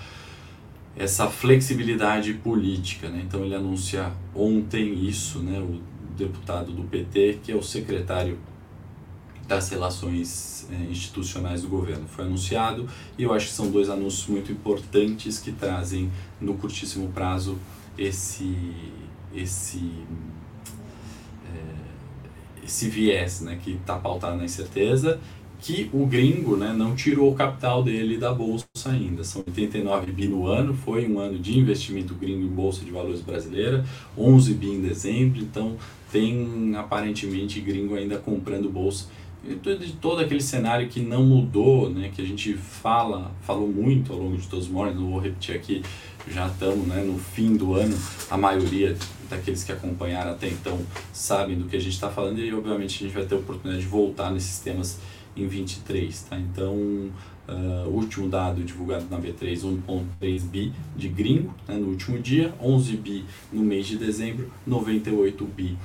essa 0.96 1.28
flexibilidade 1.28 2.34
política. 2.34 3.08
Né? 3.08 3.22
Então 3.26 3.44
ele 3.44 3.54
anuncia 3.54 4.12
ontem 4.34 5.06
isso, 5.06 5.38
né, 5.40 5.58
o 5.58 5.80
deputado 6.16 6.72
do 6.72 6.82
PT, 6.82 7.38
que 7.42 7.52
é 7.52 7.56
o 7.56 7.62
secretário 7.62 8.38
das 9.48 9.70
relações 9.70 10.68
é, 10.70 10.90
institucionais 10.90 11.62
do 11.62 11.68
governo. 11.68 12.06
Foi 12.06 12.26
anunciado 12.26 12.86
e 13.16 13.22
eu 13.22 13.32
acho 13.32 13.46
que 13.46 13.52
são 13.54 13.70
dois 13.70 13.88
anúncios 13.88 14.26
muito 14.26 14.52
importantes 14.52 15.38
que 15.38 15.50
trazem 15.50 16.10
no 16.38 16.54
curtíssimo 16.54 17.08
prazo 17.08 17.58
esse 17.96 18.54
esse 19.34 19.90
é, 21.54 22.64
esse 22.64 22.88
viés, 22.88 23.40
né, 23.40 23.58
que 23.62 23.72
está 23.72 23.96
pautado 23.96 24.36
na 24.36 24.44
incerteza, 24.44 25.18
que 25.60 25.88
o 25.92 26.06
gringo, 26.06 26.56
né, 26.56 26.72
não 26.76 26.94
tirou 26.94 27.32
o 27.32 27.34
capital 27.34 27.82
dele 27.82 28.18
da 28.18 28.32
bolsa 28.32 28.66
ainda. 28.86 29.24
São 29.24 29.42
89 29.46 30.12
bi 30.12 30.28
no 30.28 30.46
ano, 30.46 30.74
foi 30.74 31.08
um 31.08 31.18
ano 31.18 31.38
de 31.38 31.58
investimento 31.58 32.14
gringo 32.14 32.44
em 32.44 32.48
bolsa 32.48 32.84
de 32.84 32.90
valores 32.90 33.20
brasileira, 33.20 33.84
11 34.16 34.54
bi 34.54 34.68
em 34.68 34.82
dezembro, 34.82 35.40
então 35.40 35.76
tem 36.12 36.74
aparentemente 36.76 37.60
gringo 37.60 37.94
ainda 37.94 38.18
comprando 38.18 38.70
bolsa 38.70 39.08
de 39.44 39.92
todo 39.94 40.20
aquele 40.20 40.40
cenário 40.40 40.88
que 40.88 41.00
não 41.00 41.24
mudou, 41.24 41.88
né, 41.88 42.10
que 42.14 42.20
a 42.20 42.24
gente 42.24 42.54
fala, 42.54 43.30
falou 43.42 43.68
muito 43.68 44.12
ao 44.12 44.18
longo 44.18 44.36
de 44.36 44.46
todos 44.46 44.66
os 44.66 44.70
mornings, 44.70 45.00
não 45.00 45.10
vou 45.10 45.20
repetir 45.20 45.54
aqui, 45.54 45.82
já 46.26 46.46
estamos 46.46 46.86
né, 46.86 47.02
no 47.02 47.18
fim 47.18 47.56
do 47.56 47.74
ano, 47.74 47.96
a 48.30 48.36
maioria 48.36 48.96
daqueles 49.30 49.62
que 49.62 49.72
acompanharam 49.72 50.32
até 50.32 50.48
então 50.48 50.80
sabem 51.12 51.58
do 51.58 51.66
que 51.66 51.76
a 51.76 51.80
gente 51.80 51.92
está 51.92 52.10
falando 52.10 52.38
e 52.38 52.52
obviamente 52.52 53.04
a 53.04 53.06
gente 53.06 53.14
vai 53.14 53.26
ter 53.26 53.34
a 53.34 53.38
oportunidade 53.38 53.84
de 53.84 53.88
voltar 53.88 54.30
nesses 54.30 54.58
temas 54.60 54.98
em 55.36 55.46
23, 55.46 56.22
tá? 56.22 56.38
Então, 56.38 56.74
uh, 57.48 57.88
último 57.88 58.28
dado 58.28 58.62
divulgado 58.64 59.06
na 59.10 59.18
B3, 59.18 59.60
1.3 59.60 60.42
bi 60.42 60.72
de 60.96 61.08
gringo 61.08 61.54
né, 61.66 61.76
no 61.76 61.88
último 61.88 62.18
dia, 62.18 62.52
11 62.60 62.96
bi 62.96 63.24
no 63.52 63.62
mês 63.62 63.86
de 63.86 63.96
dezembro, 63.96 64.50
98 64.66 65.44
bi 65.44 65.76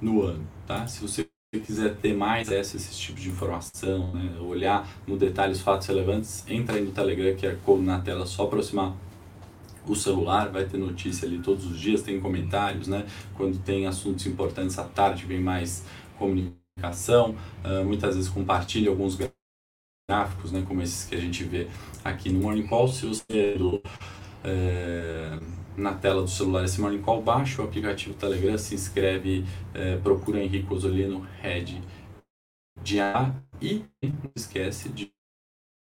no 0.00 0.22
ano, 0.22 0.46
tá? 0.66 0.86
Se 0.86 1.00
você 1.00 1.26
quiser 1.52 1.94
ter 1.96 2.14
mais 2.14 2.48
acesso 2.48 2.76
a 2.76 2.80
esse 2.80 2.96
tipo 2.96 3.20
de 3.20 3.28
informação, 3.28 4.12
né, 4.12 4.36
olhar 4.40 4.88
no 5.06 5.16
detalhe 5.16 5.52
os 5.52 5.60
fatos 5.60 5.86
relevantes, 5.86 6.44
entra 6.48 6.76
aí 6.76 6.84
no 6.84 6.92
Telegram, 6.92 7.34
que 7.36 7.46
é 7.46 7.56
como 7.64 7.82
na 7.82 8.00
tela, 8.00 8.26
só 8.26 8.44
aproximar 8.44 8.94
o 9.86 9.94
celular, 9.94 10.50
vai 10.50 10.64
ter 10.64 10.78
notícia 10.78 11.26
ali 11.26 11.38
todos 11.38 11.64
os 11.64 11.78
dias, 11.78 12.02
tem 12.02 12.20
comentários, 12.20 12.88
né? 12.88 13.06
Quando 13.34 13.58
tem 13.58 13.86
assuntos 13.86 14.26
importantes 14.26 14.76
à 14.78 14.84
tarde, 14.84 15.24
vem 15.24 15.40
mais 15.40 15.84
comunicação, 16.18 17.36
uh, 17.64 17.84
muitas 17.84 18.16
vezes 18.16 18.28
compartilha 18.28 18.90
alguns 18.90 19.16
gráficos, 20.08 20.50
né? 20.50 20.64
Como 20.66 20.82
esses 20.82 21.08
que 21.08 21.14
a 21.14 21.20
gente 21.20 21.44
vê 21.44 21.68
aqui 22.04 22.30
no 22.30 22.40
Morning 22.40 22.66
Call. 22.66 22.88
Se 22.88 23.06
você 23.06 23.24
é 23.30 23.56
do, 23.56 23.80
é, 24.42 25.38
na 25.76 25.94
tela 25.94 26.22
do 26.22 26.28
celular 26.28 26.64
esse 26.64 26.80
Morning 26.80 27.02
Call, 27.02 27.22
baixa 27.22 27.62
o 27.62 27.64
aplicativo 27.64 28.14
Telegram, 28.14 28.56
se 28.56 28.74
inscreve, 28.74 29.44
é, 29.74 29.96
procura 29.96 30.42
Henrique 30.42 30.72
Osolino, 30.72 31.26
Head 31.40 31.82
de 32.82 33.00
A 33.00 33.34
e 33.60 33.84
não 34.02 34.30
esquece 34.34 34.88
de, 34.88 35.10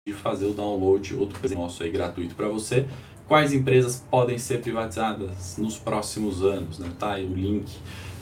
de 0.07 0.13
fazer 0.13 0.45
o 0.45 0.53
download, 0.53 1.15
outro 1.15 1.39
presente 1.39 1.59
nosso 1.59 1.83
aí 1.83 1.91
gratuito 1.91 2.35
para 2.35 2.47
você. 2.47 2.87
Quais 3.27 3.53
empresas 3.53 4.05
podem 4.09 4.37
ser 4.37 4.61
privatizadas 4.61 5.57
nos 5.57 5.77
próximos 5.77 6.43
anos? 6.43 6.77
Né? 6.77 6.91
Tá 6.97 7.13
aí 7.13 7.25
o 7.25 7.33
link 7.33 7.65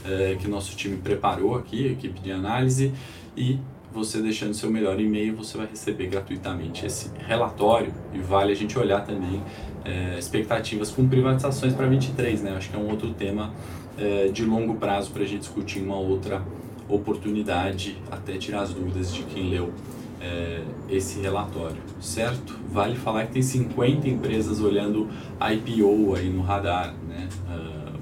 é, 0.05 0.36
que 0.36 0.47
nosso 0.47 0.76
time 0.76 0.97
preparou 0.97 1.55
aqui, 1.55 1.88
equipe 1.88 2.20
de 2.20 2.32
análise, 2.32 2.93
e 3.36 3.59
você 3.94 4.22
deixando 4.22 4.54
seu 4.54 4.72
melhor 4.72 5.00
e-mail, 5.00 5.36
você 5.36 5.58
vai 5.58 5.68
receber 5.68 6.08
gratuitamente 6.08 6.86
esse 6.86 7.12
relatório 7.28 7.94
e 8.14 8.20
vale 8.20 8.52
a 8.52 8.56
gente 8.56 8.78
olhar 8.78 9.06
também 9.06 9.41
é, 9.86 10.18
expectativas 10.18 10.89
com 10.89 11.08
privatizações 11.08 11.74
para 11.74 11.88
23, 11.88 12.41
né? 12.41 12.56
Acho 12.58 12.70
que 12.70 12.76
é 12.76 12.80
um 12.80 12.89
outro 12.89 13.14
tema 13.14 13.54
é, 13.98 14.30
de 14.30 14.44
longo 14.44 14.76
prazo 14.76 15.12
para 15.12 15.24
a 15.24 15.26
gente 15.26 15.41
discutir 15.41 15.82
uma 15.82 15.98
outra 15.98 16.41
oportunidade, 16.89 17.98
até 18.12 18.38
tirar 18.38 18.62
as 18.62 18.74
dúvidas 18.74 19.14
de 19.14 19.24
quem 19.24 19.50
leu 19.50 19.72
é, 20.20 20.64
esse 20.89 21.20
relatório, 21.20 21.82
certo? 22.00 22.58
Vale 22.72 22.96
falar 22.96 23.28
que 23.28 23.34
tem 23.34 23.41
50 23.41 24.08
empresas 24.08 24.62
olhando 24.62 25.10
IPO 25.39 26.16
aí 26.16 26.30
no 26.30 26.41
radar, 26.41 26.94
né? 27.08 27.28
Uh, 27.48 28.00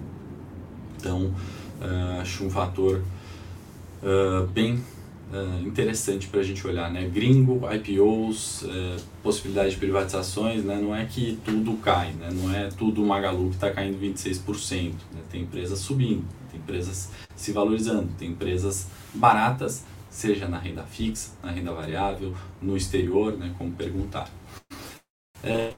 então, 0.97 1.33
uh, 1.81 2.21
acho 2.21 2.45
um 2.45 2.49
fator 2.49 3.01
uh, 4.03 4.45
bem 4.47 4.83
uh, 5.31 5.67
interessante 5.67 6.27
para 6.27 6.41
a 6.41 6.43
gente 6.43 6.65
olhar, 6.65 6.91
né? 6.91 7.07
Gringo, 7.07 7.61
IPOs, 7.73 8.63
uh, 8.63 8.67
eh, 8.69 8.97
possibilidade 9.23 9.71
de 9.71 9.77
privatizações, 9.77 10.63
né? 10.63 10.75
Não 10.75 10.95
é 10.95 11.05
que 11.05 11.39
tudo 11.43 11.73
cai, 11.77 12.11
né? 12.13 12.29
Não 12.31 12.53
é 12.53 12.69
tudo 12.69 13.03
Magalu 13.03 13.49
que 13.49 13.55
está 13.55 13.71
caindo 13.71 13.99
26%, 13.99 14.91
né? 15.13 15.21
Tem 15.29 15.41
empresas 15.41 15.79
subindo, 15.79 16.25
tem 16.51 16.59
empresas 16.59 17.09
se 17.35 17.51
valorizando, 17.51 18.09
tem 18.19 18.29
empresas 18.29 18.87
baratas, 19.13 19.85
seja 20.09 20.47
na 20.47 20.57
renda 20.57 20.83
fixa, 20.83 21.31
na 21.41 21.51
renda 21.51 21.73
variável, 21.73 22.35
no 22.61 22.75
exterior, 22.75 23.37
né? 23.37 23.53
Como 23.57 23.71
perguntar. 23.71 24.29
É, 25.43 25.73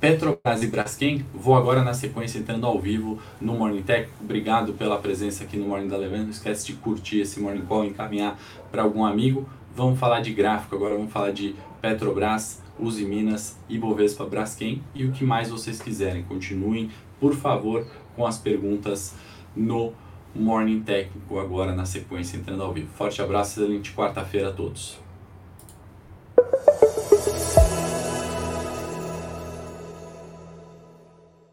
Petrobras 0.00 0.62
e 0.62 0.66
Braskem, 0.66 1.24
vou 1.32 1.56
agora 1.56 1.82
na 1.82 1.94
sequência 1.94 2.38
entrando 2.38 2.66
ao 2.66 2.78
vivo 2.78 3.18
no 3.40 3.54
Morning 3.54 3.82
Tech. 3.82 4.08
Obrigado 4.20 4.74
pela 4.74 4.98
presença 4.98 5.44
aqui 5.44 5.56
no 5.56 5.66
Morning 5.66 5.88
da 5.88 5.96
Levante. 5.96 6.24
Não 6.24 6.30
esquece 6.30 6.66
de 6.66 6.74
curtir 6.74 7.20
esse 7.20 7.40
Morning 7.40 7.64
Call, 7.64 7.84
encaminhar 7.84 8.38
para 8.70 8.82
algum 8.82 9.04
amigo. 9.04 9.48
Vamos 9.74 9.98
falar 9.98 10.20
de 10.20 10.32
gráfico 10.32 10.76
agora, 10.76 10.94
vamos 10.94 11.10
falar 11.10 11.32
de 11.32 11.54
Petrobras, 11.80 12.60
Uzi 12.78 13.04
Minas, 13.06 13.56
Ibovespa, 13.68 14.26
Braskem 14.26 14.82
e 14.94 15.06
o 15.06 15.12
que 15.12 15.24
mais 15.24 15.48
vocês 15.48 15.80
quiserem. 15.80 16.22
Continuem, 16.24 16.90
por 17.18 17.34
favor, 17.34 17.86
com 18.14 18.26
as 18.26 18.36
perguntas 18.36 19.14
no 19.56 19.94
Morning 20.34 20.82
Técnico 20.82 21.38
agora 21.38 21.74
na 21.74 21.86
sequência 21.86 22.36
entrando 22.36 22.62
ao 22.62 22.72
vivo. 22.72 22.88
Forte 22.94 23.22
abraço, 23.22 23.60
excelente 23.60 23.92
quarta-feira 23.92 24.50
a 24.50 24.52
todos. 24.52 25.00